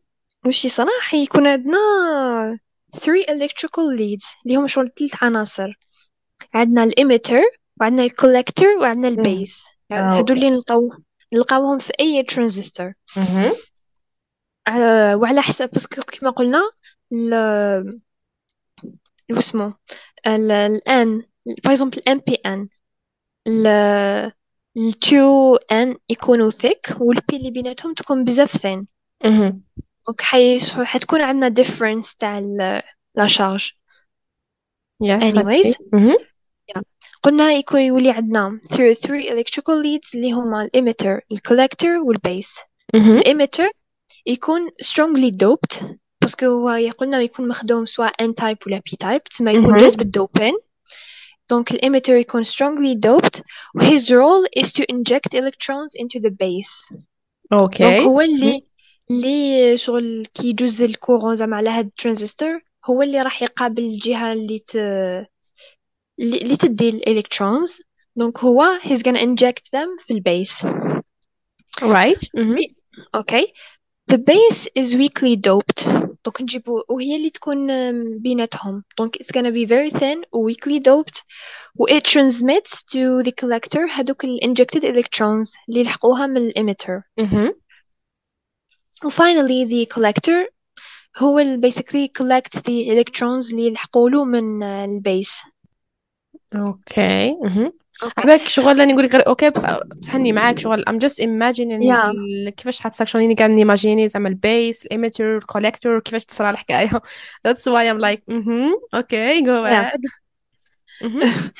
وش 0.46 0.66
يصرى 0.66 0.86
راح 1.00 1.14
يكون 1.14 1.48
عندنا 1.48 1.78
3 2.92 3.24
electrical 3.24 3.98
leads. 4.00 4.38
اللي 4.46 4.56
هم 4.58 4.68
شغل 4.68 4.90
ثلاث 4.90 5.24
عناصر 5.24 5.80
عندنا 6.54 6.84
الإيميتر 6.84 7.40
وعندنا 7.82 8.04
الكولكتور 8.04 8.68
وعندنا. 8.68 9.08
البيس 9.08 9.66
آه، 9.92 10.18
هادو 10.18 10.34
اللي 10.34 10.50
نلقاو 10.50 10.90
نلقاوهم 11.34 11.78
في 11.78 11.94
أي 12.00 12.24
ترانزستور 12.24 12.94
وعلى 15.16 15.42
حسب 15.42 15.70
باسكو 15.70 16.02
كما 16.02 16.30
قلنا 16.30 16.62
ال- 17.14 18.00
واسمه 19.32 19.66
ال 19.68 19.74
الان 20.28 21.24
باغ 21.46 21.72
اكزومبل 21.72 21.98
الام 21.98 22.18
بي 22.18 22.36
ان 22.46 22.68
ال 23.48 24.32
2 24.78 25.58
ان 25.72 25.96
يكونوا 26.10 26.52
thick 26.52 27.02
والبي 27.02 27.38
اللي 27.38 27.52
بيناتهم 27.52 27.94
تكون 27.94 28.24
بزاف 28.24 28.66
مهم. 28.66 29.64
دونك 30.08 30.22
حي... 30.22 30.60
حتكون 30.84 31.22
عندنا 31.22 31.64
difference 31.64 32.16
تاع 32.16 32.40
لا 33.16 33.26
شارج 33.26 33.72
anyways. 35.04 35.76
قلنا 37.24 37.52
يكون 37.52 37.82
يولي 37.82 38.12
عندنا 38.12 38.60
through 38.66 38.96
three 38.96 39.30
electrical 39.30 39.84
leads 39.84 40.16
اللي 40.16 40.32
هما 40.32 40.64
الإيميتر 40.64 41.22
الكولكتور 41.32 41.92
والبيس 41.92 42.60
مهم. 42.94 43.18
الإيميتر 43.18 43.70
يكون 44.26 44.70
strongly 44.84 45.32
doped. 45.32 45.86
باسكو 46.24 46.46
هو 46.46 46.92
قلنا 46.98 47.22
يكون 47.22 47.48
مخدوم 47.48 47.86
سواء 47.86 48.24
N 48.24 48.34
type 48.42 48.68
ولا 48.68 48.82
P 48.90 48.92
type 49.04 49.24
تسمى 49.30 49.52
يكون. 49.52 49.76
جذب 49.76 50.02
الدوبين. 50.02 50.54
دونك 51.50 51.72
الإيميتر 51.72 52.16
يكون 52.16 52.44
strongly 52.44 52.98
doped. 53.08 53.42
و 53.76 53.80
his 53.80 54.02
role 54.02 54.64
is 54.64 54.68
to 54.74 54.84
inject 54.94 55.34
electrons 55.34 55.96
into 56.02 56.20
the 56.20 56.32
base. 56.32 56.96
دونك 57.52 57.76
Okay. 57.76 57.82
هو 57.84 58.22
اللي 58.22 58.64
اللي 59.12 59.78
شغل 59.78 60.26
كي 60.26 60.50
يجوز 60.50 60.82
الكورون 60.82 61.36
زعما 61.36 61.58
على 61.58 61.70
هاد 61.70 61.86
الترانزستور 61.86 62.60
هو 62.86 63.02
اللي 63.02 63.22
راح 63.22 63.42
يقابل 63.42 63.84
الجهة 63.84 64.34
اللي 64.34 64.60
ت... 64.60 64.76
اللي 66.20 66.58
تدي 66.58 66.90
الالكترونز 66.90 67.82
دونك 68.16 68.40
هو 68.40 68.80
he's 68.84 69.00
gonna 69.00 69.22
inject 69.22 69.64
them 69.76 70.06
في 70.06 70.14
البيس. 70.14 70.68
Right. 71.82 72.30
أوكي 73.16 73.54
the 74.12 74.18
base 74.18 74.68
is 74.80 74.96
weakly 74.96 75.36
doped. 75.36 75.90
دونك 76.26 76.42
نجيبو 76.42 76.84
وهي 76.90 77.16
اللي 77.16 77.30
تكون 77.30 77.68
um, 77.68 78.22
بيناتهم 78.22 78.84
دونك 78.98 79.18
it's 79.18 79.32
gonna 79.38 79.52
be 79.52 79.66
very 79.70 80.00
thin 80.00 80.22
و 80.32 80.52
weakly 80.52 80.80
doped 80.80 81.22
و 81.76 81.88
it 81.88 82.02
transmits 82.04 82.84
to 82.84 83.24
the 83.24 83.32
collector 83.42 83.90
هادوك 83.92 84.26
ال 84.26 84.40
injected 84.44 84.82
electrons 84.84 85.58
اللي 85.70 85.84
لحقوها 85.84 86.28
من 86.28 86.50
الemitter 86.52 87.02
مهم. 87.20 87.54
و 89.06 89.10
finally 89.10 89.68
the 89.70 89.96
collector 89.96 90.54
هو 91.18 91.40
ال 91.40 91.62
basically 91.62 92.08
collects 92.22 92.60
the 92.60 92.88
electrons 92.88 93.52
اللي 93.54 93.72
لحقولو 93.72 94.26
من 94.26 94.60
uh, 94.60 94.90
البيس 94.90 95.44
Okay. 96.56 97.34
عباك 98.18 98.48
شغل 98.48 98.80
راني 98.80 98.94
نقول 98.94 99.06
لك 99.06 99.12
غير 99.12 99.28
أوكي 99.28 99.50
بس 99.50 99.66
بصح 100.02 100.16
معاك 100.16 100.60
شغل. 100.60 100.84
ام 100.86 100.98
جاست 100.98 101.20
ايماجينين 101.20 101.80
كيفاش 102.50 102.80
حتصاك 102.80 103.08
شغل 103.08 103.22
راني 103.22 103.36
قاعد 103.36 103.50
نيماجيني 103.50 104.08
زعما 104.08 104.30
البيس 104.30 104.86
الايميتر 104.86 105.38
الكوليكتور 105.38 106.00
كيفاش 106.00 106.26
تصرى 106.26 106.50
الحكاية. 106.50 107.02
ذاتس 107.48 107.68
واي 107.68 107.92
ام 107.92 108.00
لايك 108.00 108.24
أوكي 108.94 109.42
جو 109.42 109.52
اد 109.66 110.02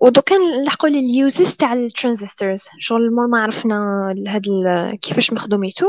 ودوكا 0.00 0.34
نلحقوا 0.38 0.88
اليوزيز 0.88 1.56
تاع 1.56 1.72
الترانزستورز 1.72 2.68
شغل 2.78 3.14
مور 3.14 3.26
ما 3.26 3.42
عرفنا 3.42 3.74
هاد 4.28 4.44
كيفاش 5.02 5.32
مخدوميتو 5.32 5.86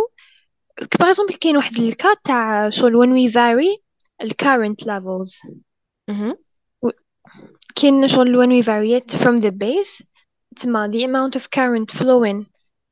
باغ 1.00 1.10
اكزومبل 1.10 1.34
كاين 1.34 1.58
واحد 1.58 1.78
الكا 1.78 2.14
تاع 2.24 2.70
شغل 2.70 2.96
وين 2.96 3.12
وي 3.12 3.30
فاري 3.30 3.78
الكارنت 4.22 4.88
ليفلز 4.88 5.40
كاين 7.76 8.08
شغل 8.08 8.38
when 8.38 8.50
we 8.50 8.66
vary 8.66 8.94
it 9.00 9.18
from 9.18 9.40
the 9.42 9.52
base. 9.52 10.04
تسمى 10.56 10.88
the 10.92 11.06
amount 11.06 11.36
of 11.40 11.50
current 11.50 11.92
flowing 12.00 12.46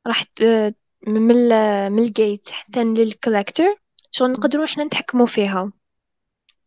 راح 0.08 0.24
ت- 0.24 0.76
من 1.08 1.32
ال 1.32 1.50
من 1.92 2.00
الجيت 2.00 2.50
حتى 2.50 2.84
للكولكتور 2.84 3.76
شغل 4.12 4.32
نقدروا 4.32 4.66
إحنا 4.66 4.84
نتحكموا 4.84 5.26
فيها. 5.26 5.72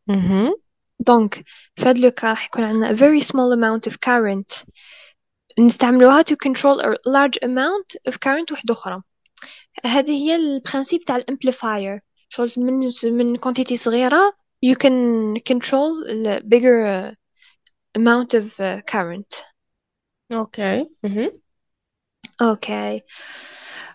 مهم. 0.06 0.54
دونك 1.00 1.34
في 1.76 1.88
هاد 1.88 1.98
لوكا 1.98 2.30
راح 2.30 2.46
يكون 2.46 2.64
عندنا 2.64 2.92
a 2.92 2.98
very 2.98 3.24
small 3.24 3.56
amount 3.56 3.92
of 3.92 3.94
current. 3.94 4.64
نستعملوها 5.58 6.22
to 6.22 6.36
control 6.48 6.80
a 6.80 6.88
large 7.08 7.38
amount 7.44 8.10
of 8.10 8.14
current 8.14 8.52
وحدة 8.52 8.74
أخرى. 8.74 9.02
هذه 9.84 10.10
هي 10.10 10.36
البرانسيب 10.36 11.02
تاع 11.04 11.16
الامبليفاير 11.16 12.00
شغل 12.28 12.50
من 12.56 12.90
من 13.04 13.38
quantity 13.38 13.74
صغيرة 13.74 14.32
you 14.66 14.74
can 14.74 15.36
control 15.52 15.92
a 16.08 16.40
bigger 16.40 17.14
amount 17.94 18.34
of 18.34 18.60
uh, 18.60 18.80
current. 18.82 19.44
Okay. 20.32 20.86
مهم. 21.02 21.30
okay. 22.42 23.02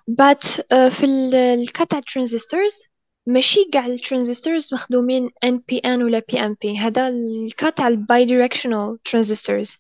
But 0.08 0.60
uh, 0.72 0.90
في 0.90 1.06
ال- 1.06 1.68
تاع 1.68 2.02
transistors 2.02 2.90
ماشي 3.28 3.70
كاع 3.74 3.86
الترانزستورز 3.86 4.74
مخدومين 4.74 5.30
NPN 5.46 5.86
ولا 5.86 6.20
PNP 6.32 6.66
هذا 6.80 7.08
الكات 7.08 7.78
تاع 7.78 7.90
bidirectional 7.92 8.98
transistors 9.10 9.78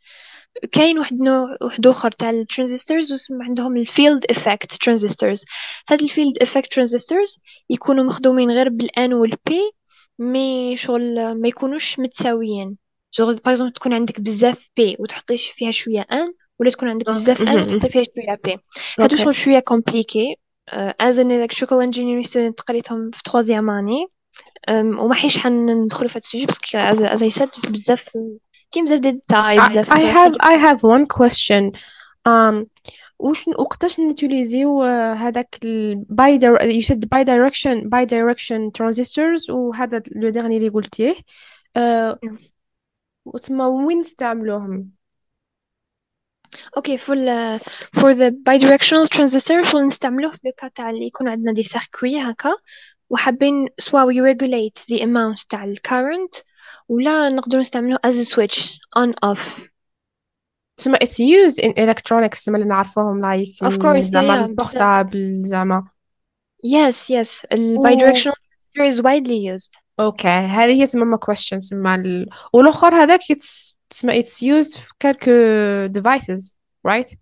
كاين 0.72 0.99
واحد 0.99 1.20
نوع 1.22 1.57
واحد 1.61 1.88
آخر 1.88 2.11
تاع 2.11 2.30
الترانزستورز 2.30 3.11
واسم 3.11 3.41
عندهم 3.41 3.78
الفيلد 3.78 4.26
إفكت 4.30 4.74
ترانزستورز. 4.74 5.45
هاد 5.89 6.01
الفيلد 6.01 6.38
إفكت 6.41 6.74
ترانزستورز 6.74 7.39
يكونوا 7.70 8.03
مخدومين 8.03 8.51
غير 8.51 8.70
بالان 8.70 9.13
والبي 9.13 9.72
مي 10.20 10.76
شغل 10.76 11.36
ما 11.41 11.47
يكونوش 11.47 11.99
متساويين. 11.99 12.78
جوغ 13.14 13.28
باغ 13.28 13.38
اكزومبل 13.38 13.74
تكون 13.74 13.93
عندك 13.93 14.22
بزاف 14.22 14.70
بي 14.78 14.97
وتحطي 14.99 15.38
فيها 15.38 15.72
شوية 15.72 16.05
ان 16.12 16.34
ولا 16.60 16.70
تكون 16.70 16.89
عندك 16.89 17.10
بزاف 17.10 17.41
ان 17.41 17.62
وتحطي 17.62 17.89
فيها 17.89 18.03
شوية 18.03 18.39
بي 18.43 18.57
هادو 18.99 19.32
شوية 19.32 19.60
كومبليكي 19.60 20.36
از 20.74 21.20
ان 21.20 21.28
داك 21.28 21.51
شوكول 21.51 21.84
انجينيري 21.84 22.24
ستودنت 22.24 22.62
قريتهم 22.62 23.12
في 23.12 23.24
تخوازيام 23.24 23.70
اني 23.70 24.05
وما 24.70 25.14
حيش 25.14 25.38
حندخلوا 25.38 26.10
في 26.10 26.18
هاد 26.18 26.24
السوجي 26.24 26.45
باسكو 26.45 26.78
از 26.78 27.01
از 27.01 27.24
اي 27.24 27.30
سيد 27.30 27.49
بزاف 27.70 28.10
كاين 28.72 28.86
بزاف 28.86 28.99
ديال 28.99 29.14
التاي 29.14 29.57
بزاف 29.57 29.93
اي 29.93 30.05
هاف 30.10 30.36
اي 30.45 30.55
هاف 30.55 30.86
وان 30.86 31.05
كويستيون 31.05 31.72
um 32.30 32.66
واش 33.20 33.47
وقتاش 33.47 33.99
نوتيليزيو 33.99 34.84
آه، 34.84 35.14
هذاك 35.14 35.60
الباي 35.64 36.38
باي 36.38 36.78
يشد 36.78 37.10
باي 37.10 37.24
دايركشن 37.24 37.89
باي 37.89 38.05
دايركشن 38.05 38.72
ترانزستورز 38.72 39.49
وهذا 39.51 40.01
لو 40.16 40.30
ديرني 40.30 40.57
اللي 40.57 40.70
قلتيه. 40.70 41.16
آه، 41.78 42.20
وتسمى 43.29 43.64
وين 43.64 44.01
نستعملوهم 44.01 44.91
اوكي 46.77 46.99
for 46.99 47.11
ال 47.11 47.61
for 47.97 48.14
the 48.14 48.31
bidirectional 48.31 49.09
transistor 49.16 49.70
شغل 49.72 49.87
نستعملوه 49.87 50.33
في 50.33 50.49
الكا 50.49 50.68
تاع 50.68 50.91
اللي 50.91 51.07
يكون 51.07 51.29
عندنا 51.29 51.53
دي 51.53 51.62
سيركوي 51.62 52.18
هكا 52.18 52.55
وحابين 53.11 53.68
سوا 53.79 54.12
we 54.12 54.35
regulate 54.35 54.83
the 54.83 55.01
amount 55.01 55.47
تاع 55.49 55.64
ال 55.64 55.77
current 55.89 56.43
ولا 56.89 57.29
نقدر 57.29 57.59
نستعملوه 57.59 57.99
as 58.07 58.14
a 58.14 58.35
switch 58.35 58.79
on 58.99 59.12
off 59.27 59.61
تسمى 60.77 60.97
it's 60.97 61.18
used 61.18 61.64
in 61.64 61.72
electronics 61.72 62.29
تسمى 62.29 62.57
اللي 62.57 62.68
نعرفوهم 62.68 63.22
like 63.22 63.66
of 63.66 63.72
course 63.72 64.05
yeah, 64.05 64.12
زعما 64.12 64.47
yeah 64.47 64.51
بزاف 64.51 64.51
البورتابل 64.51 65.43
زعما 65.47 65.89
yes 66.66 66.95
yes 67.11 67.47
ال 67.53 67.79
و 67.79 67.83
bidirectional 67.83 68.35
transistor 68.35 68.95
is 68.95 69.01
widely 69.03 69.55
used 69.55 69.79
أوكي 70.00 70.28
هذه 70.28 70.82
هي 70.82 70.86
تسمى 70.86 71.18
question 71.18 71.58
تسمى 71.60 71.95
ال... 71.95 72.30
والأخر 72.54 72.93
هذاك 72.95 73.20
it's 73.24 73.76
تسمى 73.89 74.22
it's 74.22 74.41
used 74.41 74.78
في 74.78 74.89
quelques 75.04 75.91
devices 75.97 76.56
right? 76.88 77.16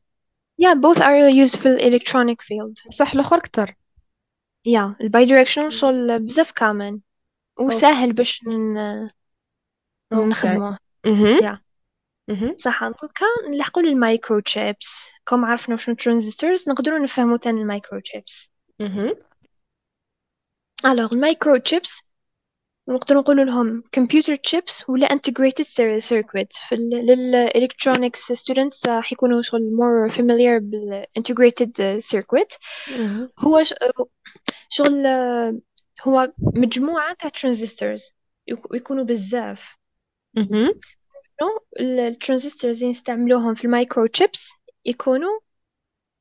Yeah 0.62 0.76
both 0.76 0.98
are 0.98 1.30
used 1.46 1.60
في 1.60 1.66
ال 1.66 2.00
electronic 2.00 2.42
field. 2.42 2.90
صح 2.92 3.14
الأخر 3.14 3.38
أكثر 3.38 3.76
yeah 4.68 5.02
ال 5.02 5.12
bidirectional 5.12 5.70
شغل 5.70 6.20
بزاف 6.20 6.52
common. 6.52 7.00
وسهل 7.60 8.14
باش 8.14 8.42
ن- 8.48 9.10
نخدموه. 10.14 10.78
أها 11.06 11.40
yeah. 11.40 11.58
أها 12.30 12.56
صح. 12.58 12.84
دوكا 12.84 13.26
نلحقوا 13.50 13.84
للمايكرو 13.84 14.40
تشيبس 14.40 15.10
كم 15.26 15.46
عرفنا 15.46 15.76
شنو 15.76 15.96
ترانزستورز 15.96 16.70
نقدروا 16.70 17.00
نفهموا 17.00 17.38
تاني 17.38 17.62
المايكرو 17.62 18.00
تشيبس 18.00 18.50
أها 18.82 19.16
الوغ 20.86 21.14
المايكرو 21.14 21.58
تشيبس 21.58 22.02
نقدروا 22.90 23.22
نقولوا 23.22 23.46
لهم 23.46 23.84
كمبيوتر 23.92 24.36
تشيبس 24.36 24.90
ولا 24.90 25.08
integrated 25.08 25.66
circuit 26.10 26.68
في 26.68 26.76
ال- 26.76 27.06
للالكترونكس 27.06 28.32
ستودنتس 28.32 28.88
راح 28.88 29.12
يكونوا 29.12 29.42
شغل 29.42 29.62
more 29.62 30.12
familiar 30.12 30.62
بال 30.62 31.06
integrated 31.20 32.02
circuit. 32.02 32.58
أها. 32.96 33.30
هو 33.40 33.64
شغل 34.70 35.08
هو 36.02 36.32
مجموعة 36.56 37.14
تاع 37.14 37.30
ترانزستورز 37.30 38.14
يكونوا 38.74 39.04
بزاف. 39.04 39.78
الترانزستورز 41.80 42.78
اللي 42.78 42.90
نستعملوهم 42.90 43.54
في 43.54 43.66
المايكرو 43.66 44.08
تشيبس 44.08 44.54
يكونوا 44.86 45.40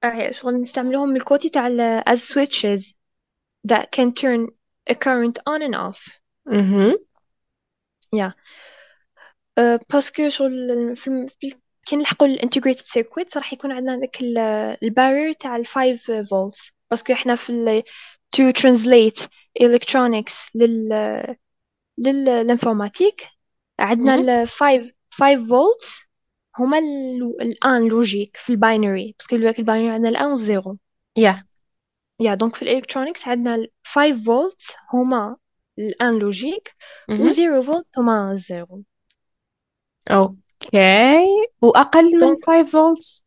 آه، 0.05 0.31
شغل 0.31 0.61
نستعملوهم 0.61 1.09
من 1.09 1.17
الكوتي 1.17 1.49
تاع 1.49 1.69
as 2.03 2.19
switches 2.19 2.95
that 3.73 3.85
can 3.97 4.13
turn 4.13 4.49
a 4.91 4.95
current 4.95 5.39
on 5.49 5.63
and 5.63 5.75
off. 5.75 6.21
أها 6.53 6.99
yeah. 8.17 8.33
Uh, 9.61 9.79
باسكو 9.93 10.29
شغل 10.29 10.97
في 10.97 11.07
الم- 11.09 11.27
في 11.27 11.47
ال- 11.47 11.61
كي 11.87 11.97
نلحقوا 11.97 12.27
الانتجريتد 12.27 12.81
سيركويت 12.85 13.37
راح 13.37 13.53
يكون 13.53 13.73
عندنا 13.73 13.97
داك 14.01 14.17
البارير 14.83 15.33
تاع 15.33 15.57
ال 15.57 15.67
5 15.67 16.23
فولتس 16.31 16.71
باسكو 16.91 17.13
إحنا 17.13 17.35
في 17.35 17.51
ال 17.51 17.83
to 18.37 18.53
translate 18.61 19.27
electronics 19.63 20.51
لل 20.55 21.37
للانفورماتيك 21.99 23.27
عندنا 23.79 24.17
مهم. 24.17 24.29
ال 24.31 24.49
5 24.49 24.93
5 25.11 25.47
فولت 25.49 25.83
هما 26.59 26.79
ال- 26.79 27.43
الان 27.43 27.89
لوجيك 27.89 28.37
في 28.37 28.51
الباينري 28.51 29.15
باسكو 29.19 29.37
الباينري 29.37 29.91
عندنا 29.91 30.09
الان 30.09 30.27
والزيرو. 30.27 30.79
Yeah. 31.21 31.37
يا 32.21 32.35
دونك 32.35 32.55
في 32.55 32.63
الالكترونيكس 32.63 33.29
عندنا 33.29 33.55
ال 33.55 33.71
5 33.85 34.23
فولت 34.25 34.77
هما 34.93 35.37
الان 35.79 36.19
لوجيك 36.19 36.75
و 37.09 37.13
مهم. 37.13 37.29
0 37.31 37.63
فولت 37.63 37.99
هما 37.99 38.33
الزيرو 38.33 38.83
أوكي 40.11 41.27
واقل 41.63 42.05
من 42.13 42.19
دونك 42.19 42.39
5 42.47 42.65
volts? 42.65 43.23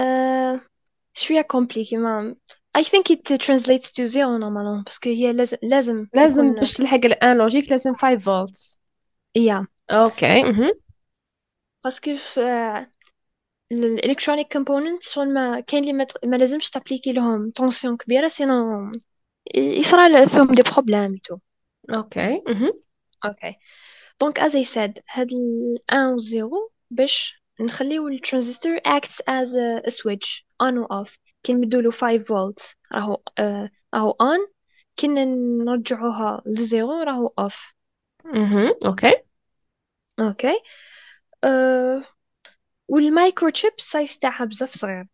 آه 0.00 0.60
شوية 1.14 1.46
compliqué 1.52 1.94
ما 1.94 2.34
I 2.78 2.82
think 2.82 3.10
it 3.10 3.38
translates 3.46 3.90
to 3.92 4.06
zero 4.06 4.38
normalement 4.38 4.84
باسكو 4.84 5.08
هي 5.08 5.32
لازم 5.32 5.56
لازم 5.62 6.06
لازم 6.14 6.54
باش 6.54 6.72
تلحق 6.72 7.04
الان 7.04 7.36
لوجيك 7.36 7.70
لازم 7.70 7.94
5 7.94 8.18
volts. 8.18 8.78
يا 9.36 9.66
أوكي. 9.90 10.42
باسكو 11.84 12.16
الالكترونيك 13.72 14.52
كومبوننت 14.52 15.02
شغل 15.02 15.34
ما 15.34 15.60
كاين 15.60 15.82
اللي 15.82 16.06
ما, 16.24 16.36
لازمش 16.36 16.70
تابليكي 16.70 17.12
لهم 17.12 17.50
طونسيون 17.50 17.96
كبيرة 17.96 18.28
سينو 18.28 18.90
يصرى 19.54 20.26
فيهم 20.26 20.54
دي 20.54 20.62
بروبليم 20.62 21.16
تو. 21.16 21.38
أوكي. 21.94 22.42
مهم. 22.48 22.72
أوكي. 23.24 23.56
دونك 24.20 24.40
as 24.40 24.52
I 24.52 24.62
said 24.62 25.02
هاد 25.08 25.32
ال 25.32 25.78
1 25.92 26.12
و 26.14 26.18
0 26.18 26.50
باش 26.90 27.42
نخليو 27.60 28.08
الترانزستور 28.08 28.78
acts 28.78 29.20
as 29.28 29.48
a, 29.56 29.90
switch 29.90 30.44
on 30.62 30.78
و 30.78 30.86
off. 31.04 31.18
كي 31.42 31.52
نمدولو 31.52 31.90
5 31.90 32.18
فولت 32.18 32.76
راهو 32.92 33.22
آه 33.38 33.70
راهو 33.94 34.12
on. 34.12 34.50
كي 34.96 35.08
نرجعوها 35.08 36.42
لزيرو 36.46 37.02
راهو 37.02 37.32
off. 37.40 37.74
مهم. 38.24 38.74
أوكي. 38.86 39.14
أوكي. 40.20 40.60
أه 41.44 42.04
والمايكرو 42.88 43.50
تشيب 43.50 43.72
السايز 43.78 44.18
تاعها 44.18 44.44
بزاف 44.44 44.72
صغير. 44.72 45.06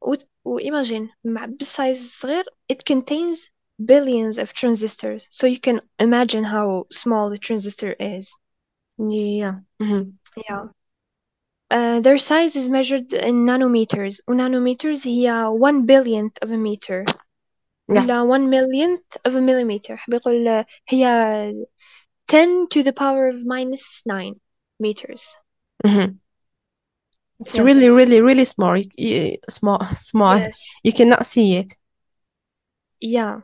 و 0.00 0.14
وإيماجين 0.44 1.10
مع 1.24 1.44
بالسايز 1.44 2.12
صغير 2.12 2.44
it 2.72 2.76
contains 2.76 3.51
billions 3.83 4.37
of 4.39 4.53
transistors 4.53 5.27
so 5.29 5.47
you 5.47 5.59
can 5.59 5.81
imagine 5.99 6.43
how 6.43 6.85
small 6.91 7.29
the 7.29 7.37
transistor 7.37 7.93
is 7.99 8.33
yeah 8.97 9.59
مهم. 9.79 10.17
yeah 10.49 10.63
uh, 11.69 11.99
their 11.99 12.17
size 12.17 12.55
is 12.55 12.69
measured 12.69 13.13
in 13.13 13.45
nanometers 13.45 14.19
و 14.27 14.33
nanometers 14.33 15.05
هي 15.05 15.29
1 15.59 15.85
billionth 15.85 16.37
of 16.41 16.51
a 16.51 16.57
meter 16.57 17.03
yeah 17.89 18.01
ولا 18.01 18.21
1 18.23 18.49
millionth 18.49 19.17
of 19.25 19.35
a 19.35 19.41
millimeter 19.41 19.95
حاب 19.95 20.13
يقول 20.13 20.65
هي 20.87 21.05
10 22.27 22.67
to 22.69 22.83
the 22.83 22.93
power 22.93 23.27
of 23.27 23.45
minus 23.45 24.01
9 24.05 24.35
meters 24.79 25.35
مهم. 25.85 26.19
It's 27.39 27.55
yeah 27.55 27.63
really, 27.63 27.89
really, 27.89 28.19
really 28.21 28.45
small. 28.45 28.75
You, 28.77 28.89
you- 28.97 29.37
small, 29.49 29.79
small. 29.95 30.39
yes 30.39 30.59
You 30.83 30.93
cannot 30.93 31.25
see 31.27 31.55
it. 31.57 31.73
yeah 32.99 33.41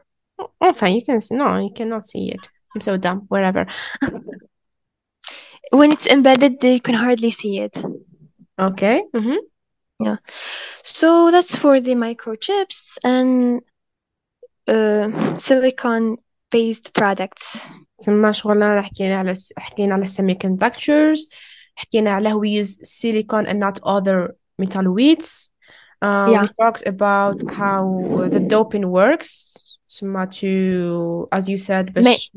Enfin, 0.61 0.87
you 0.95 1.03
can. 1.03 1.19
No, 1.31 1.57
you 1.59 1.71
cannot 1.73 2.05
see 2.07 2.29
it. 2.31 2.49
I'm 2.73 2.81
so 2.81 2.97
dumb. 2.97 3.25
Whatever. 3.29 3.65
when 5.71 5.91
it's 5.91 6.07
embedded 6.07 6.63
you 6.63 6.79
can 6.79 6.93
hardly 6.95 7.29
see 7.31 7.59
it 7.59 7.75
Okay. 8.59 9.03
Mhm. 9.15 9.37
yeah 9.99 10.17
so 10.83 11.31
that's 11.31 11.55
for 11.55 11.79
the 11.81 11.95
microchips 11.95 12.97
and 13.03 13.61
uh, 14.67 15.35
silicon 15.35 16.17
based 16.51 16.93
products 16.93 17.71
تما 18.03 18.31
شغلنا 18.31 18.81
حكينا 18.81 19.17
على 19.17 19.31
الس- 19.31 19.53
حكينا 19.57 19.93
على 19.95 20.05
semiconductors 20.05 21.19
حكينا 21.75 22.11
على 22.11 22.29
how 22.31 22.37
we 22.37 22.49
use 22.49 22.77
silicon 22.83 23.45
and 23.47 23.59
not 23.59 23.79
other 23.83 24.35
metalloids. 24.61 25.49
Uh, 26.01 26.27
we 26.27 26.33
yeah 26.33 26.45
talked 26.59 26.83
about 26.85 27.37
how 27.59 27.81
the 28.29 28.39
doping 28.39 28.89
works. 28.89 29.66
تما 29.99 30.25
to, 30.25 31.27
as 31.37 31.49
you 31.49 31.57
said, 31.57 31.93
Ma- 31.95 32.01
باش 32.01 32.31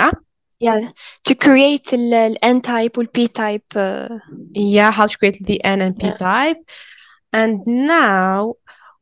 ah 0.00 0.12
yeah 0.60 0.88
to 1.28 1.34
create 1.34 1.92
ال 1.92 2.14
ال 2.14 2.36
N 2.44 2.60
type 2.60 2.98
وال 2.98 3.06
P 3.06 3.28
type 3.28 3.76
uh, 3.76 4.18
yeah, 4.54 4.90
how 4.90 5.06
to 5.06 5.16
create 5.18 5.38
the 5.46 5.64
N 5.64 5.80
and 5.80 5.94
P 5.98 6.06
yeah 6.06 6.16
type. 6.16 6.60
And 7.32 7.66
now 7.66 8.54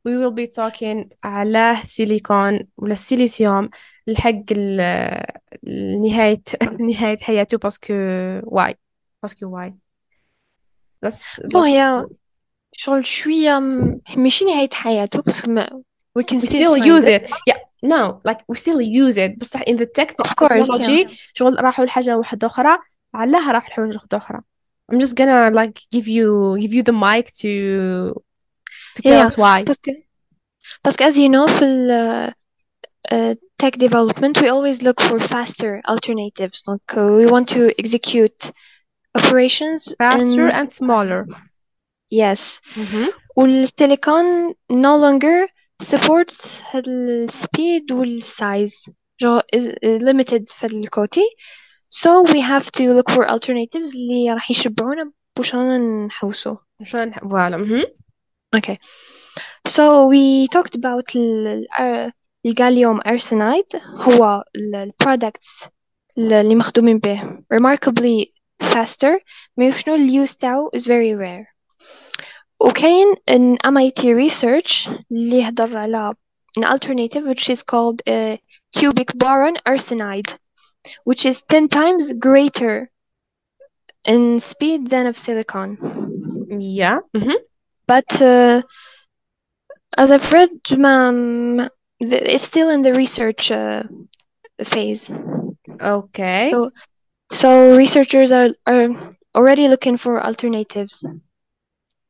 we 0.04 0.16
will 0.16 0.32
be 0.42 0.46
talking 0.46 1.08
على 1.24 1.76
silicon 1.84 2.66
ولا 2.76 2.92
السيليسيوم 2.92 3.70
لحق 4.06 4.42
ال- 4.52 5.26
نهاية 6.02 6.42
نهاية 6.80 7.16
حياته 7.16 7.58
باسكو 7.58 7.94
why 8.40 8.74
باسكو 9.22 9.56
why 9.56 9.70
that's 11.06 11.40
بون 11.52 11.62
that's 11.62 11.66
هي 11.66 12.06
شغل 12.72 13.06
شوية 13.06 13.58
م- 13.58 14.00
ماشي 14.16 14.44
نهاية 14.44 14.68
حياته 14.72 15.22
بس 15.22 15.48
ما 15.48 15.82
we 16.16 16.22
can 16.24 16.38
we 16.40 16.46
still 16.46 16.58
still 16.58 16.74
find 16.74 16.86
use 16.94 17.06
it 17.16 17.22
it 17.22 17.30
yeah 17.50 17.58
no 17.82 18.20
like 18.28 18.40
we 18.48 18.56
still 18.56 18.80
use 18.80 19.16
it 19.24 19.38
بصح 19.38 19.62
in 19.70 19.76
the 19.76 19.86
tech 19.96 20.10
of 20.24 20.30
course 20.40 20.68
yeah 20.68 20.86
technology 20.86 21.16
شغل 21.34 21.64
راحوا 21.64 21.84
لحاجة 21.84 22.16
واحدة 22.18 22.46
أخرى 22.46 22.78
علاها 23.14 23.52
راحوا 23.52 23.68
لحاجة 23.70 23.94
واحدة 23.96 24.16
أخرى 24.18 24.40
I'm 24.92 24.98
just 25.00 25.14
gonna 25.16 25.50
like 25.50 25.76
give 25.94 26.06
you 26.08 26.56
give 26.60 26.72
you 26.72 26.82
the 26.82 26.92
mic 27.06 27.26
to 27.42 27.52
to 28.94 29.02
tell 29.02 29.12
yeah 29.18 29.26
us 29.26 29.36
why 29.36 29.62
بس 29.64 29.78
بس 30.84 30.96
as 31.02 31.16
you 31.16 31.28
know 31.28 31.46
في 31.58 31.64
ال 31.64 32.32
uh, 33.12 33.34
tech 33.62 33.74
development 33.78 34.40
we 34.42 34.48
always 34.48 34.82
look 34.82 35.00
for 35.08 35.18
faster 35.34 35.80
alternatives 35.92 36.58
donc 36.68 36.82
uh, 36.96 37.06
we 37.18 37.26
want 37.34 37.46
to 37.56 37.62
execute 37.82 38.40
operations 39.18 39.80
faster 39.98 40.42
and 40.42 40.58
and 40.60 40.68
smaller 40.80 41.20
yes 42.10 42.60
Mhm. 42.76 43.08
والسيليكون 43.36 44.54
no 44.72 44.96
longer 45.04 45.46
supports 45.82 46.62
هاد 46.70 46.88
ال 46.88 47.28
speed 47.30 47.92
وال 47.92 48.22
size 48.22 48.92
genre 49.22 49.42
is 49.56 49.62
is 49.68 50.02
limited 50.02 50.44
في 50.52 50.66
هاد 50.66 50.72
الكوتي 50.72 51.24
so 51.94 52.22
we 52.32 52.40
have 52.40 52.64
to 52.70 52.82
look 52.92 53.10
for 53.10 53.24
alternatives 53.30 53.94
اللي 53.96 54.30
راح 54.34 54.50
يشبعونا 54.50 55.12
باش 55.36 55.54
رانا 55.54 56.06
نحوسو 56.06 56.56
شلون 56.84 57.12
فوالا 57.12 57.56
مهم. 57.56 57.84
okay 58.56 58.76
so 59.68 59.82
we 60.12 60.46
talked 60.56 60.74
about 60.78 61.16
ال 61.16 61.46
ال- 61.80 62.12
الجاليوم 62.46 63.00
arsenide 63.00 63.80
هو 63.86 64.44
ال 64.56 64.74
ال 64.74 64.92
products 65.04 65.68
اللي 66.18 66.54
مخدومين 66.54 66.98
به 66.98 67.22
remarkably 67.54 68.26
faster 68.64 69.20
ما 69.56 69.70
شنو 69.70 69.94
ال 69.94 70.26
use 70.26 70.36
تاعو 70.36 70.70
is 70.76 70.80
very 70.82 71.14
rare 71.20 71.49
وكاين 72.60 73.14
an 73.30 73.56
MIT 73.64 74.14
research 74.14 74.88
اللي 75.12 75.38
يهضر 75.40 75.76
على 75.76 76.14
an 76.58 76.64
alternative 76.64 77.24
which 77.26 77.50
is 77.50 77.62
called 77.62 78.00
uh, 78.06 78.36
cubic 78.76 79.12
boron 79.18 79.56
arsenide 79.66 80.34
which 81.04 81.26
is 81.26 81.42
10 81.42 81.68
times 81.68 82.12
greater 82.18 82.90
in 84.06 84.38
speed 84.38 84.88
than 84.90 85.06
of 85.06 85.18
silicon 85.18 85.76
yeah 86.60 86.98
Mhm. 87.16 87.34
but 87.86 88.22
uh, 88.22 88.62
as 89.96 90.10
I've 90.12 90.32
read 90.32 90.50
ما 90.70 91.10
ما- 91.10 91.70
the- 92.00 92.34
it's 92.34 92.44
still 92.44 92.68
in 92.70 92.82
the 92.82 92.92
research 92.94 93.50
uh, 93.50 93.82
phase 94.64 95.10
okay 95.80 96.50
so 96.50 96.70
so 97.40 97.76
researchers 97.76 98.30
are 98.32 98.50
are 98.66 98.88
already 99.34 99.66
looking 99.68 99.96
for 99.96 100.12
alternatives 100.28 101.04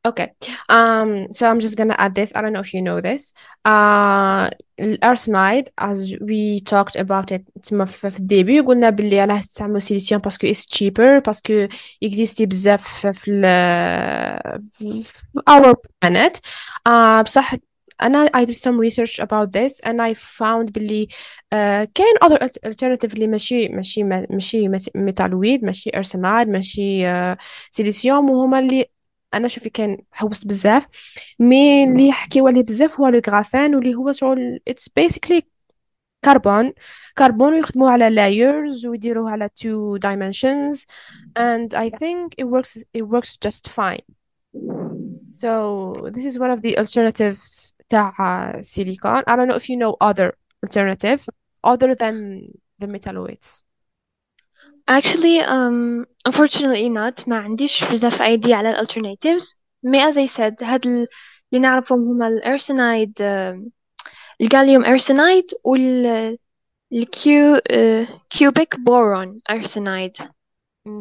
Okay. 0.07 0.31
Um, 0.69 1.33
so 1.33 1.51
I'm 1.51 1.59
just 1.59 1.77
gonna 1.77 1.97
add 1.99 2.15
this. 2.15 2.33
I 2.37 2.41
don't 2.41 2.53
know 2.53 2.61
if 2.61 2.73
you 2.73 2.81
know 2.81 3.01
this. 3.01 3.33
Uh, 3.65 4.51
الارسنايد 4.81 5.69
as 5.81 6.15
we 6.21 6.61
talked 6.61 6.97
about 6.97 7.33
it 7.33 7.43
تسمى 7.63 7.87
في 7.87 8.11
في 8.11 8.19
الديبي 8.19 8.61
قلنا 8.61 8.91
باللي 8.91 9.21
علاه 9.21 9.41
تستعملوا 9.41 9.79
سيليسيوم 9.79 10.21
باسكو 10.21 10.47
it's 10.47 10.67
cheaper 10.77 11.23
باسكو 11.27 11.69
يكزيستي 12.03 12.47
بزاف 12.47 13.07
في 13.07 13.31
ال 13.31 13.43
في 14.73 15.23
our 15.51 15.75
planet. 16.05 16.37
Uh, 16.89 17.23
بصح 17.23 17.55
أنا 18.03 18.27
I 18.37 18.45
did 18.45 18.55
some 18.55 18.79
research 18.79 19.19
about 19.19 19.53
this 19.53 19.81
and 19.81 20.01
I 20.01 20.15
found 20.15 20.73
باللي 20.73 21.07
uh, 21.55 21.89
كاين 21.95 22.15
other 22.25 22.39
alter- 22.43 22.69
alternative 22.71 23.15
اللي 23.15 23.27
ماشي 23.27 23.69
ماشي 23.69 24.05
ماشي 24.05 24.69
ميتالويد 24.95 25.65
ماشي 25.65 25.91
ارسنايد 25.97 26.49
ماشي 26.49 27.05
uh, 27.35 27.39
سيليسيوم 27.71 28.31
وهما 28.31 28.59
اللي 28.59 28.87
أنا 29.34 29.48
شوفي 29.48 29.70
كان 29.70 29.98
حوست 30.12 30.48
بزاف 30.48 30.88
مي 31.40 31.84
اللي 31.84 32.08
يحكيو 32.08 32.48
عليه 32.48 32.64
بزاف 32.64 33.00
هو 33.00 33.08
لو 33.08 33.22
غرافان 33.28 33.76
واللي 33.76 33.96
هو 33.96 34.12
شغل 34.12 34.60
اتس 34.68 34.90
بيسيكلي 34.90 35.44
كربون 36.26 36.74
كربون 37.18 37.54
ويخدموه 37.54 37.92
على 37.92 38.10
لايرز 38.10 38.86
ويديروه 38.86 39.32
على 39.32 39.50
two 39.64 40.00
dimensions 40.00 40.86
and 41.40 41.74
I 41.76 41.90
think 41.90 42.36
it 42.38 42.46
works 42.46 42.78
it 42.98 43.04
works 43.04 43.38
just 43.46 43.70
fine 43.70 44.06
so 45.32 45.94
this 46.14 46.26
is 46.26 46.40
one 46.40 46.52
of 46.52 46.62
the 46.62 46.78
alternatives 46.78 47.74
تاع 47.90 48.62
silicon 48.62 49.24
I 49.28 49.36
don't 49.36 49.48
know 49.48 49.56
if 49.56 49.70
you 49.70 49.78
know 49.78 49.96
other 50.02 50.34
alternative 50.64 51.30
other 51.64 51.96
than 51.96 52.16
the 52.82 52.88
metalloids 52.88 53.64
Actually, 54.91 55.41
um, 55.41 56.07
unfortunately 56.29 56.89
not 56.89 57.29
ما 57.29 57.39
عنديش 57.39 57.85
بزاف 57.85 58.23
idea 58.23 58.51
على 58.53 58.81
ال 58.81 58.87
alternatives 58.87 59.55
مي 59.83 60.13
as 60.13 60.15
I 60.15 60.27
said 60.37 60.63
هاد 60.63 60.87
ال- 60.87 61.09
اللي 61.53 61.63
نعرفهم 61.63 61.99
هما 62.09 62.29
الارسنايد 62.29 63.13
الجاليوم 64.41 64.85
ارسنايد 64.85 65.45
وال 65.65 66.39
الكيو 66.93 67.61
كيوبيك 68.31 68.81
بورون 68.81 69.41
ارسنايد 69.51 70.17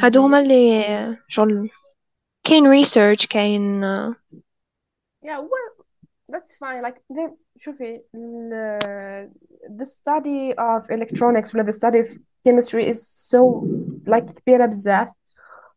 هادو 0.01 0.21
هما 0.21 0.39
اللي 0.39 0.85
آه، 0.85 1.17
شغل 1.27 1.69
كاين 2.43 2.83
research 2.83 3.27
كاين 3.27 3.83
آه، 3.83 4.15
Yeah, 5.25 5.39
well, 5.39 5.69
that's 6.29 6.55
fine. 6.57 6.81
Like, 6.83 6.97
the, 7.09 7.31
شوفي, 7.57 8.01
ال- 8.15 9.31
the 9.79 9.85
study 9.85 10.53
of 10.57 10.91
electronics 10.91 11.55
ولا 11.55 11.71
the 11.71 11.73
study 11.73 12.07
of 12.07 12.17
chemistry 12.47 12.89
is 12.93 12.99
so 13.31 13.39
like 14.07 14.31
كبيرة 14.31 14.65
بزاف 14.65 15.09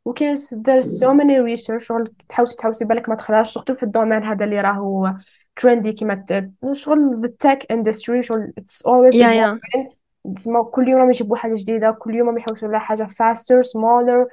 وكاين 0.04 0.36
there's 0.36 0.86
so 1.00 1.08
many 1.14 1.56
research 1.56 1.76
شغل 1.82 2.12
تحوسي 2.28 2.56
تحوسي 2.56 2.84
بالك 2.84 3.08
ما 3.08 3.14
تخرجش 3.14 3.48
سورتو 3.52 3.74
في 3.74 3.82
الدومين 3.82 4.22
هذا 4.22 4.44
اللي 4.44 4.60
راهو 4.60 5.14
ترندي 5.56 5.92
كيما 5.92 6.24
ت- 6.28 6.50
شغل 6.72 7.22
the 7.26 7.46
tech 7.46 7.58
industry 7.76 8.20
شغل 8.20 8.52
it's 8.60 8.82
always 8.86 9.14
yeah 9.14 9.32
yeah 9.32 9.56
evolving 9.56 9.98
تسمى 10.36 10.62
كل 10.62 10.88
يوم 10.88 10.98
راهم 11.00 11.10
يجيبوا 11.10 11.36
حاجة 11.36 11.54
جديدة 11.56 11.90
كل 11.90 12.14
يوم 12.14 12.28
راهم 12.28 12.38
يحوسوا 12.38 12.68
على 12.68 12.80
حاجة 12.80 13.04
faster 13.06 13.62
smaller 13.62 14.26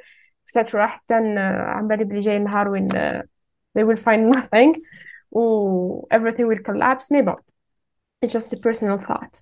etc 0.50 0.76
حتى 0.76 1.14
ن- 1.14 1.38
عم 1.38 1.88
بالي 1.88 2.04
بلي 2.04 2.20
جاي 2.20 2.40
نهار 2.40 2.68
وين 2.70 2.88
uh, 2.90 3.22
they 3.78 3.84
will 3.84 4.00
find 4.02 4.36
nothing 4.36 4.82
و 5.32 6.08
everything 6.14 6.48
will 6.48 6.64
collapse 6.70 7.12
maybe 7.12 7.32
it's 8.26 8.34
just 8.34 8.54
a 8.54 8.58
personal 8.58 8.98
thought 9.08 9.42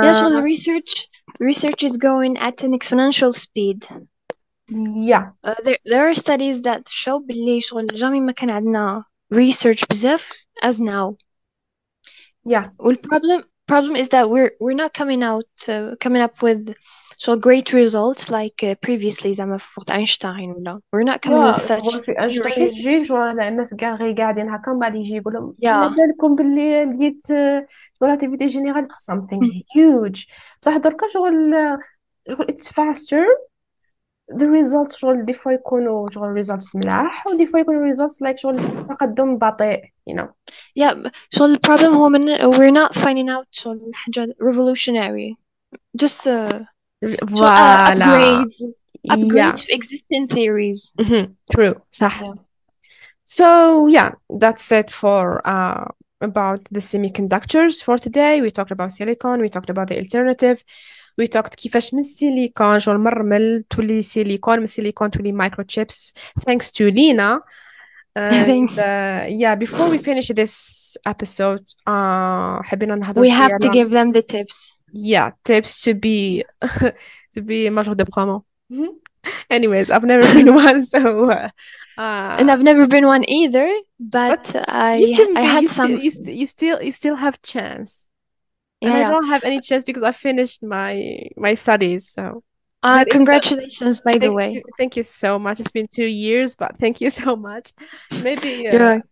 yeah 0.00 0.12
شغل 0.12 0.36
uh, 0.36 0.42
research 0.42 1.08
research 1.40 1.82
is 1.82 1.96
going 1.96 2.36
at 2.38 2.62
an 2.64 2.72
exponential 2.72 3.32
speed 3.32 3.84
yeah 4.68 5.30
Uh, 5.42 5.54
there 5.64 5.78
there 5.84 6.08
are 6.08 6.14
studies 6.14 6.62
that 6.62 6.88
show 6.88 7.18
باللي 7.20 7.60
شغل 7.60 7.86
جامي 7.86 8.20
ما 8.20 8.32
كان 8.32 8.50
عندنا 8.50 9.04
research 9.34 9.84
بزاف 9.90 10.32
as 10.64 10.80
now 10.80 11.16
yeah 12.44 12.64
وال 12.78 12.96
problem 13.70 13.92
problem 13.92 13.96
is 13.96 14.08
that 14.08 14.30
we're 14.30 14.52
we're 14.60 14.80
not 14.84 14.92
coming 14.92 15.22
out 15.22 15.50
uh, 15.68 15.94
coming 16.00 16.22
up 16.22 16.42
with 16.42 16.74
so 17.18 17.34
great 17.36 17.72
results 17.72 18.30
like 18.30 18.62
uh, 18.62 18.74
previously 18.74 19.32
زعما 19.32 19.58
في 19.58 19.80
وقت 19.80 19.90
أينشتاين 19.90 20.50
ولا 20.52 20.80
we're 20.96 21.08
not 21.08 21.20
coming 21.20 21.52
with 21.52 21.70
يا 21.70 21.78
such 21.78 21.90
شغل 21.90 22.02
في 22.02 22.20
أينشتاين 22.20 22.54
theories 22.54 22.86
يجي 22.86 23.04
شغل 23.04 23.18
هذا 23.18 23.48
الناس 23.48 23.74
كاع 23.74 23.94
غير 23.94 24.14
قاعدين 24.14 24.48
هكا 24.48 24.72
من 24.72 24.78
بعد 24.78 24.94
يجي 24.94 25.16
يقول 25.16 25.34
لهم 25.34 25.54
yeah 25.64 25.66
على 25.66 25.94
بالكم 25.96 26.34
باللي 26.34 26.84
لقيت 26.84 27.26
relativity 28.04 28.48
general 28.48 28.84
it's 28.84 29.14
something 29.14 29.42
huge 29.76 30.26
بصح 30.62 30.76
دركا 30.76 31.08
شغل 31.08 31.54
شغل 32.28 32.46
it's 32.46 32.68
faster 32.68 33.24
the 34.32 34.46
results 34.46 34.96
شغل 34.96 35.24
دي 35.24 35.32
فوا 35.34 35.52
يكونوا 35.52 36.08
شغل 36.10 36.44
results 36.44 36.74
ملاح 36.74 37.26
ودي 37.26 37.46
فوا 37.46 37.60
يكونوا 37.60 37.92
results 37.92 38.26
like 38.28 38.36
شغل 38.36 38.86
تقدم 38.88 39.38
بطيء 39.38 39.80
you 40.10 40.14
know 40.14 40.26
yeah 40.80 40.94
ب- 40.94 41.10
شغل 41.30 41.56
the 41.56 41.58
problem 41.68 41.84
هو 41.94 42.08
من 42.08 42.36
we're 42.36 42.74
not 42.74 42.94
finding 42.98 43.28
out 43.28 43.46
شغل 43.50 43.90
حاجة 43.94 44.26
revolutionary 44.42 45.34
just 46.02 46.20
uh, 46.26 46.56
شغل 47.00 47.16
uh, 47.16 47.26
فوالا 47.26 48.04
upgrades 48.44 48.62
yeah 49.08 49.14
upgrades 49.14 49.64
في 49.66 49.72
existing 49.72 50.26
theories 50.34 50.94
Mhm. 51.06 51.26
true 51.56 51.74
صح 51.90 52.22
yeah 52.22 52.34
So 53.24 53.88
yeah, 53.96 54.10
that's 54.42 54.70
it 54.80 54.88
for 54.90 55.22
uh, 55.44 55.86
about 56.20 56.60
the 56.70 56.80
semiconductors 56.90 57.82
for 57.86 57.96
today. 57.98 58.40
We 58.40 58.50
talked 58.50 58.70
about 58.70 58.92
silicon, 58.92 59.36
we 59.44 59.48
talked 59.48 59.70
about 59.74 59.88
the 59.88 59.98
alternative, 59.98 60.58
we 61.20 61.26
talked 61.26 61.54
كيفاش 61.54 61.94
من 61.94 62.00
السيليكون 62.00 62.78
شغل 62.78 62.98
مرمل 62.98 63.64
تولي 63.70 64.02
سيليكون 64.02 64.58
من 64.58 64.64
السيليكون 64.64 65.10
تولي 65.10 65.32
microchips 65.32 66.12
thanks 66.40 66.70
to 66.70 66.90
Lina. 66.90 67.40
And 68.16 68.46
thanks 68.46 68.78
uh, 68.78 69.26
yeah, 69.28 69.54
before 69.54 69.88
we 69.90 69.98
finish 69.98 70.28
this 70.28 70.96
episode, 71.06 71.64
uh, 71.86 72.62
حبينا 72.62 72.94
نهضر 72.94 73.22
we 73.22 73.28
شوية 73.28 73.48
have 73.48 73.58
to 73.58 73.68
على 73.68 73.72
give 73.72 73.90
them 73.90 74.12
the 74.12 74.22
tips 74.22 74.76
yeah 74.92 75.30
tips 75.44 75.82
to 75.84 75.94
be 75.94 76.44
to 77.34 77.40
be 77.42 77.70
major 77.70 77.94
de 77.94 78.04
promo. 78.04 78.42
Mhm. 78.72 78.88
Anyways, 79.50 79.90
I've 79.90 80.04
never 80.04 80.26
been 80.34 80.54
one, 80.54 80.82
so 80.82 81.30
uh, 81.30 81.50
and 82.38 82.48
uh, 82.48 82.52
I've 82.52 82.62
never 82.62 82.86
been 82.86 83.06
one 83.06 83.24
either 83.28 83.68
But 83.98 84.52
but 84.52 84.54
you 84.54 84.60
I 84.68 85.14
can 85.18 85.36
I 85.36 85.42
be 85.42 85.46
had 85.54 85.62
you 85.62 85.68
still 85.68 85.82
some 85.82 85.92
you, 86.04 86.10
st 86.10 86.26
you 86.40 86.46
still 86.46 86.76
you 86.86 86.92
still 87.00 87.16
have 87.24 87.40
chance. 87.42 88.08
And 88.82 88.92
yeah 88.92 88.94
I 88.94 88.98
yeah 89.00 89.08
don't 89.08 89.26
have 89.28 89.44
any 89.44 89.60
chance 89.60 89.84
because 89.84 90.02
I 90.02 90.12
finished 90.12 90.62
my 90.62 91.22
my 91.36 91.54
studies. 91.54 92.08
So, 92.08 92.42
uh 92.82 92.98
but 92.98 93.08
if 93.08 93.12
the, 93.12 93.18
congratulations 93.18 94.00
by 94.00 94.12
the 94.12 94.20
thank 94.20 94.36
way 94.36 94.52
you 94.52 94.62
thank 94.78 94.96
you 94.96 95.02
so 95.02 95.38
much. 95.38 95.60
It's 95.60 95.72
been 95.72 95.88
two 95.88 96.06
years, 96.06 96.54
but 96.56 96.78
thank 96.78 97.00
you 97.00 97.10
so 97.10 97.36
much. 97.36 97.72
Maybe 98.22 98.48
you're 98.62 98.80
uh 98.80 98.90
right 98.90 99.02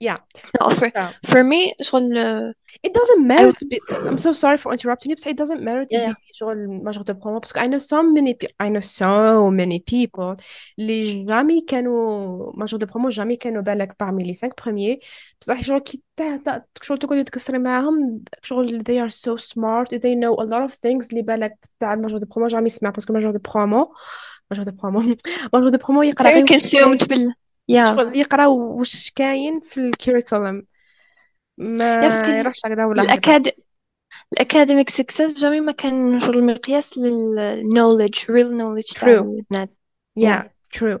yeah. 0.00 0.18
no 0.60 0.70
for 0.70 0.90
So 0.90 1.08
for 1.24 1.44
me 1.44 1.74
شغل 1.82 2.18
uh, 2.18 2.52
it 2.86 2.92
doesn't 2.98 3.22
I 3.22 3.24
matter 3.32 3.52
to 3.60 3.64
be 3.70 3.76
I'm 4.08 4.18
so 4.26 4.32
sorry 4.42 4.58
for 4.62 4.72
interrupting 4.72 5.10
you, 5.10 5.16
but 5.16 5.26
it 5.34 5.36
doesn't 5.42 5.62
matter 5.68 5.84
to 5.84 5.90
yeah 5.96 6.06
be 6.08 6.12
yeah 6.12 6.14
شغل 6.32 6.80
major 6.84 7.02
de 7.04 7.14
promo 7.14 7.40
because 7.40 7.56
I 7.56 7.66
know 7.66 7.78
so 7.92 8.02
many 8.16 8.34
pe- 8.34 8.54
I 8.64 8.68
know 8.74 8.80
so 8.80 9.50
many 9.50 9.78
people 9.80 10.36
اللي 10.78 11.24
جامي 11.24 11.60
كانوا 11.60 12.52
major 12.52 12.78
de 12.78 12.86
promo 12.86 13.08
جامي 13.08 13.36
كانوا 13.36 13.62
بالك 13.62 13.92
parmi 14.02 14.24
les 14.24 14.38
cinq 14.44 14.52
premiers 14.64 14.98
بصح 15.40 15.62
شغل 15.62 15.78
كي 15.80 16.02
تا- 16.16 16.36
تا- 16.36 16.62
شغل 16.82 16.98
تقعدي 16.98 17.24
تكسري 17.24 17.58
معاهم 17.58 18.24
شغل 18.42 18.82
they 18.82 18.98
are 19.06 19.10
so 19.10 19.36
smart 19.36 19.88
they 19.88 20.14
know 20.14 20.34
a 20.42 20.46
lot 20.46 20.62
of 20.70 20.72
things 20.74 21.08
اللي 21.10 21.22
بالك 21.22 21.54
تاع 21.80 21.96
major 21.96 22.18
de 22.18 22.26
promo 22.34 22.46
جامي 22.46 22.66
يسمع 22.66 22.90
باسكو 22.90 23.20
major 23.20 23.32
de 23.34 23.40
promo 23.50 23.86
major 24.54 24.64
de 24.64 24.72
promo 24.72 25.00
major 25.56 25.70
de 25.70 25.78
promo 25.78 26.02
يقرا 26.02 26.30
very 26.30 26.34
غير 26.34 26.44
واش 26.44 26.68
كاين 26.72 26.96
consumed 26.98 27.08
بال 27.08 27.34
yeah 27.72 27.88
شغل 27.88 28.16
يقرا 28.16 28.46
واش 28.46 29.10
كاين 29.10 29.60
في 29.60 29.80
الكوريكولم 29.80 30.66
yeah 31.58 32.10
بس 32.10 32.22
ما 32.22 32.30
ال- 32.30 32.38
يروحش 32.38 32.60
هكذا 32.66 32.84
ولا 32.84 33.02
هكذا 33.02 33.12
الأكاد 33.14 33.52
الأكاديميك 34.32 34.90
success 34.90 35.40
جامي 35.40 35.60
ما 35.60 35.72
كان 35.72 36.20
شغل 36.20 36.44
مقياس 36.44 36.98
لل 36.98 37.62
knowledge 37.72 38.18
real 38.18 38.50
knowledge 38.52 39.00
تاع 39.00 39.16
true 39.16 39.22
البنات 39.22 39.70
yeah 40.18 40.22
Yeah, 40.22 40.42
true. 40.78 41.00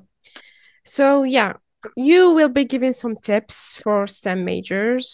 So 0.84 1.22
yeah, 1.22 1.52
you 1.96 2.32
will 2.36 2.48
be 2.48 2.64
giving 2.64 2.92
some 2.92 3.16
tips 3.16 3.74
for 3.82 4.06
STEM 4.06 4.44
majors. 4.44 5.06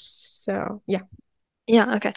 So 0.44 0.82
yeah. 0.86 1.04
yeah 1.66 1.96
okay 1.96 2.12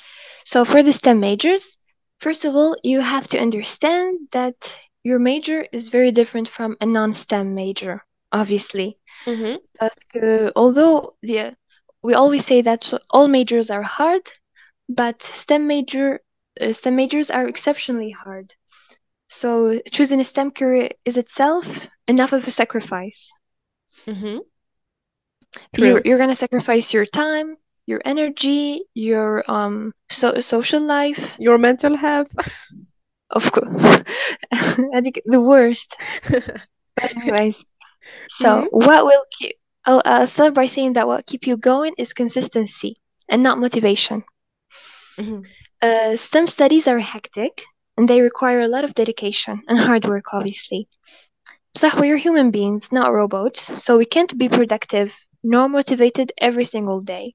so 0.51 0.63
for 0.65 0.81
the 0.83 0.91
STEM 0.91 1.19
majors 1.19 1.77
first 2.25 2.45
of 2.45 2.51
all 2.55 2.75
you 2.91 3.01
have 3.01 3.27
to 3.31 3.37
understand 3.47 4.11
that 4.37 4.57
your 5.03 5.19
major 5.19 5.59
is 5.77 5.89
very 5.89 6.11
different 6.19 6.47
from 6.47 6.77
a 6.79 6.85
non-STEM 6.85 7.47
major 7.55 7.93
obviously 8.31 8.97
Mm-hmm. 9.25 9.55
Parce 9.79 10.01
que 10.11 10.51
although 10.55 10.97
the 11.21 11.39
we 12.02 12.14
always 12.14 12.44
say 12.44 12.62
that 12.62 12.92
all 13.10 13.28
majors 13.28 13.70
are 13.70 13.82
hard, 13.82 14.22
but 14.88 15.22
STEM 15.22 15.66
major 15.66 16.20
uh, 16.60 16.72
STEM 16.72 16.96
majors 16.96 17.30
are 17.30 17.46
exceptionally 17.48 18.10
hard. 18.10 18.52
So 19.28 19.80
choosing 19.92 20.20
a 20.20 20.24
STEM 20.24 20.50
career 20.52 20.90
is 21.04 21.16
itself 21.16 21.88
enough 22.08 22.32
of 22.32 22.46
a 22.46 22.50
sacrifice. 22.50 23.32
Mm-hmm. 24.06 24.38
You're 25.76 26.00
you're 26.04 26.18
gonna 26.18 26.34
sacrifice 26.34 26.92
your 26.92 27.06
time, 27.06 27.56
your 27.86 28.00
energy, 28.04 28.82
your 28.94 29.44
um 29.50 29.92
so 30.10 30.38
social 30.40 30.80
life, 30.82 31.38
Your 31.38 31.58
mental 31.58 31.96
health. 31.96 32.36
of 33.30 33.50
course. 33.52 34.02
I 34.52 35.00
think 35.00 35.20
the 35.26 35.40
worst. 35.40 35.96
But 36.96 37.10
anyways, 37.16 37.64
so 38.28 38.66
Mm-hmm. 38.66 38.66
what 38.70 39.04
will 39.04 39.24
keep 39.30 39.56
I'll, 39.86 40.02
I'll 40.04 40.26
start 40.26 40.54
by 40.54 40.66
saying 40.66 40.94
that 40.94 41.06
what 41.06 41.26
keep 41.26 41.46
you 41.46 41.56
going 41.56 41.94
is 41.96 42.12
consistency 42.12 42.96
and 43.28 43.42
not 43.42 43.58
motivation. 43.58 44.24
Mm-hmm. 45.18 45.40
Uh, 45.80 46.16
STEM 46.16 46.46
studies 46.46 46.88
are 46.88 46.98
hectic 46.98 47.62
and 47.96 48.08
they 48.08 48.20
require 48.20 48.60
a 48.60 48.68
lot 48.68 48.84
of 48.84 48.94
dedication 48.94 49.62
and 49.68 49.78
hard 49.78 50.04
work, 50.06 50.34
obviously. 50.34 50.88
So 51.76 51.90
we're 51.98 52.16
human 52.16 52.50
beings, 52.50 52.92
not 52.92 53.12
robots, 53.12 53.60
so 53.82 53.98
we 53.98 54.06
can't 54.06 54.36
be 54.36 54.48
productive 54.48 55.14
nor 55.42 55.68
motivated 55.68 56.32
every 56.38 56.64
single 56.64 57.00
day. 57.00 57.34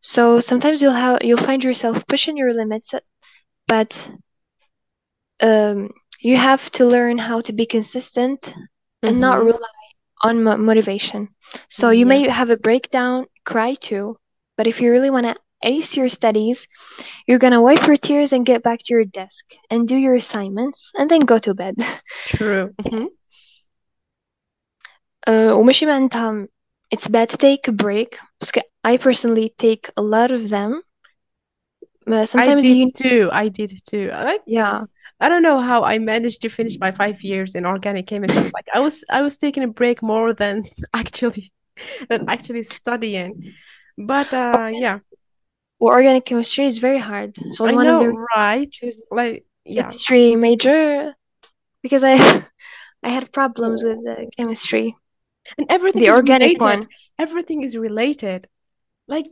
So 0.00 0.40
sometimes 0.40 0.82
you'll 0.82 0.92
have 0.92 1.22
you'll 1.22 1.38
find 1.38 1.62
yourself 1.62 2.06
pushing 2.06 2.36
your 2.36 2.52
limits, 2.52 2.94
but 3.66 4.10
um, 5.40 5.90
you 6.20 6.36
have 6.36 6.70
to 6.72 6.86
learn 6.86 7.18
how 7.18 7.40
to 7.42 7.52
be 7.52 7.66
consistent 7.66 8.52
and 9.02 9.20
not 9.20 9.38
Mm-hmm 9.38 9.48
rely 10.23 10.29
on 10.29 10.43
mo- 10.43 10.57
motivation. 10.57 11.29
So 11.67 11.89
you 11.91 12.05
Yeah. 12.05 12.05
may 12.05 12.27
have 12.29 12.49
a 12.49 12.57
breakdown, 12.57 13.25
cry 13.45 13.75
too, 13.75 14.17
but 14.57 14.67
if 14.67 14.81
you 14.81 14.91
really 14.91 15.09
want 15.11 15.25
to 15.27 15.35
ace 15.63 15.95
your 15.97 16.09
studies, 16.09 16.67
you're 17.27 17.39
gonna 17.39 17.61
wipe 17.61 17.85
your 17.87 17.97
tears 17.97 18.33
and 18.33 18.45
get 18.45 18.63
back 18.63 18.79
to 18.79 18.93
your 18.93 19.05
desk 19.05 19.45
and 19.69 19.87
do 19.87 19.95
your 19.97 20.15
assignments 20.15 20.91
and 20.97 21.09
then 21.09 21.21
go 21.21 21.37
to 21.39 21.53
bed. 21.53 21.75
True. 22.25 22.73
Mm-hmm. 22.81 23.05
uh, 25.27 25.53
وماشي 25.59 25.85
معناتها 25.85 26.47
it's 26.95 27.07
bad 27.07 27.29
to 27.29 27.37
take 27.37 27.67
a 27.67 27.71
break 27.71 28.17
because 28.39 28.63
I 28.83 28.97
personally 28.97 29.53
take 29.57 29.89
a 29.97 30.01
lot 30.01 30.31
of 30.31 30.49
them. 30.49 30.81
Uh, 32.07 32.25
I 32.25 32.25
sometimes 32.25 32.63
did 32.63 32.75
you 32.75 32.91
too. 32.91 33.29
I 33.31 33.49
did 33.49 33.71
too. 33.87 34.09
I 34.13 34.23
like 34.23 34.41
yeah 34.45 34.85
I 35.24 35.28
don't 35.28 35.42
know 35.42 35.60
how 35.60 35.84
I 35.84 35.98
managed 35.98 36.42
to 36.42 36.48
finish 36.50 36.78
my 36.80 36.92
five 36.92 37.22
years 37.22 37.54
in 37.54 37.66
organic 37.66 38.06
chemistry. 38.06 38.50
Like 38.54 38.68
I 38.74 38.80
was 38.80 39.04
I 39.10 39.22
was 39.22 39.38
taking 39.38 39.62
a 39.64 39.68
break 39.68 40.02
more 40.02 40.34
than 40.34 40.64
actually 40.94 41.52
than 42.08 42.28
actually 42.28 42.62
studying. 42.64 43.54
But 43.98 44.32
uh 44.32 44.70
yeah, 44.72 44.98
Well, 45.80 45.92
organic 45.94 46.24
chemistry 46.24 46.66
is 46.66 46.78
very 46.78 46.98
hard. 46.98 47.36
So 47.52 47.66
I 47.66 47.72
one 47.72 47.88
of 47.88 47.98
know, 47.98 47.98
the 47.98 48.26
right? 48.36 48.72
Like 49.10 49.44
yeah. 49.64 49.82
chemistry 49.82 50.36
major 50.36 51.14
because 51.82 52.04
I 52.04 52.14
I 53.04 53.10
had 53.10 53.32
problems 53.32 53.84
with 53.84 53.98
the 54.04 54.30
chemistry, 54.36 54.96
And 55.58 55.66
everything 55.70 56.02
the 56.02 56.08
is 56.08 56.16
organic 56.16 56.58
related. 56.58 56.62
one, 56.62 56.88
Everything 57.18 57.62
is 57.62 57.76
related. 57.76 58.48
Like 59.08 59.26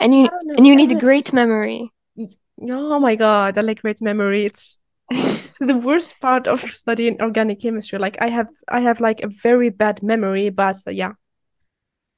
and 0.00 0.14
you 0.14 0.24
know, 0.24 0.54
and 0.56 0.66
you 0.66 0.76
need 0.76 0.90
a 0.92 0.94
great 0.96 1.32
memory. 1.32 1.92
oh 2.70 3.00
my 3.00 3.16
God, 3.16 3.58
I 3.58 3.60
like 3.62 3.82
great 3.82 4.00
memory. 4.02 4.44
It's 4.44 4.78
it's 5.44 5.58
the 5.58 5.76
worst 5.76 6.20
part 6.20 6.46
of 6.46 6.60
studying 6.60 7.20
organic 7.20 7.60
chemistry. 7.60 7.98
Like 7.98 8.16
I 8.20 8.28
have 8.28 8.48
I 8.68 8.80
have 8.80 9.00
like 9.00 9.20
a 9.22 9.28
very 9.42 9.70
bad 9.70 10.02
memory, 10.02 10.50
but 10.50 10.76
uh, 10.86 10.90
yeah. 10.90 11.12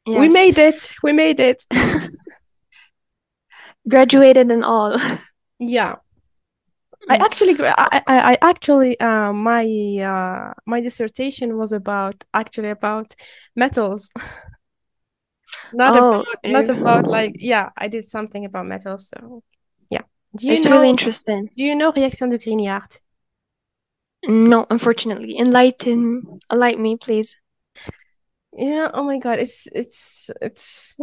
We 0.07 0.29
made 0.29 0.59
it. 0.59 0.95
We 1.03 1.13
made 1.13 1.41
it. 1.41 1.65
graduated 3.89 4.51
and 4.51 4.65
all. 4.65 4.97
Yeah. 5.59 5.97
I 7.09 7.17
Mm. 7.17 7.21
actually, 7.25 7.57
I, 7.61 8.03
I, 8.07 8.33
I 8.33 8.39
actually, 8.43 8.99
uh, 9.01 9.33
my, 9.33 9.65
uh, 9.99 10.53
my 10.67 10.81
dissertation 10.81 11.57
was 11.57 11.73
about 11.73 12.25
actually 12.35 12.71
about 12.71 13.15
metals, 13.57 14.11
not 15.73 15.95
Oh, 15.95 16.21
about, 16.21 16.37
not 16.45 16.69
about 16.69 17.07
uh, 17.07 17.11
like, 17.11 17.35
yeah, 17.39 17.71
I 17.77 17.89
did 17.89 18.05
something 18.05 18.45
about 18.45 18.67
metals. 18.67 19.09
So. 19.09 19.43
Do 20.36 20.48
you 20.48 20.54
it's 20.54 20.66
really 20.66 20.88
know, 20.88 20.90
interesting. 20.90 21.50
do 21.56 21.64
you 21.64 21.76
know 21.76 21.92
Réaction 21.92 22.30
de 22.30 22.38
Grignard? 22.38 23.00
No, 24.28 24.66
unfortunately. 24.70 25.38
Enlighten, 25.38 26.40
enlighten 26.52 26.82
me, 26.82 26.98
please. 26.98 27.38
Yeah. 28.54 28.90
Oh 28.94 29.04
my 29.04 29.20
God. 29.20 29.40
It's, 29.40 29.68
it's, 29.72 30.30
it's, 30.42 30.98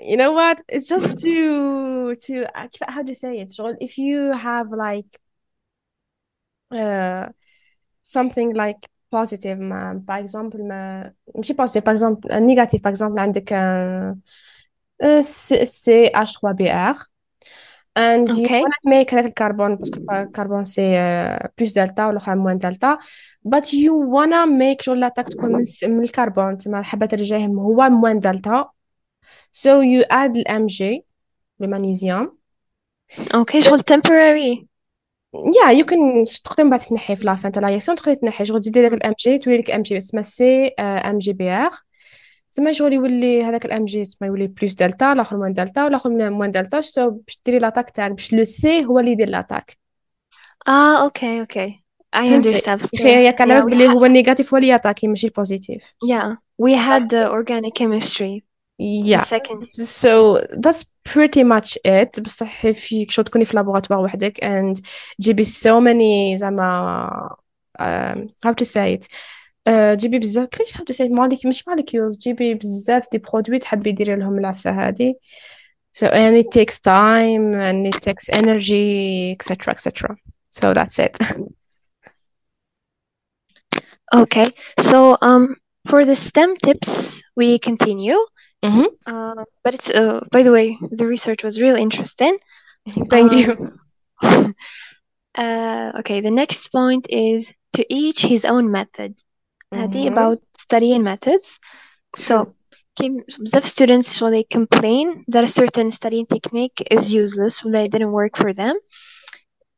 you 0.00 0.16
know 0.16 0.32
what? 0.32 0.60
It's 0.68 0.88
just 0.88 1.18
to, 1.18 2.14
to, 2.14 2.46
how 2.88 3.02
do 3.02 3.08
you 3.08 3.14
say 3.14 3.38
it? 3.38 3.52
So 3.52 3.74
If 3.80 3.98
you 3.98 4.32
have 4.32 4.70
like, 4.72 5.20
uh, 6.70 7.28
something 8.02 8.54
like 8.54 8.88
positive 9.10 9.58
ما 9.58 10.04
par 10.06 10.18
exemple 10.18 10.60
ما 10.62 11.12
ماشي 11.34 11.54
positive 11.54 11.82
par 11.84 11.92
exemple 11.92 12.28
un 12.30 12.40
négatif 12.40 12.82
par 12.82 12.90
exemple 12.92 13.18
عندك 13.18 13.52
un 13.52 14.16
un 15.02 15.22
C- 15.22 15.64
CH3Br 15.64 16.94
and 17.97 18.33
you 18.33 18.47
Okay. 18.47 18.61
wanna 18.61 18.81
make 18.95 19.13
هذاك 19.13 19.25
الكربون 19.25 19.75
باسكو 19.75 19.99
الكربون 20.11 20.63
سي 20.63 20.81
بلس 21.59 21.79
دلتا 21.79 22.07
والاخر 22.07 22.35
موان 22.35 22.57
دلتا 22.57 22.97
but 23.47 23.63
you 23.73 23.91
wanna 23.93 24.45
make 24.47 24.81
شغل 24.81 24.99
لاطاك 24.99 25.29
تكون 25.29 25.51
من, 25.51 25.65
من 25.83 26.03
الكربون 26.03 26.57
تما 26.57 26.79
الحبات 26.79 27.13
اللي 27.13 27.25
جايهم 27.25 27.59
هو 27.59 27.89
موان 27.89 28.19
دلتا 28.19 28.69
so 29.53 29.69
you 29.81 30.03
add 30.11 30.37
الام 30.37 30.65
جي 30.65 31.05
المغنيسيوم 31.61 32.37
Okay, 33.33 33.59
شغل 33.59 33.79
temporary. 33.81 34.65
يا 35.35 35.71
يو 35.71 35.85
كان 35.85 36.23
تقدر 36.43 36.63
من 36.63 36.69
بعد 36.69 36.79
تنحي 36.79 37.15
في 37.15 37.25
لافان 37.25 37.51
تاع 37.51 37.69
لا 37.69 37.77
تقدر 37.79 38.13
تنحي 38.13 38.45
شغل 38.45 38.59
تزيدي 38.61 38.81
داك 38.81 38.93
الام 38.93 39.13
جي 39.19 39.37
تولي 39.37 39.57
لك 39.57 39.71
ام 39.71 39.81
جي 39.81 39.97
اسمها 39.97 40.23
سي 40.23 40.67
ام 40.79 41.17
جي 41.17 41.33
بي 41.33 41.49
ار 41.49 41.69
تسمى 42.55 42.73
شغل 42.73 42.93
يولي 42.93 43.43
هذاك 43.43 43.65
الام 43.65 43.85
جي 43.85 44.03
تسمى 44.03 44.27
يولي 44.27 44.47
بلوس 44.47 44.73
دلتا 44.73 45.13
الآخر 45.13 45.37
موان 45.37 45.53
دلتا 45.53 45.83
والاخر 45.83 46.29
موان 46.29 46.51
دلتا 46.51 46.79
باش 46.79 47.39
ديري 47.45 47.59
لاطاك 47.59 47.89
تاعك 47.89 48.11
باش 48.11 48.33
لو 48.33 48.43
سي 48.43 48.85
هو 48.85 48.99
اللي 48.99 49.11
يدير 49.11 49.29
لاطاك 49.29 49.77
Ah, 50.67 51.05
okay, 51.05 51.41
okay. 51.41 51.69
I 52.13 52.27
understand. 52.29 53.01
ياك 53.01 53.41
على 53.41 53.61
بالك 53.61 53.65
بلي 53.65 53.87
هو 53.87 54.05
النيجاتيف 54.05 54.53
هو 54.53 54.57
اللي 54.57 54.67
يعطاكي 54.67 55.07
ماشي 55.07 55.27
البوزيتيف 55.27 55.83
yeah, 55.83 56.35
we 56.61 56.71
had 56.73 57.13
uh, 57.13 57.29
organic 57.29 57.73
chemistry. 57.73 58.43
Yeah, 58.79 59.23
second. 59.23 59.63
so 60.01 60.41
that's 60.63 60.85
pretty 61.03 61.43
much 61.43 61.77
it. 61.85 62.19
بصح 62.19 62.67
فيك 62.71 63.11
شو 63.11 63.21
تكوني 63.21 63.45
في 63.45 63.57
لابوغاتوار 63.57 63.99
وحدك 63.99 64.39
and 64.45 64.81
تجيبي 65.19 65.45
so 65.45 65.81
many 65.81 66.35
زعما 66.35 67.29
um, 67.79 68.29
how 68.45 68.53
to 68.53 68.65
say 68.65 68.93
it. 68.93 69.07
uh, 69.68 69.96
تجيبي 69.96 70.18
بزاف 70.18 70.48
كيفاش 70.48 70.72
how 70.72 70.80
to 70.80 70.94
say 70.96 71.08
it 71.08 71.10
مالك 71.10 71.46
ماشي 71.46 71.64
molecules 71.70 72.18
تجيبي 72.18 72.54
بزاف 72.54 73.06
دي 73.12 73.18
برودوي 73.18 73.58
تحبي 73.58 73.92
ديري 73.92 74.16
لهم 74.16 74.38
العفسة 74.38 74.70
هادي 74.70 75.14
so 75.98 76.06
and 76.06 76.36
it 76.36 76.50
takes 76.58 76.78
time 76.80 77.54
and 77.54 77.86
it 77.86 78.00
takes 78.02 78.28
energy 78.32 79.32
etc 79.32 79.72
etc 79.72 80.16
so 80.50 80.74
that's 80.74 80.98
it 80.98 81.16
Okay, 84.12 84.50
so 84.80 85.16
um, 85.22 85.56
for 85.86 86.04
the 86.04 86.16
STEM 86.16 86.56
tips, 86.56 87.22
we 87.36 87.58
continue. 87.58 88.18
Mhm. 88.64 88.86
Uh, 89.06 89.44
but 89.64 89.74
it's 89.74 89.88
uh, 89.88 90.20
by 90.32 90.42
the 90.42 90.52
way, 90.52 90.76
the 90.90 91.06
research 91.06 91.42
was 91.44 91.60
really 91.60 91.80
interesting. 91.80 92.36
thank 93.08 93.32
you 93.32 93.46
Um, 94.22 94.54
uh, 95.34 95.92
okay, 96.00 96.20
the 96.20 96.30
next 96.30 96.72
point 96.72 97.06
is 97.08 97.52
to 97.76 97.82
each 97.88 98.20
his 98.22 98.44
own 98.44 98.70
method. 98.70 99.14
هذه 99.74 100.08
Mhm. 100.08 100.12
about 100.12 100.38
studying 100.58 101.02
methods. 101.02 101.58
So, 102.16 102.46
كاين 102.96 103.24
بزاف 103.38 103.64
students 103.64 104.08
so 104.08 104.30
they 104.30 104.44
complain 104.58 105.24
that 105.28 105.44
a 105.44 105.48
certain 105.60 105.90
studying 105.90 106.26
technique 106.26 106.82
is 106.90 107.12
useless 107.14 107.64
or 107.64 107.70
that 107.72 107.84
it 107.86 107.92
didn't 107.92 108.12
work 108.12 108.36
for 108.36 108.52
them. 108.52 108.74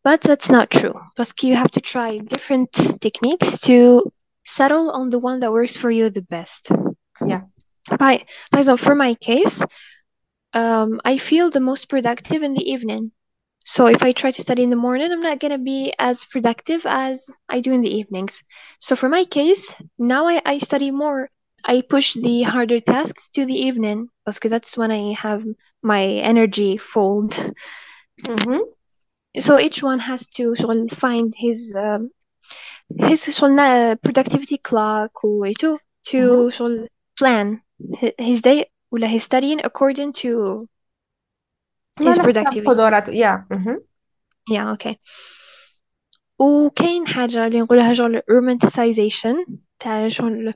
But 0.04 0.20
that's 0.20 0.50
not 0.50 0.70
true. 0.70 0.94
Because 1.16 1.32
you 1.42 1.56
have 1.56 1.70
to 1.72 1.80
try 1.80 2.18
different 2.18 2.72
techniques 3.00 3.60
to 3.60 4.12
settle 4.44 4.90
on 4.90 5.10
the 5.10 5.18
one 5.18 5.40
that 5.40 5.52
works 5.52 5.76
for 5.76 5.90
you 5.90 6.10
the 6.10 6.22
best. 6.22 6.68
Yeah. 7.26 7.42
By, 7.98 8.24
for 8.50 8.58
example, 8.58 8.84
for 8.84 8.94
my 8.94 9.14
case, 9.14 9.62
um, 10.54 11.00
I 11.04 11.18
feel 11.18 11.50
the 11.50 11.60
most 11.60 11.88
productive 11.88 12.42
in 12.42 12.54
the 12.54 12.66
evening. 12.74 13.12
So 13.66 13.86
if 13.86 14.02
I 14.02 14.12
try 14.12 14.30
to 14.30 14.42
study 14.42 14.62
in 14.62 14.70
the 14.70 14.76
morning, 14.76 15.10
I'm 15.12 15.20
not 15.22 15.38
gonna 15.40 15.58
be 15.58 15.92
as 15.98 16.24
productive 16.24 16.82
as 16.86 17.28
I 17.48 17.60
do 17.60 17.72
in 17.72 17.80
the 17.82 17.94
evenings. 17.94 18.42
So 18.78 18.96
for 18.96 19.08
my 19.08 19.24
case, 19.24 19.74
now 19.98 20.26
I, 20.28 20.40
I 20.44 20.58
study 20.58 20.90
more. 20.90 21.28
I 21.64 21.82
push 21.88 22.14
the 22.14 22.42
harder 22.42 22.80
tasks 22.80 23.30
to 23.30 23.44
the 23.46 23.54
evening 23.68 24.08
because 24.26 24.50
that's 24.50 24.76
when 24.76 24.90
I 24.90 25.12
have 25.14 25.42
my 25.82 26.04
energy 26.04 26.76
fold. 26.78 27.32
Mhm. 28.26 28.60
So 29.40 29.58
each 29.58 29.82
one 29.82 29.98
has 30.00 30.26
to 30.36 30.54
شغل 30.54 30.88
find 30.94 31.34
his 31.36 31.74
um, 31.76 32.10
his 32.98 33.24
شغل 33.36 33.58
uh, 33.58 33.96
productivity 34.04 34.58
clock 34.58 35.24
و 35.24 35.52
to 35.60 35.78
to 36.10 36.18
Mhm. 36.18 36.50
شغل 36.50 36.88
plan 37.18 37.60
hi- 38.00 38.14
his 38.18 38.40
day 38.42 38.66
ولا 38.92 39.06
his 39.08 39.22
studying 39.22 39.60
according 39.64 40.12
to 40.12 40.68
ما 42.00 42.12
his 42.12 42.18
على 42.18 42.22
حسب 42.22 42.34
productivity. 42.34 42.66
قدراته 42.68 43.12
yeah 43.12 43.56
Mhm. 43.56 43.76
Yeah, 44.50 44.72
okay. 44.74 44.94
وكاين 46.38 47.06
حاجة 47.06 47.46
اللي 47.46 47.60
نقولها 47.60 47.94
شغل 47.94 48.18
romanticization 48.30 49.50
تاع 49.80 50.08
شغل 50.08 50.54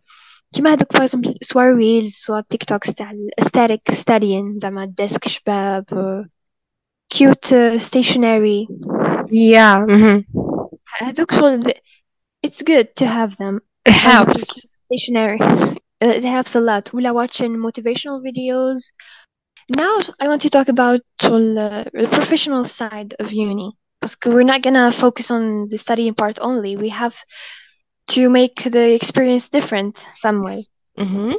كيما 0.54 0.72
هذوك 0.72 0.96
for 0.96 1.00
example 1.00 1.34
سوا 1.42 1.62
reels 1.62 2.08
سوا 2.08 2.40
تيك 2.48 2.64
توكس 2.64 2.94
تاع 2.94 3.10
ال 3.10 3.28
aesthetic 3.40 3.94
studying 3.94 4.56
زعما 4.58 4.84
ديسك 4.84 5.28
شباب 5.28 5.84
uh, 5.92 6.28
cute 7.16 7.50
uh, 7.52 7.78
stationery 7.78 8.66
yeah 9.30 9.76
Mhm. 9.88 10.24
هذوك 11.00 11.32
شغل 11.34 11.72
it's 12.46 12.62
good 12.62 12.86
to 13.00 13.06
have 13.06 13.36
them 13.36 13.60
it 13.88 13.94
as 13.94 13.96
a 13.96 14.08
helps 14.08 14.66
stationery 14.86 15.38
Uh, 16.04 16.08
it 16.20 16.24
helps 16.24 16.54
a 16.54 16.60
lot 16.60 16.94
ولا 16.94 17.12
watching 17.12 17.52
motivational 17.66 18.18
videos 18.28 18.80
now 19.70 19.94
I 20.20 20.28
want 20.28 20.42
to 20.42 20.50
talk 20.50 20.68
about 20.68 21.00
شغل, 21.22 21.58
uh, 21.58 21.84
the 21.92 22.08
professional 22.08 22.64
side 22.64 23.14
of 23.20 23.32
uni 23.32 23.72
because 24.00 24.16
we're 24.26 24.42
not 24.52 24.62
gonna 24.62 24.92
focus 24.92 25.30
on 25.30 25.66
the 25.70 25.78
studying 25.78 26.14
part 26.14 26.38
only 26.40 26.76
we 26.76 26.90
have 26.90 27.16
to 28.14 28.28
make 28.30 28.56
the 28.76 28.94
experience 28.94 29.48
different 29.48 29.94
some 30.14 30.42
way 30.42 30.58
Mhm. 30.98 31.36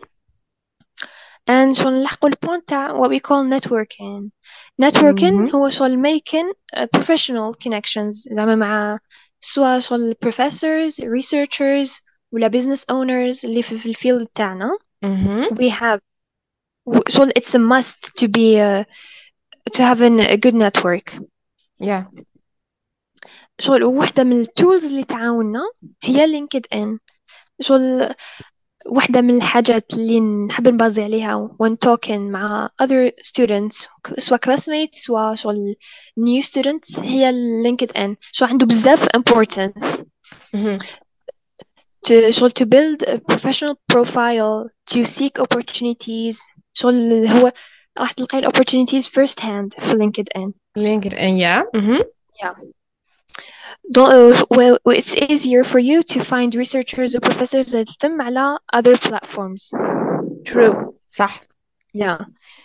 and 1.47 1.77
شغل 1.77 1.93
نلحقوا 1.93 2.29
البوينت 2.29 2.67
تاع 2.67 2.93
what 2.93 3.09
we 3.09 3.19
call 3.19 3.43
networking 3.55 4.31
networking 4.81 5.35
Mhm. 5.49 5.55
هو 5.55 5.69
شغل 5.69 5.97
making 6.01 6.53
uh, 6.77 6.87
professional 6.97 7.53
connections 7.63 8.33
زعما 8.33 8.55
مع 8.55 8.99
سواء 9.39 9.79
شغل 9.79 10.15
professors 10.25 10.93
researchers 11.03 12.01
ولا 12.31 12.49
business 12.49 12.81
owners 12.91 13.45
اللي 13.45 13.63
في 13.63 13.79
في 13.79 13.89
الفيلد 13.89 14.27
تاعنا 14.27 14.77
Mhm. 15.05 15.53
we 15.55 15.69
have 15.69 15.99
و- 16.85 17.09
شغل 17.09 17.29
it's 17.31 17.53
a 17.55 17.59
must 17.59 18.21
to 18.21 18.27
be 18.27 18.57
uh, 18.59 18.83
to 19.75 19.81
have 19.83 20.01
an, 20.01 20.19
a 20.19 20.37
good 20.37 20.55
network 20.55 21.19
yeah 21.83 22.03
شغل 23.59 23.83
واحدة 23.83 24.23
من 24.23 24.39
التولز 24.41 24.85
اللي 24.85 25.03
تعاوننا 25.03 25.61
هي 26.03 26.27
لينكد 26.27 26.65
ان 26.73 26.99
شغل 27.61 28.09
واحدة 28.85 29.21
من 29.21 29.37
الحاجات 29.37 29.93
اللي 29.93 30.19
نحب 30.19 30.67
نبازي 30.67 31.03
عليها 31.03 31.57
when 31.63 31.71
talking 31.89 32.11
مع 32.31 32.69
other 32.83 33.11
students 33.27 33.87
سواء 34.17 34.39
classmates 34.39 34.91
سواء 34.93 35.35
شغل 35.35 35.75
new 36.19 36.43
students 36.45 36.99
هي 37.03 37.29
اللينكد 37.29 37.91
ان 37.91 38.15
شو 38.31 38.45
عنده 38.45 38.65
بزاف 38.65 39.07
importance 39.17 40.01
مهم. 40.53 40.77
to 42.07 42.29
شغل 42.29 42.51
to 42.51 42.63
build 42.65 43.07
a 43.07 43.17
professional 43.33 43.75
profile 43.93 44.69
to 44.93 45.03
seek 45.05 45.39
opportunities 45.41 46.37
شغل 46.73 47.27
هو 47.27 47.51
راح 47.99 48.11
تلقي 48.11 48.39
ال 48.39 48.47
opportunities 48.47 49.03
first 49.05 49.39
hand 49.41 49.79
في 49.85 49.95
لينكد 49.97 50.27
ان 50.35 50.53
لينكد 50.75 51.13
ان 51.13 51.29
يا 51.37 51.65
مهم. 51.75 51.99
Don't- 53.93 54.45
well, 54.51 54.77
it's 54.99 55.15
easier 55.15 55.63
for 55.63 55.79
you 55.79 56.01
to 56.03 56.19
find 56.23 56.55
researchers 56.55 57.15
or 57.15 57.19
professors 57.21 57.73
اللي 57.73 57.85
تتم 57.85 58.21
على 58.21 58.57
other 58.75 58.95
platforms 58.95 59.71
true 60.49 60.75
صح 61.09 61.41
yeah 61.97 62.17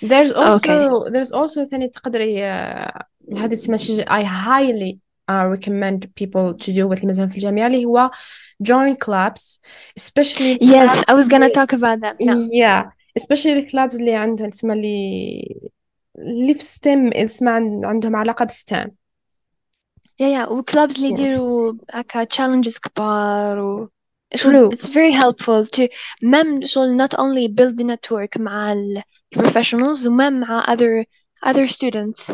there's 0.05 0.33
also 0.33 0.57
Okay. 0.57 1.11
there's 1.13 1.33
also 1.33 1.65
ثاني 1.71 1.89
تقدري 1.89 2.45
آه، 2.45 3.05
هذه 3.37 3.55
تسمى 3.55 3.79
شيء 3.79 4.05
I 4.05 4.25
highly 4.25 4.99
uh, 5.31 5.57
recommend 5.57 5.99
people 6.21 6.55
to 6.65 6.73
do 6.73 6.89
with 6.89 7.05
مثلا 7.05 7.27
في 7.27 7.35
الجامعة 7.37 7.67
اللي 7.67 7.85
هو 7.85 8.11
join 8.65 8.95
clubs 9.07 9.61
especially 10.01 10.59
yes 10.61 10.91
clubs 10.91 11.05
I 11.11 11.15
was 11.15 11.29
gonna 11.29 11.35
اللي- 11.35 11.55
talk 11.55 11.73
about 11.73 12.01
that 12.01 12.17
yeah 12.21 12.47
yeah 12.53 12.83
especially 13.21 13.47
الكلابز 13.47 13.99
اللي 14.01 14.15
عندهم 14.15 14.51
تسمى 14.51 14.73
اللي 14.75 15.61
اللي 16.19 16.55
في 16.55 16.63
ستيم 16.63 17.13
اسمها 17.13 17.53
عن- 17.53 17.85
عندهم 17.85 18.17
علاقة 18.17 18.45
بستام 18.45 18.91
yeah 20.23 20.47
yeah 20.47 20.51
وكلابز 20.53 20.97
اللي 20.97 21.09
Yeah. 21.17 21.21
يديروا 21.21 21.73
هكا 21.91 22.25
challenges 22.25 22.79
كبار 22.81 23.59
و 23.59 23.87
True. 24.37 24.39
شغل 24.41 24.69
it's 24.73 24.89
very 24.89 25.13
helpful 25.23 25.77
to 25.77 25.89
مم 26.23 26.65
شغل 26.65 27.07
not 27.07 27.11
only 27.11 27.49
build 27.49 27.77
the 27.77 27.85
network 27.85 28.41
مع 28.41 28.73
ال 28.73 29.03
professionals 29.39 30.07
ومم 30.07 30.41
مع 30.41 30.65
other 30.75 31.05
other 31.47 31.67
students 31.73 32.33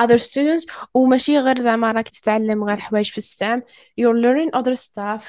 other 0.00 0.18
students 0.18 0.72
وماشي 0.94 1.38
غير 1.38 1.60
زعما 1.60 1.92
راك 1.92 2.08
تتعلم 2.08 2.64
غير 2.64 2.76
حوايج 2.76 3.10
في 3.10 3.20
ستام 3.20 3.62
you're 4.00 4.22
learning 4.22 4.58
other 4.60 4.74
stuff 4.74 5.22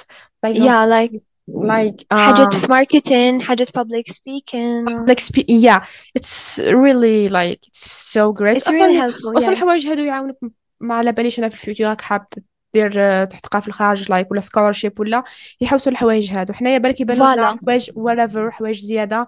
for 0.46 0.50
example 0.50 0.68
yeah 0.68 0.86
like 0.86 1.20
like 1.52 2.06
حاجات 2.12 2.54
um, 2.54 2.58
في 2.58 2.68
marketing 2.68 3.44
حاجات 3.44 3.68
public 3.70 4.14
speaking 4.14 5.06
like 5.10 5.20
spe- 5.20 5.50
yeah 5.66 5.80
it's 6.20 6.60
really 6.60 7.30
like 7.30 7.60
it's 7.70 7.86
so 8.14 8.34
great 8.40 8.58
it's 8.58 8.68
really 8.68 8.70
اصلا 8.70 9.12
helpful 9.12 9.38
اصلا 9.38 9.48
yeah 9.48 9.50
الحوايج 9.50 9.88
هادو 9.88 10.02
يعاونوك 10.04 10.38
ما 10.80 10.96
على 10.96 11.12
باليش 11.12 11.40
انا 11.40 11.50
في 11.50 11.56
الفيوتشر 11.56 11.84
راك 11.86 12.02
حاب 12.02 12.26
دير 12.74 12.94
آه، 12.98 13.24
تحتقى 13.24 13.62
في 13.62 13.68
الخارج 13.68 14.10
لايك 14.12 14.32
ولا 14.32 14.42
سكولرشيب 14.42 15.00
ولا 15.00 15.24
يحوسوا 15.62 15.92
الحوايج 15.92 16.32
هادو 16.32 16.54
حنايا 16.54 16.78
بالك 16.78 17.02
يبانوا 17.02 17.34
لنا 17.36 17.56
Voilà. 17.56 17.60
حوايج 17.60 17.90
whatever 17.92 18.50
حوايج 18.52 18.80
زياده 18.80 19.28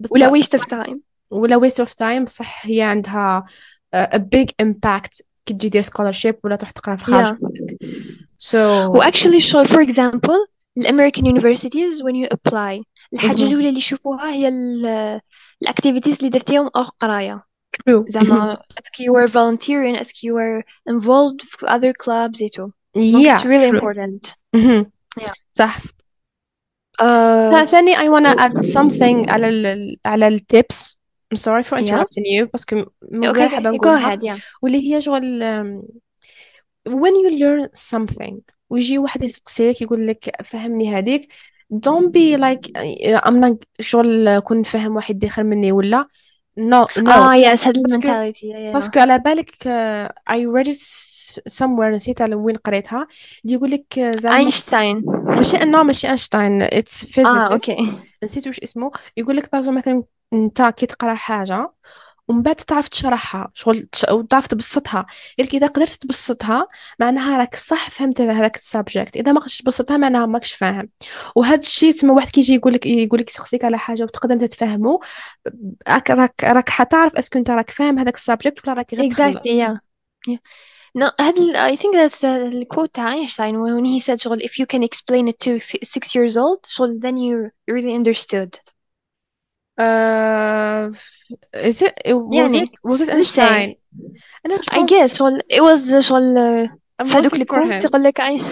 بس 0.00 0.12
ولا 0.12 0.30
waste 0.40 0.58
of 0.58 0.62
time 0.62 0.96
ولا 1.30 1.60
waste 1.68 1.84
of 1.84 1.88
time 1.88 2.22
بصح 2.24 2.66
هي 2.66 2.82
عندها 2.82 3.44
uh, 3.96 3.98
a 4.14 4.18
big 4.18 4.46
impact 4.62 5.22
كي 5.46 5.54
تجي 5.54 5.68
دير 5.68 5.82
scholarship 5.82 6.34
ولا 6.44 6.56
تروح 6.56 6.70
تقرا 6.70 6.96
في 6.96 7.08
الخارج 7.08 7.36
so 8.52 8.54
و 8.94 9.02
actually 9.02 9.38
شو 9.38 9.64
for 9.64 9.86
example 9.88 10.48
ال 10.78 10.86
American 10.86 11.24
universities 11.24 12.02
when 12.02 12.14
you 12.14 12.28
apply 12.36 12.82
الحاجة 13.12 13.36
مهم. 13.36 13.48
الأولى 13.48 13.68
اللي 13.68 13.78
يشوفوها 13.78 14.32
هي 14.32 14.48
ال 14.48 15.20
activities 15.68 16.18
اللي 16.18 16.28
درتيهم 16.30 16.70
أو 16.76 16.82
قراية 16.82 17.44
true 17.90 18.04
زعما 18.08 18.52
اسك 18.78 18.94
you 19.02 19.12
were 19.12 19.28
volunteering 19.30 20.00
اسك 20.00 20.14
you 20.16 20.32
were 20.34 20.62
involved 20.94 21.42
في 21.46 21.66
other 21.66 21.92
clubs 22.04 22.42
et 22.42 22.50
tout 22.50 22.70
donc 22.96 23.24
yeah 23.24 23.38
it's 23.38 23.44
really 23.44 23.68
true. 23.70 23.78
important 23.78 24.34
مهم. 24.54 24.90
Yeah. 25.20 25.32
صح 25.52 25.82
uh, 27.02 27.64
ثاني 27.64 27.96
I 27.96 28.08
wanna 28.08 28.34
add 28.38 28.64
something 28.64 29.30
على 29.30 29.48
ال 29.48 29.96
على 30.06 30.28
ال 30.28 30.40
tips 30.40 30.96
I'm 31.34 31.36
sorry 31.36 31.62
for 31.62 31.78
Yeah. 31.78 31.82
interrupting 31.84 32.24
you 32.24 32.44
باسكو 32.52 32.76
من 33.12 33.28
okay 33.28 33.32
غير 33.32 33.48
okay 33.48 33.54
حابة 33.54 33.70
go 33.70 33.74
نقولها 33.74 34.16
ahead 34.16 34.20
yeah 34.22 34.40
واللي 34.62 34.94
هي 34.94 35.00
شغل 35.00 35.42
um, 35.42 35.82
when 36.88 37.14
you 37.22 37.30
learn 37.38 37.68
something 37.74 38.34
ويجي 38.73 38.97
واحد 38.97 39.23
يسقسيك 39.23 39.81
يقول 39.81 40.07
لك 40.07 40.41
فهمني 40.43 40.97
هذيك 40.97 41.33
don't 41.73 42.09
be 42.11 42.37
like 42.37 42.71
I'm 43.25 43.39
not 43.43 43.57
شغل 43.79 44.39
كون 44.39 44.63
فهم 44.63 44.95
واحد 44.95 45.25
آخر 45.25 45.43
مني 45.43 45.71
ولا. 45.71 46.07
No 46.59 46.85
no. 46.97 47.11
ah 47.11 47.35
yes 47.35 47.67
هاد 47.67 47.77
yeah. 47.77 48.73
باسكو 48.73 48.99
على 48.99 49.19
بالك 49.19 49.51
uh, 49.51 50.33
I 50.33 50.37
read 50.37 50.67
it 50.67 50.79
somewhere 51.53 51.93
نسيت 51.93 52.21
على 52.21 52.35
وين 52.35 52.55
قريتها. 52.55 53.07
اللي 53.45 53.55
يقول 53.55 53.71
لك 53.71 53.99
زعما 53.99 54.37
أينشتاين 54.37 55.03
ماشي 55.05 55.57
انه 55.57 55.83
ماشي 55.83 56.07
اينشتاين 56.07 56.67
it's 56.67 57.19
آه 57.19 57.23
physicist 57.23 57.51
أوكي. 57.51 57.99
نسيت 58.23 58.47
واش 58.47 58.59
اسمه. 58.59 58.91
يقول 59.17 59.37
لك 59.37 59.51
باغ 59.51 59.71
مثلا 59.71 60.03
أنت 60.33 60.61
كي 60.61 60.85
تقرأ 60.85 61.13
حاجة 61.13 61.71
ومن 62.27 62.41
بعد 62.41 62.55
تعرف 62.55 62.87
تشرحها 62.87 63.51
شغل 63.53 63.81
تش- 63.91 64.05
وتعرف 64.11 64.47
تبسطها. 64.47 65.05
يقول 65.37 65.47
لك 65.47 65.55
إذا 65.55 65.67
قدرت 65.67 65.89
تبسطها 65.89 66.67
معناها 66.99 67.37
راك 67.37 67.55
صح 67.55 67.89
فهمت 67.89 68.21
هذا- 68.21 68.31
هذاك 68.31 68.57
السبجكت. 68.57 69.15
إذا 69.17 69.31
ما 69.31 69.39
قدرتش 69.39 69.57
تبسطها 69.57 69.97
معناها 69.97 70.25
ماكش 70.25 70.53
فاهم. 70.53 70.89
وهذا 71.35 71.59
الشيء 71.59 71.91
تسمى 71.91 72.11
واحد 72.11 72.29
كيجي 72.29 72.53
يقول 72.55 72.73
لك 72.73 72.85
يقول 72.85 73.25
لك 73.53 73.65
على 73.65 73.77
حاجة 73.77 74.03
وتقدر 74.03 74.33
أنت 74.33 74.43
تفهمه. 74.43 74.99
راك 75.87 76.11
راك 76.11 76.43
راك 76.43 76.69
حتعرف 76.69 77.13
أسكو 77.15 77.39
أنت 77.39 77.49
راك 77.49 77.69
فاهم 77.69 77.99
هذاك 77.99 78.15
السبجكت 78.15 78.67
ولا 78.67 78.73
راك 78.73 78.93
غير 78.93 79.11
exactly 79.11 79.43
yeah. 79.45 79.77
No 80.95 81.07
I 81.19 81.75
think 81.75 81.95
that's 81.95 82.21
the 82.21 82.65
quote 82.65 82.99
أينشتاين 82.99 83.55
when 83.55 83.85
he 83.85 84.03
said 84.05 84.15
شغل 84.15 84.39
if 84.41 84.51
you 84.59 84.65
can 84.65 84.83
explain 84.83 85.27
it 85.27 85.37
to 85.45 85.59
si- 85.59 85.85
six 85.85 86.15
years 86.15 86.37
old 86.37 86.59
then 87.01 87.17
you 87.17 87.49
really 87.71 87.93
understood. 87.93 88.59
uh, 89.80 90.90
is 91.54 91.82
it 91.82 92.14
was 92.14 92.54
يعني 92.54 92.64
it 92.64 92.70
was 92.84 93.00
it 93.00 93.08
let's 93.08 93.30
say 93.30 93.42
Einstein 93.42 93.76
انا 94.46 94.58
I 94.58 94.86
guess 94.86 95.16
شغل 95.18 95.40
it 95.52 95.60
was 95.60 95.98
شغل 95.98 96.68
I'm 97.02 97.06
في 97.06 97.16
هذوك 97.16 97.34
looking 97.34 97.38
for 97.38 97.54
الكوت 97.54 97.82
him 97.82 97.84
يقول 97.84 98.02
لك 98.02 98.20
عايش 98.20 98.42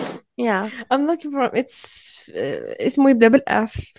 yeah 0.41 0.71
I'm 0.95 1.07
looking 1.07 1.31
for 1.31 1.51
him 1.51 1.55
it's 1.55 2.29
uh, 2.29 2.83
اسمه 2.87 3.11
يبدأ 3.11 3.29
بالأف 3.29 3.93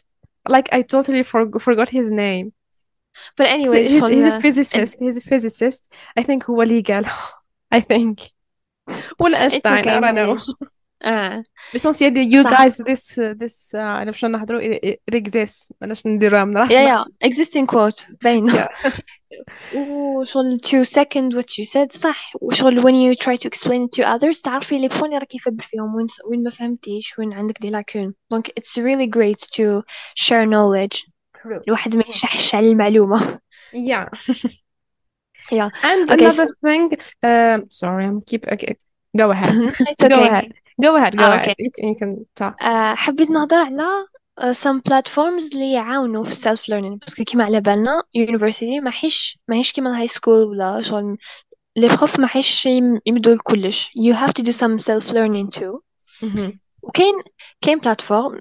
like 0.49 0.69
I 0.71 0.81
totally 0.81 1.23
for, 1.23 1.59
forgot 1.59 1.89
his 1.89 2.11
name 2.11 2.51
but 3.35 3.47
he's, 3.47 3.53
anyways 3.53 3.89
he's, 3.89 4.01
he's 4.01 4.25
a 4.25 4.39
شغل 4.39 4.41
physicist 4.41 4.99
he's 4.99 5.17
a 5.17 5.21
physicist 5.21 5.81
I 6.19 6.23
think 6.23 6.49
هو 6.49 6.61
اللي 6.61 6.81
قال 6.81 7.05
I 7.75 7.79
think 7.79 8.29
ولا 9.19 9.37
it's 9.37 9.41
أينشتاين 9.41 9.83
okay 9.83 9.87
I 9.87 9.89
don't 9.89 9.97
know 9.97 10.01
معليش 10.01 10.51
اه 11.01 11.43
l'essentiel 11.73 12.13
you 12.15 12.43
صح 12.43 12.57
guys 12.57 12.73
this 12.73 13.17
uh, 13.17 13.33
this 13.37 13.71
uh, 13.73 13.77
أنا 13.77 14.05
باش 14.05 14.25
نهضروا 14.25 14.61
it, 14.61 14.97
it 15.11 15.15
exists 15.15 15.71
ماناش 15.81 16.07
نديروها 16.07 16.43
من 16.45 16.53
yeah 16.53 16.59
راسنا 16.59 17.05
yeah 17.05 17.27
existing 17.27 17.65
quote 17.65 18.23
باين 18.23 18.49
yeah 18.51 18.67
وشغل 19.75 20.59
to 20.59 20.83
second 20.83 21.33
what 21.37 21.57
you 21.57 21.65
said 21.65 21.91
صح 21.91 22.31
وشغل 22.41 22.81
when 22.81 22.95
you 22.95 23.25
try 23.25 23.35
to 23.35 23.47
explain 23.47 23.87
it 23.87 23.99
to 23.99 24.03
others 24.03 24.41
تعرفي 24.41 24.79
لي 24.79 24.87
بوين 24.87 25.05
اللي 25.05 25.17
راكي 25.17 25.37
يفبر 25.37 25.63
فيهم 25.63 25.95
وين 25.95 26.05
وين 26.29 26.43
ما 26.43 26.49
فهمتيش 26.49 27.19
وين 27.19 27.33
عندك 27.33 27.61
دي 27.61 27.69
لاكون 27.69 28.13
donc 28.33 28.47
it's 28.59 28.77
really 28.77 29.07
great 29.07 29.39
to 29.39 29.83
share 30.15 30.45
knowledge 30.45 31.09
True. 31.41 31.61
الواحد 31.67 31.95
ما 31.95 32.03
يشحش 32.09 32.55
على 32.55 32.71
المعلومة 32.71 33.39
yeah 33.73 34.05
yeah 35.51 35.69
and 35.83 36.11
okay 36.11 36.25
another 36.25 36.47
so 36.47 36.53
thing 36.65 36.83
um 37.23 37.59
sorry 37.69 38.05
I'm 38.05 38.21
keep 38.29 38.43
okay 38.55 38.73
go 39.17 39.31
ahead 39.31 39.53
it's 39.89 40.03
go 40.03 40.15
okay 40.15 40.27
ahead 40.29 40.51
Go 40.80 40.96
ahead 40.96 41.16
go 41.16 41.24
ahead 41.24 41.40
okay 41.40 41.54
you 41.58 41.70
can, 41.76 41.84
you 41.88 41.98
can 42.00 42.24
talk 42.40 42.62
آه، 42.64 42.94
حبيت 42.94 43.30
نهضر 43.30 43.56
على 43.62 44.06
آه، 44.38 44.52
some 44.52 44.80
platforms 44.90 45.52
اللي 45.52 45.72
يعاونوا 45.72 46.24
في 46.24 46.30
self 46.34 46.60
learning 46.60 46.98
باسكو 46.98 47.24
كيما 47.24 47.44
على 47.44 47.60
بالنا 47.60 48.02
university 48.18 48.82
ماهيش 48.82 49.38
ماهيش 49.48 49.72
كيما 49.72 49.90
الهاي 49.90 50.06
سكول 50.06 50.44
ولا 50.44 50.80
شغل. 50.80 51.16
لي 51.76 51.88
بروف 51.88 52.20
ماهيش 52.20 52.66
يم- 52.66 53.00
يمدوا 53.06 53.34
لكلش. 53.34 53.86
You 53.88 54.14
have 54.14 54.32
to 54.32 54.42
do 54.44 54.52
some 54.52 54.78
self 54.84 55.12
learning 55.12 55.60
too. 55.60 55.80
وكاين 56.82 57.14
كاين 57.60 57.78
بلاتفورم 57.78 58.40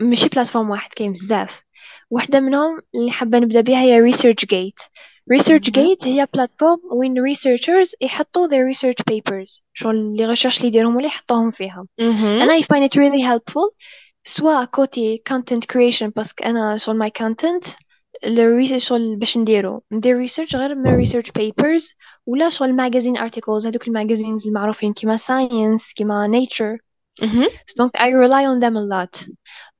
ماشي 0.00 0.28
بلاتفورم 0.28 0.70
واحد 0.70 0.90
كاين 0.90 1.12
بزاف. 1.12 1.62
واحدة 2.10 2.40
منهم 2.40 2.80
اللي 2.94 3.10
حابة 3.10 3.38
نبدأ 3.38 3.60
بها 3.60 3.80
هي 3.80 4.12
ResearchGate 4.12 4.88
ResearchGate 5.33 6.07
هي 6.07 6.27
بلاتفورم 6.33 6.79
وين 6.91 7.33
researchers 7.33 7.93
يحطوا 8.01 8.47
their 8.47 8.75
research 8.75 9.03
papers 9.13 9.61
شغل 9.73 10.15
لي 10.17 10.25
ريسيرش 10.25 10.57
اللي 10.57 10.67
يديرهم 10.67 10.95
ولا 10.95 11.07
يحطوهم 11.07 11.51
فيها 11.51 11.85
Mhm. 12.01 12.41
and 12.41 12.49
I 12.51 12.61
find 12.65 12.83
it 12.89 12.95
really 12.99 13.21
helpful 13.21 13.73
سواء 14.23 14.65
كوتي 14.65 15.23
content 15.29 15.61
creation 15.73 16.05
باسكو 16.15 16.43
أنا 16.43 16.77
شغل 16.77 17.07
my 17.07 17.11
content 17.23 17.75
الريسيرش 18.23 18.87
شغل 18.87 19.15
باش 19.15 19.37
نديرو 19.37 19.83
ندير 19.91 20.17
ريسيرش 20.17 20.55
غير 20.55 20.75
من 20.75 21.05
research 21.05 21.27
papers 21.39 21.93
ولا 22.25 22.49
شغل 22.49 22.77
magazine 22.77 23.17
articles 23.19 23.65
هذوك 23.65 23.87
الماجازينز 23.87 24.47
المعروفين 24.47 24.93
كيما 24.93 25.17
science 25.17 25.93
كيما 25.95 26.27
nature 26.41 26.85
Mhm. 27.25 27.47
donc 27.81 27.91
I 27.97 28.07
rely 28.09 28.43
on 28.51 28.59
them 28.59 28.75
a 28.77 28.85
lot 28.93 29.25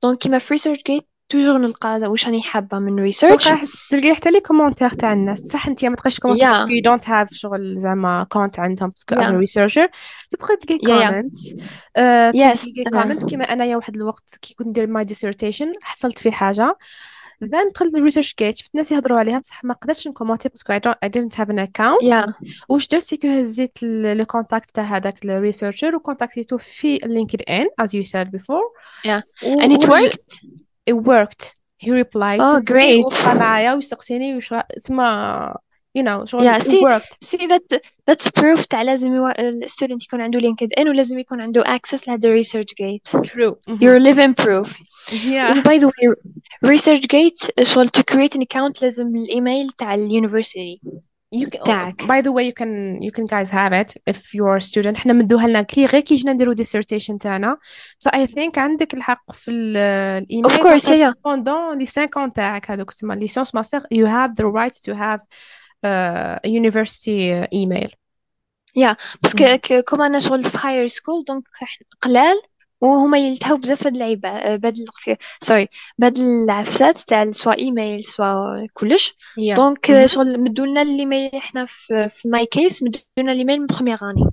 donc 0.04 0.16
كيما 0.18 0.38
في 0.38 0.54
ResearchGate 0.58 1.04
توجور 1.31 1.57
نلقى 1.57 1.99
واش 2.07 2.25
راني 2.25 2.41
حابة 2.41 2.79
من 2.79 2.99
ريسيرش 2.99 3.49
تلقاي 3.89 4.13
حتى 4.15 4.31
لي 4.31 4.39
كومونتير 4.39 4.89
تاع 4.89 5.13
الناس. 5.13 5.39
صح 5.39 5.67
أنت 5.67 5.85
ما 5.85 5.95
تبقاش 5.95 6.19
كومونتير 6.19 6.45
يا 6.47 6.51
باسكو 6.51 6.67
يو 6.69 6.81
دونت 6.81 7.09
هاف 7.09 7.33
شغل 7.33 7.79
زعما 7.79 8.27
كونت 8.29 8.59
عندهم 8.59 8.89
باسكو 8.89 9.15
از 9.15 9.31
ريسيرشر 9.31 9.89
تدخل 10.29 10.57
تلقاي 10.57 10.77
كومنتس 11.09 11.55
يس 12.35 12.65
كومنتس 12.93 13.25
كيما 13.25 13.43
أنايا 13.43 13.75
واحد 13.75 13.95
الوقت 13.95 14.35
كي 14.41 14.53
كنت 14.53 14.67
ندير 14.67 14.87
ماي 14.87 15.05
ديسيرتيشن 15.05 15.73
حصلت 15.81 16.17
في 16.17 16.31
حاجة. 16.31 16.77
Then 17.45 17.73
دخلت 17.73 17.95
الريسيرش 17.97 18.35
جيت 18.39 18.57
شفت 18.57 18.71
الناس 18.73 18.91
يهضروا 18.91 19.19
عليها 19.19 19.39
بصح 19.39 19.63
ما 19.63 19.73
قدرتش 19.73 20.07
نكومونتي 20.07 20.49
باسكو 20.49 20.79
didn't 21.05 21.35
have 21.37 21.49
an 21.49 21.67
account. 21.67 22.03
يا 22.03 22.33
واش 22.69 22.87
درت؟ 22.87 23.01
سيكو 23.01 23.27
هزيت 23.27 23.83
لو 23.83 24.25
كونتاكت 24.25 24.69
تاع 24.75 24.83
هذاك 24.83 25.25
الريسيرشر 25.25 25.95
وكونتاكتيتو 25.95 26.57
في 26.57 26.97
لينكد 26.97 27.41
ان 27.49 27.65
as 27.81 27.89
you 27.89 28.07
said 28.09 28.27
before. 28.27 28.81
يا 29.05 29.23
و- 29.43 29.61
and 29.61 29.77
it 29.77 29.87
worked 29.87 30.45
it 30.90 30.94
worked 30.94 31.54
he 31.78 31.90
replied 31.90 32.40
oh 32.40 32.52
to 32.52 32.58
me 32.58 32.64
great 32.64 33.04
وبقى 33.04 33.34
معايا 33.34 33.74
ويسقسيني 33.74 34.36
وش 34.36 34.54
تسمى 34.76 35.54
you 35.98 36.02
know 36.02 36.24
شغل 36.24 36.44
yeah 36.44 36.58
it 36.58 36.62
see 36.62 36.82
worked 36.82 37.24
see 37.24 37.46
that 37.46 37.80
that's 38.06 38.30
proof 38.30 38.66
تاع 38.66 38.82
لازم 38.82 39.14
يوا... 39.14 39.40
الستودنت 39.40 40.04
يكون 40.04 40.20
عنده 40.20 40.38
لينكد 40.38 40.72
ان 40.78 40.88
ولازم 40.88 41.18
يكون 41.18 41.40
عنده 41.40 41.64
access 41.64 42.08
لهذا 42.08 42.32
ريسيرش 42.32 42.74
جيت 42.78 43.06
true 43.08 43.54
mhm. 43.70 43.78
you're 43.80 44.00
living 44.00 44.34
proof 44.44 44.78
yeah 45.10 45.50
و 45.50 45.62
by 45.62 45.78
the 45.78 45.86
way 45.86 46.14
research 46.66 47.02
gate 47.02 47.62
شغل 47.62 47.88
to 47.88 48.02
create 48.02 48.34
an 48.34 48.42
account 48.42 48.82
لازم 48.82 49.16
الايميل 49.16 49.70
تاع 49.70 49.94
اليونيفرسيتي 49.94 50.80
you 51.35 51.47
can, 51.47 51.63
تاعك 51.63 52.01
by 52.01 52.21
the 52.21 52.31
way 52.31 52.43
you 52.43 52.53
can 52.53 53.01
you 53.01 53.11
can 53.11 53.25
guys 53.25 53.49
have 53.49 53.73
it 53.73 53.95
if 54.09 54.33
you're 54.33 54.57
a 54.57 54.61
student 54.61 54.97
حنا 54.97 55.13
مدوها 55.13 55.47
لنا 55.47 55.61
كي 55.61 55.85
غير 55.85 56.01
كي 56.01 56.15
جينا 56.15 56.33
نديرو 56.33 56.53
ديسيرتيشن 56.53 57.19
تاعنا 57.19 57.57
so 58.05 58.11
I 58.11 58.25
think 58.25 58.57
عندك 58.57 58.93
الحق 58.93 59.31
في 59.31 59.51
الايميل 59.51 60.43
اوف 60.43 60.61
كورس 60.61 60.91
yeah 60.91 61.13
pendant 61.27 61.77
لي 61.77 61.85
50 61.85 62.33
تاعك 62.33 62.71
هذوك 62.71 62.91
تسمى 62.91 63.15
ليسونس 63.15 63.55
ماستر 63.55 63.79
you 63.79 64.05
have 64.07 64.31
the 64.41 64.45
right 64.45 64.73
to 64.73 64.93
have 64.95 65.21
uh, 65.85 66.39
a 66.45 66.49
university 66.49 67.47
email 67.53 67.89
yeah 68.79 68.95
باسكو 69.23 69.81
كوم 69.87 70.01
أنا 70.01 70.19
شغل 70.19 70.43
في 70.43 70.57
higher 70.57 70.91
school 70.91 71.25
دونك 71.27 71.43
قلال 72.01 72.41
وهما 72.81 73.17
يلتهوا 73.17 73.57
بزاف 73.57 73.85
هاد 73.87 73.93
اللعيبة. 73.93 74.55
بهاد 74.55 74.75
سوري 75.41 75.67
بهاد 75.97 76.17
العفسات 76.17 76.97
تاع 76.97 77.31
سوا 77.31 77.57
إيميل 77.57 78.03
سوا 78.03 78.67
كلش. 78.73 79.09
Yeah. 79.11 79.55
دونك 79.55 79.91
Mhm. 79.91 80.05
شغل 80.05 80.39
مدولنا 80.39 80.81
الإيميل 80.81 81.31
إحنا 81.35 81.65
في 81.65 82.09
في 82.09 82.27
ماي 82.27 82.45
كيس 82.45 82.83
مدولنا 82.83 83.31
الإيميل 83.31 83.59
من 83.59 83.65
بروميير 83.65 83.97
اني 84.03 84.25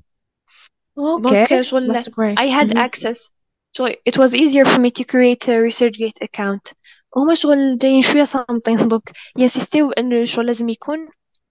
دونك 1.23 1.61
شغل 1.61 1.99
had 2.39 2.69
Mhm. 2.71 2.77
access. 2.77 3.31
شغل 3.73 3.93
it 4.11 4.13
was 4.17 4.35
easier 4.35 4.65
for 4.65 4.81
me 4.81 4.91
to 4.91 5.05
create 5.05 5.49
a 5.49 5.55
ResearchGate 5.69 6.23
account. 6.29 6.73
هما 7.17 7.35
شغل 7.35 7.79
جايين 7.79 8.03
شوية 8.03 8.25
صامتين 8.25 8.87
دونك 8.87 9.11
ينسيستيو 9.37 9.89
بأنه 9.89 10.25
شغل 10.25 10.47
لازم 10.47 10.69
يكون 10.69 11.09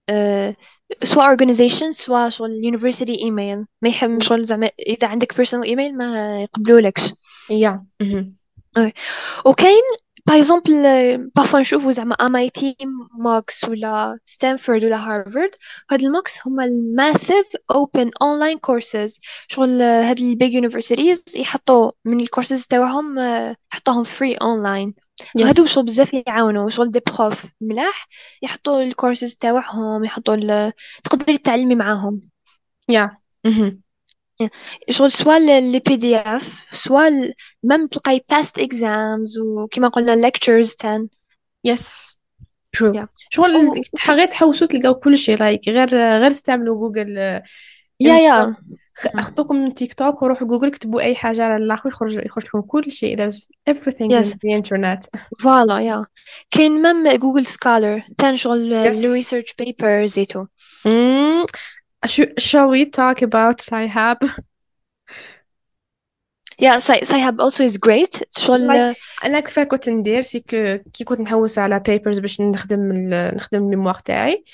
آه 0.08 0.56
سواء 1.02 1.36
organization 1.36 1.90
سواء 1.90 2.28
شغل 2.28 2.60
university 2.64 3.20
email. 3.20 3.66
ما 3.82 3.88
يحب 3.88 4.22
شغل 4.22 4.44
زعما 4.44 4.70
إذا 4.86 5.06
عندك 5.06 5.32
personal 5.32 5.64
email 5.66 5.92
ما 5.94 6.42
يقبلولكش. 6.42 7.12
Mhm. 8.02 8.24
وكاين 9.44 9.82
باغ 10.26 10.36
اكزومبل 10.36 10.82
بارفوا 11.36 11.60
نشوفوا 11.60 11.90
زعما 11.90 12.14
MIT 12.14 12.86
ماكس 13.18 13.64
ولا 13.64 14.18
ستانفورد 14.24 14.84
ولا 14.84 14.96
هارفارد 14.96 15.50
هاد 15.90 16.02
الماكس 16.02 16.38
هما 16.46 16.64
الماسيف 16.64 17.46
اوبن 17.70 18.10
اونلاين 18.22 18.58
كورسز 18.58 19.20
شغل 19.48 19.82
هاد 19.82 20.18
البيج 20.18 20.54
يونيفرسيتيز 20.54 21.24
يحطوا 21.36 21.90
من 22.04 22.20
الكورسز 22.20 22.66
تاعهم 22.66 23.18
آه، 23.18 23.56
يحطوهم 23.72 24.04
فري 24.04 24.34
اونلاين 24.34 24.94
وهادو 25.36 25.66
yes 25.66 25.68
شغل 25.70 25.84
بزاف 25.84 26.14
يعاونوا 26.14 26.68
شغل 26.68 26.90
دي 26.90 27.00
بروف 27.16 27.44
ملاح 27.60 28.08
يحطوا 28.42 28.82
الكورسز 28.82 29.36
تاعهم 29.36 30.04
يحطوا 30.04 30.34
ال... 30.34 30.72
تقدري 31.04 31.38
تتعلمي 31.38 31.74
معاهم. 31.74 32.20
Yeah. 32.92 33.08
Mhm. 33.48 33.72
شغل 34.90 35.10
سواء 35.12 35.40
لي 35.60 35.78
بي 35.78 35.96
دي 35.96 36.16
اف 36.16 36.66
سواء 36.72 37.08
ال- 37.08 37.34
ميم 37.62 37.86
تلقاي 37.86 38.24
past 38.32 38.62
exams 38.62 39.40
وكما 39.46 39.88
قلنا 39.88 40.30
lectures 40.30 40.76
تان. 40.76 41.08
True. 42.76 42.92
Yeah. 42.94 43.06
شغل 43.30 43.56
و- 43.56 43.74
تح- 43.96 44.10
غير 44.10 44.26
تحوسوا 44.26 44.66
تلقاو 44.66 44.94
كل 44.94 45.18
شيء 45.18 45.38
لايك 45.38 45.68
غير 45.68 45.88
غير 45.94 46.28
استعملوا 46.28 46.76
جوجل 46.76 47.18
آه، 47.18 47.42
يا 48.00 48.12
انت 48.14 48.22
يا 48.22 48.56
أخطوكم 49.06 49.56
من 49.56 49.74
تيك 49.74 49.94
توك 49.94 50.22
وروحوا 50.22 50.46
جوجل 50.48 50.70
كتبوا 50.70 51.00
أي 51.00 51.14
حاجة 51.14 51.44
على 51.44 51.56
الآخر 51.56 51.88
يخرج 51.88 52.14
يخرج 52.26 52.44
لكم 52.46 52.60
كل 52.60 52.92
شيء. 52.92 53.16
There's 53.16 53.36
everything 53.70 54.10
Yes. 54.10 54.26
in 54.26 54.36
the 54.36 54.52
internet. 54.62 55.20
فوالا 55.40 55.78
يا 55.80 56.06
كاين 56.50 56.82
ميم 56.82 57.16
جوجل 57.16 57.46
سكولر 57.46 58.02
تان 58.18 58.36
شغل 58.36 58.92
Yes. 58.92 58.96
لو 59.04 59.12
ريسيرش 59.12 59.54
بيبرز 59.58 60.10
زيتو. 60.10 60.44
Sh- 62.06 62.34
shall 62.40 62.68
we 62.74 62.84
talk 63.00 63.22
about 63.22 63.56
Sci-Hub 63.60 64.28
يا 66.60 66.78
سايهاب 66.78 67.40
also 67.42 67.64
is 67.64 67.76
great. 67.78 68.22
شغل 68.38 68.94
أنا 69.24 69.40
كيف 69.40 69.60
كنت 69.60 69.88
ندير 69.88 70.22
سي 70.22 70.40
كو 70.40 70.78
كي 70.92 71.04
كنت 71.04 71.20
نحوس 71.20 71.58
على 71.58 71.80
بيبرز 71.80 72.18
باش 72.18 72.40
نخدم 72.40 72.90
ال- 72.92 73.36
نخدم 73.36 73.58
الميموار 73.58 73.94
تاعي. 73.94 74.44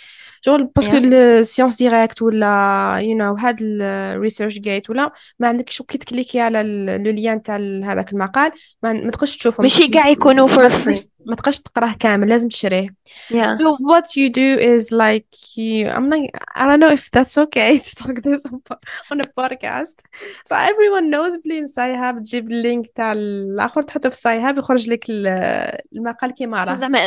شغل 0.46 0.64
باسكو. 0.64 0.96
السيونس 0.96 1.76
ديريكت 1.76 2.22
ولا 2.22 2.46
يو 3.02 3.16
نو 3.16 3.34
هاد 3.34 3.58
الريسيرش 3.62 4.58
جيت 4.58 4.90
ولا 4.90 5.12
ما 5.38 5.48
عندكش 5.48 5.82
كي 5.82 5.98
تكليكي 5.98 6.40
على 6.40 6.62
لو 7.04 7.10
ليان 7.10 7.42
تاع 7.42 7.56
هذاك 7.84 8.12
المقال 8.12 8.52
ما 8.82 9.10
تقدرش 9.10 9.36
تشوفه 9.36 9.62
ما 9.62 9.62
ماشي 9.62 9.88
كاع 9.88 10.08
يكونوا 10.08 10.48
free 10.48 10.70
تقدرش 10.84 11.13
ما 11.26 11.34
تقدرش 11.36 11.58
تقراه 11.58 11.92
كامل 12.00 12.28
لازم 12.28 12.48
تشريه 12.48 12.88
yeah 13.32 13.50
So 13.50 13.76
what 13.92 14.06
you 14.16 14.28
do 14.30 14.58
is 14.74 14.84
like 14.92 15.56
you, 15.56 15.88
I'm 15.96 16.08
like, 16.14 16.30
I 16.60 16.62
don't 16.66 16.80
know 16.84 16.92
if 16.98 17.04
that's 17.16 17.36
okay 17.44 17.78
to 17.86 17.90
talk 18.00 18.16
this 18.26 18.42
on, 19.10 19.20
a 19.20 19.26
podcast. 19.40 19.96
So 20.48 20.54
everyone 20.56 21.06
knows 21.10 21.42
بلي 21.44 21.66
سايهاب 21.66 22.18
تجيب 22.24 22.50
اللينك 22.50 22.86
تاع 22.94 23.12
الآخر 23.12 23.82
تحطه 23.82 24.08
في 24.10 24.16
سايهاب 24.16 24.58
يخرج 24.58 24.90
لك 24.90 25.04
ال- 25.10 25.80
المقال 25.96 26.30
كيما 26.34 26.64
راه. 26.64 26.72
زعما 26.72 26.98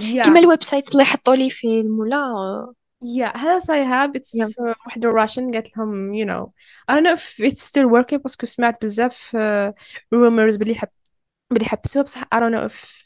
Yeah, 0.00 0.24
كيما 0.24 0.38
الويب 0.40 0.62
سايت 0.62 0.92
اللي 0.92 1.02
يحطوا 1.02 1.34
لي 1.36 1.50
فيلم 1.50 1.98
ولا 1.98 2.72
yeah. 3.04 3.36
هذا 3.36 3.58
Yeah. 3.58 4.48
uh, 4.48 4.76
وحدة 4.86 5.12
Russian 5.12 5.52
قالت 5.54 5.76
لهم 5.76 6.14
you 6.14 6.26
know 6.26 6.50
I 6.90 6.94
don't 6.96 7.04
know 7.04 7.16
if 7.20 7.40
it's 7.52 7.62
still 7.62 7.86
working 7.88 8.16
باسكو 8.16 8.46
سمعت 8.46 8.84
بزاف 8.84 9.36
uh, 9.36 9.72
rumors 10.14 10.58
بلي 10.58 10.74
حب 10.74 10.88
بلي 11.50 11.64
حبسوه 11.64 12.02
بصح 12.02 12.22
I 12.22 12.38
don't 12.38 12.52
know 12.54 12.70
if 12.72 13.04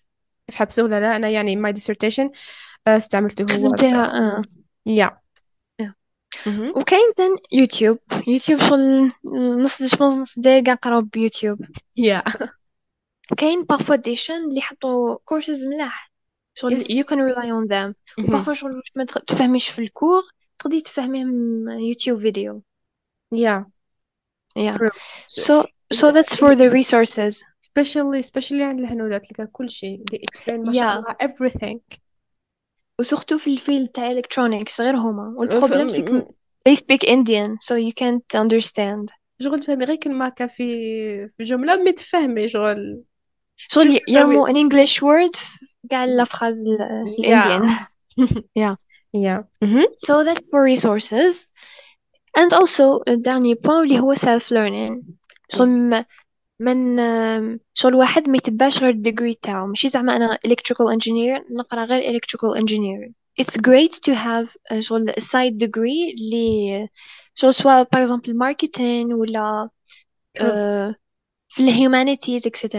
if 0.52 0.54
حبسوه 0.54 0.84
ولا 0.84 1.00
لا 1.00 1.16
أنا 1.16 1.28
يعني 1.28 1.56
my 1.62 1.74
dissertation 1.74 2.28
uh, 2.28 2.88
استعملته 2.88 3.46
هو 3.56 3.74
آه. 3.74 4.42
yeah. 4.88 5.10
Yeah. 5.82 5.92
Mhm. 6.46 6.76
وكاين 6.76 7.14
تان 7.16 7.30
يوتيوب 7.52 7.98
يوتيوب 8.28 8.60
شغل 8.60 9.12
نص 9.62 9.82
جوبونس 9.82 10.38
نص 10.38 10.44
كاع 10.44 10.72
نقراو 10.72 11.00
بيوتيوب 11.00 11.58
Yeah. 12.00 12.46
كاين 13.36 13.64
بارفوا 13.64 13.96
دي 13.96 14.16
شان 14.16 14.44
اللي 14.44 14.58
يحطوا 14.58 15.16
كورسز 15.24 15.66
ملاح 15.66 16.12
شغل 16.54 16.78
Yes. 16.78 16.82
you 16.82 17.04
can 17.04 17.18
rely 17.18 17.46
on 17.46 17.68
them. 17.68 17.94
وبارفوا 18.24 18.52
شغل 18.54 18.76
واش 18.76 18.92
ما 18.96 19.04
تفهميش 19.04 19.68
في 19.68 19.78
الكور 19.78 20.22
تقدري 20.58 20.80
تفهميه 20.80 21.24
من 21.24 21.80
يوتيوب 21.80 22.20
فيديو 22.20 22.62
Yeah. 23.34 23.62
yeah 24.58 24.72
True. 24.76 24.90
so 25.28 25.66
so 25.94 26.10
that's 26.12 26.36
for 26.36 26.54
the 26.56 26.68
resources 26.70 27.44
Especially 27.71 28.19
especially 28.25 28.61
عند 28.61 28.79
الهنودات 28.79 29.25
تلقى 29.25 29.47
كل 29.51 29.69
شيء 29.69 30.03
they 30.11 30.17
explain 30.17 30.49
ما 30.67 30.73
شاء 30.73 30.81
Yeah. 30.83 30.97
الله 30.97 31.15
everything. 31.23 31.79
وسورتو 32.99 33.37
في 33.37 33.53
الفيلد 33.53 33.89
تاع 33.89 34.13
electronics 34.13 34.79
غير 34.81 34.95
هما 34.97 35.33
ف- 35.35 35.39
والبروبليم 35.39 35.87
سي 35.87 36.01
م- 36.01 36.25
they 36.69 36.73
speak 36.75 37.07
Indian 37.09 37.55
so 37.59 37.75
you 37.75 37.93
can't 38.03 38.41
understand 38.41 39.05
شغل 39.41 39.59
تفهمي 39.59 39.85
غير 39.85 39.95
كلمة 39.95 40.25
هكا 40.25 40.47
في 40.47 40.65
في 41.37 41.43
جملة 41.43 41.75
ما 41.83 41.91
تفهمي 41.91 42.47
شغل 42.47 43.03
شغل 43.57 43.85
شو 43.87 43.93
ي- 43.93 44.01
يرموا 44.07 44.49
an 44.49 44.53
English 44.53 44.93
word 44.97 45.37
في 45.37 45.87
كاع 45.89 46.05
لا 46.05 46.23
فراز 46.23 46.57
Yeah. 46.63 46.81
الإنديان 47.19 47.69
Yeah. 48.59 48.75
Yeah. 49.17 49.41
Mhm. 49.65 49.85
so 50.07 50.13
that's 50.25 50.43
for 50.51 50.61
resources 50.75 51.45
and 52.39 52.53
also 52.53 53.01
الدرني 53.07 53.53
بوان 53.53 53.83
اللي 53.83 53.99
هو 53.99 54.15
self 54.15 54.43
learning 54.43 55.01
شغل 55.49 55.67
Yes. 56.01 56.05
من 56.62 56.98
شغل 57.72 57.94
واحد 57.94 58.28
ما 58.28 58.36
يتبعش 58.36 58.78
غير 58.78 58.90
الديجري 58.90 59.34
تاعو 59.34 59.66
ماشي 59.66 59.88
زعما 59.88 60.16
أنا 60.16 60.38
electrical 60.46 60.96
engineer 60.98 61.52
نقرا 61.58 61.84
غير 61.84 62.18
electrical 62.18 62.60
engineering 62.62 63.12
it's 63.40 63.56
great 63.56 63.92
to 64.06 64.12
have 64.14 64.56
آه، 64.70 64.80
شغل 64.80 65.12
side 65.12 65.64
degree 65.64 66.14
اللي 66.20 66.88
شغل 67.34 67.54
سواء 67.54 67.84
par 67.84 67.98
exemple 68.06 68.30
marketing 68.32 69.12
ولا. 69.12 69.68
آه، 70.36 70.94
في 71.48 71.62
ال 71.62 71.68
humanities 71.74 72.42
etc 72.48 72.76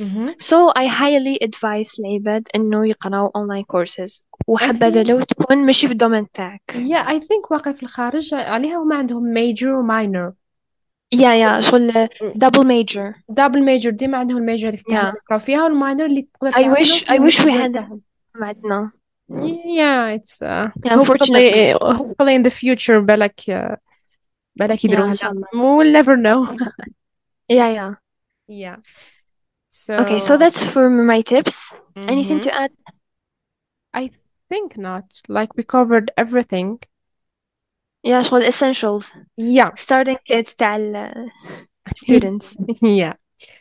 Mhm. 0.00 0.28
so 0.30 0.56
I 0.78 0.86
highly 1.00 1.46
advise 1.48 2.00
العباد 2.00 2.48
انه 2.54 2.86
يقراو 2.88 3.28
online 3.28 3.64
courses 3.76 4.20
I 4.20 4.44
وحبذا 4.48 5.02
لو 5.02 5.20
تكون 5.20 5.56
ماشي 5.66 5.86
في 5.86 5.92
الدومين 5.92 6.30
تاعك 6.30 6.62
yeah 6.70 7.08
I 7.08 7.18
think 7.20 7.50
واقع 7.50 7.72
في 7.72 7.82
الخارج 7.82 8.34
عليها 8.34 8.76
هما 8.82 8.96
عندهم 8.96 9.34
major 9.34 9.62
و 9.66 9.88
minor. 9.88 10.32
يا 11.13 11.33
يا 11.35 11.61
شغل 11.61 12.07
دبل 12.35 12.67
ميجر 12.67 13.13
دبل 13.29 13.63
ميجر 13.63 13.89
ديما 13.89 14.17
عندهم 14.17 14.37
الميجر 14.37 14.67
اللي 14.67 14.77
تتعلم 14.77 15.11
Yeah. 15.11 15.15
يقراو 15.15 15.39
فيها 15.39 15.63
والماينر 15.63 16.05
اللي 16.05 16.27
تقدر 16.33 16.51
I 16.51 16.55
تعمله 16.55 16.75
wish 16.75 16.99
في 16.99 17.05
I 17.05 17.19
wish 17.19 17.39
we 17.39 17.47
المستقبل 17.47 17.69
had 17.69 17.73
تاعهم. 17.73 18.01
معتنا 18.35 18.91
Yeah, 19.31 20.17
it's 20.17 20.41
uh, 20.41 20.69
Yeah, 20.85 20.93
unfortunately. 20.99 21.73
hopefully 21.73 21.97
hopefully 21.97 22.35
in 22.35 22.43
the 22.43 22.51
future 22.51 22.99
بالك 22.99 23.41
uh, 23.49 23.75
بالك 24.55 24.85
يديروها 24.85 25.07
إن 25.07 25.13
شاء 25.13 25.31
لنا. 25.33 25.45
الله. 25.53 25.83
We'll 25.83 26.03
never 26.03 26.15
know. 26.17 26.57
Yeah, 27.51 27.69
yeah. 27.77 27.93
Yeah. 28.49 28.77
So 29.69 29.93
Okay, 30.03 30.19
so 30.19 30.37
that's 30.37 30.65
for 30.73 30.89
my 30.89 31.21
tips. 31.21 31.73
Anything 32.13 32.39
Mhm. 32.39 32.43
to 32.47 32.51
add? 32.63 32.71
I 34.01 34.03
think 34.51 34.69
not. 34.77 35.05
Like 35.37 35.51
we 35.57 35.63
covered 35.75 36.07
everything. 36.23 36.69
Yeah, 38.03 38.21
شغل 38.21 38.43
essentials. 38.43 39.13
Yeah. 39.37 39.71
Starting 39.75 40.17
kit 40.25 40.55
تاع 40.57 40.75
ال 40.75 41.31
students. 41.95 42.57
yeah. 42.81 43.13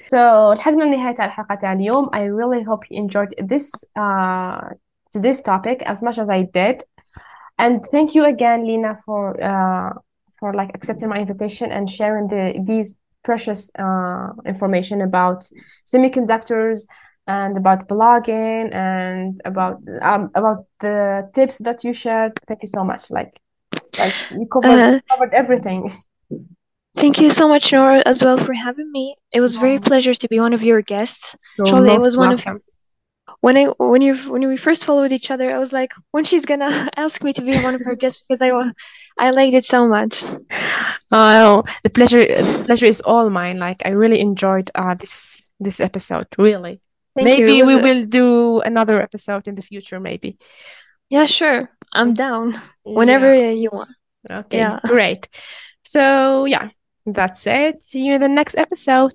So 0.08 0.52
لحقنا 0.56 0.84
لنهاية 0.84 1.24
الحلقة 1.24 1.54
تاع 1.54 1.72
اليوم. 1.72 2.10
I 2.12 2.20
really 2.20 2.62
hope 2.62 2.84
you 2.90 2.96
enjoyed 2.96 3.34
this 3.38 3.84
uh 3.96 4.68
this 5.14 5.42
topic 5.42 5.82
as 5.82 6.02
much 6.02 6.18
as 6.18 6.30
I 6.30 6.42
did. 6.42 6.84
And 7.58 7.84
thank 7.92 8.14
you 8.14 8.24
again, 8.24 8.66
Lina, 8.66 8.94
for 9.04 9.42
uh 9.42 9.92
for 10.38 10.54
like 10.54 10.70
accepting 10.74 11.08
my 11.08 11.18
invitation 11.18 11.72
and 11.72 11.90
sharing 11.90 12.28
the 12.28 12.42
these 12.70 12.96
precious 13.24 13.70
uh 13.84 14.28
information 14.52 15.00
about 15.00 15.40
semiconductors 15.92 16.78
and 17.26 17.56
about 17.56 17.88
blogging 17.88 18.64
and 18.72 19.40
about 19.44 19.76
um 20.02 20.30
about 20.40 20.58
the 20.80 20.96
tips 21.34 21.56
that 21.66 21.78
you 21.84 21.92
shared. 21.92 22.32
Thank 22.46 22.60
you 22.62 22.68
so 22.76 22.84
much. 22.84 23.10
Like 23.10 23.32
like 23.99 24.13
you 24.31 24.45
covered 24.47 24.79
Uh, 24.79 24.99
covered 25.09 25.33
everything. 25.33 25.91
thank 26.95 27.19
you 27.21 27.29
so 27.29 27.47
much, 27.47 27.71
Nora, 27.73 28.01
as 28.05 28.23
well 28.23 28.37
for 28.37 28.53
having 28.53 28.91
me. 28.91 29.15
It 29.31 29.41
was 29.41 29.55
very 29.55 29.73
You're 29.73 29.81
pleasure 29.81 30.13
to 30.13 30.27
be 30.27 30.39
one 30.39 30.53
of 30.53 30.63
your 30.63 30.81
guests. 30.81 31.35
You're 31.57 31.67
Surely 31.67 31.93
it 31.93 31.99
was 31.99 32.17
one 32.17 32.31
of 32.33 32.43
welcome. 32.45 32.61
when 33.41 33.57
I 33.57 33.65
when 33.79 34.01
you 34.01 34.15
when 34.29 34.47
we 34.47 34.57
first 34.57 34.85
followed 34.85 35.11
each 35.11 35.31
other, 35.31 35.49
I 35.51 35.57
was 35.59 35.71
like, 35.73 35.93
when 36.11 36.23
she's 36.23 36.45
gonna 36.45 36.89
ask 36.97 37.23
me 37.23 37.33
to 37.33 37.41
be 37.41 37.57
one 37.59 37.75
of 37.75 37.81
her 37.85 37.95
guests 37.95 38.23
because 38.27 38.41
I 38.41 38.51
I 39.19 39.31
liked 39.31 39.53
it 39.55 39.65
so 39.65 39.87
much. 39.87 40.23
Oh, 41.11 41.63
the 41.83 41.89
pleasure 41.89 42.25
the 42.25 42.63
pleasure 42.65 42.85
is 42.87 43.01
all 43.01 43.29
mine. 43.29 43.59
Like 43.59 43.81
I 43.85 43.89
really 43.89 44.19
enjoyed 44.21 44.71
uh 44.75 44.95
this 44.95 45.49
this 45.59 45.79
episode, 45.79 46.27
really. 46.37 46.81
Thank 47.15 47.27
you. 47.37 47.45
Maybe 47.45 47.61
was 47.61 47.67
we 47.67 47.79
a- 47.79 47.83
will 47.83 48.05
do 48.05 48.59
another 48.61 49.01
episode 49.01 49.47
in 49.47 49.55
the 49.55 49.61
future, 49.61 49.99
maybe. 49.99 50.37
Yeah, 51.09 51.25
sure. 51.25 51.69
I'm 51.93 52.13
down 52.13 52.59
whenever 52.83 53.33
Yeah. 53.33 53.51
you 53.51 53.69
want. 53.71 53.89
Okay, 54.29 54.59
Yeah. 54.59 54.79
great. 54.85 55.27
So 55.83 56.45
yeah, 56.45 56.69
that's 57.05 57.45
it. 57.47 57.83
See 57.83 58.01
you 58.01 58.15
in 58.15 58.21
the 58.21 58.29
next 58.29 58.55
episode. 58.55 59.13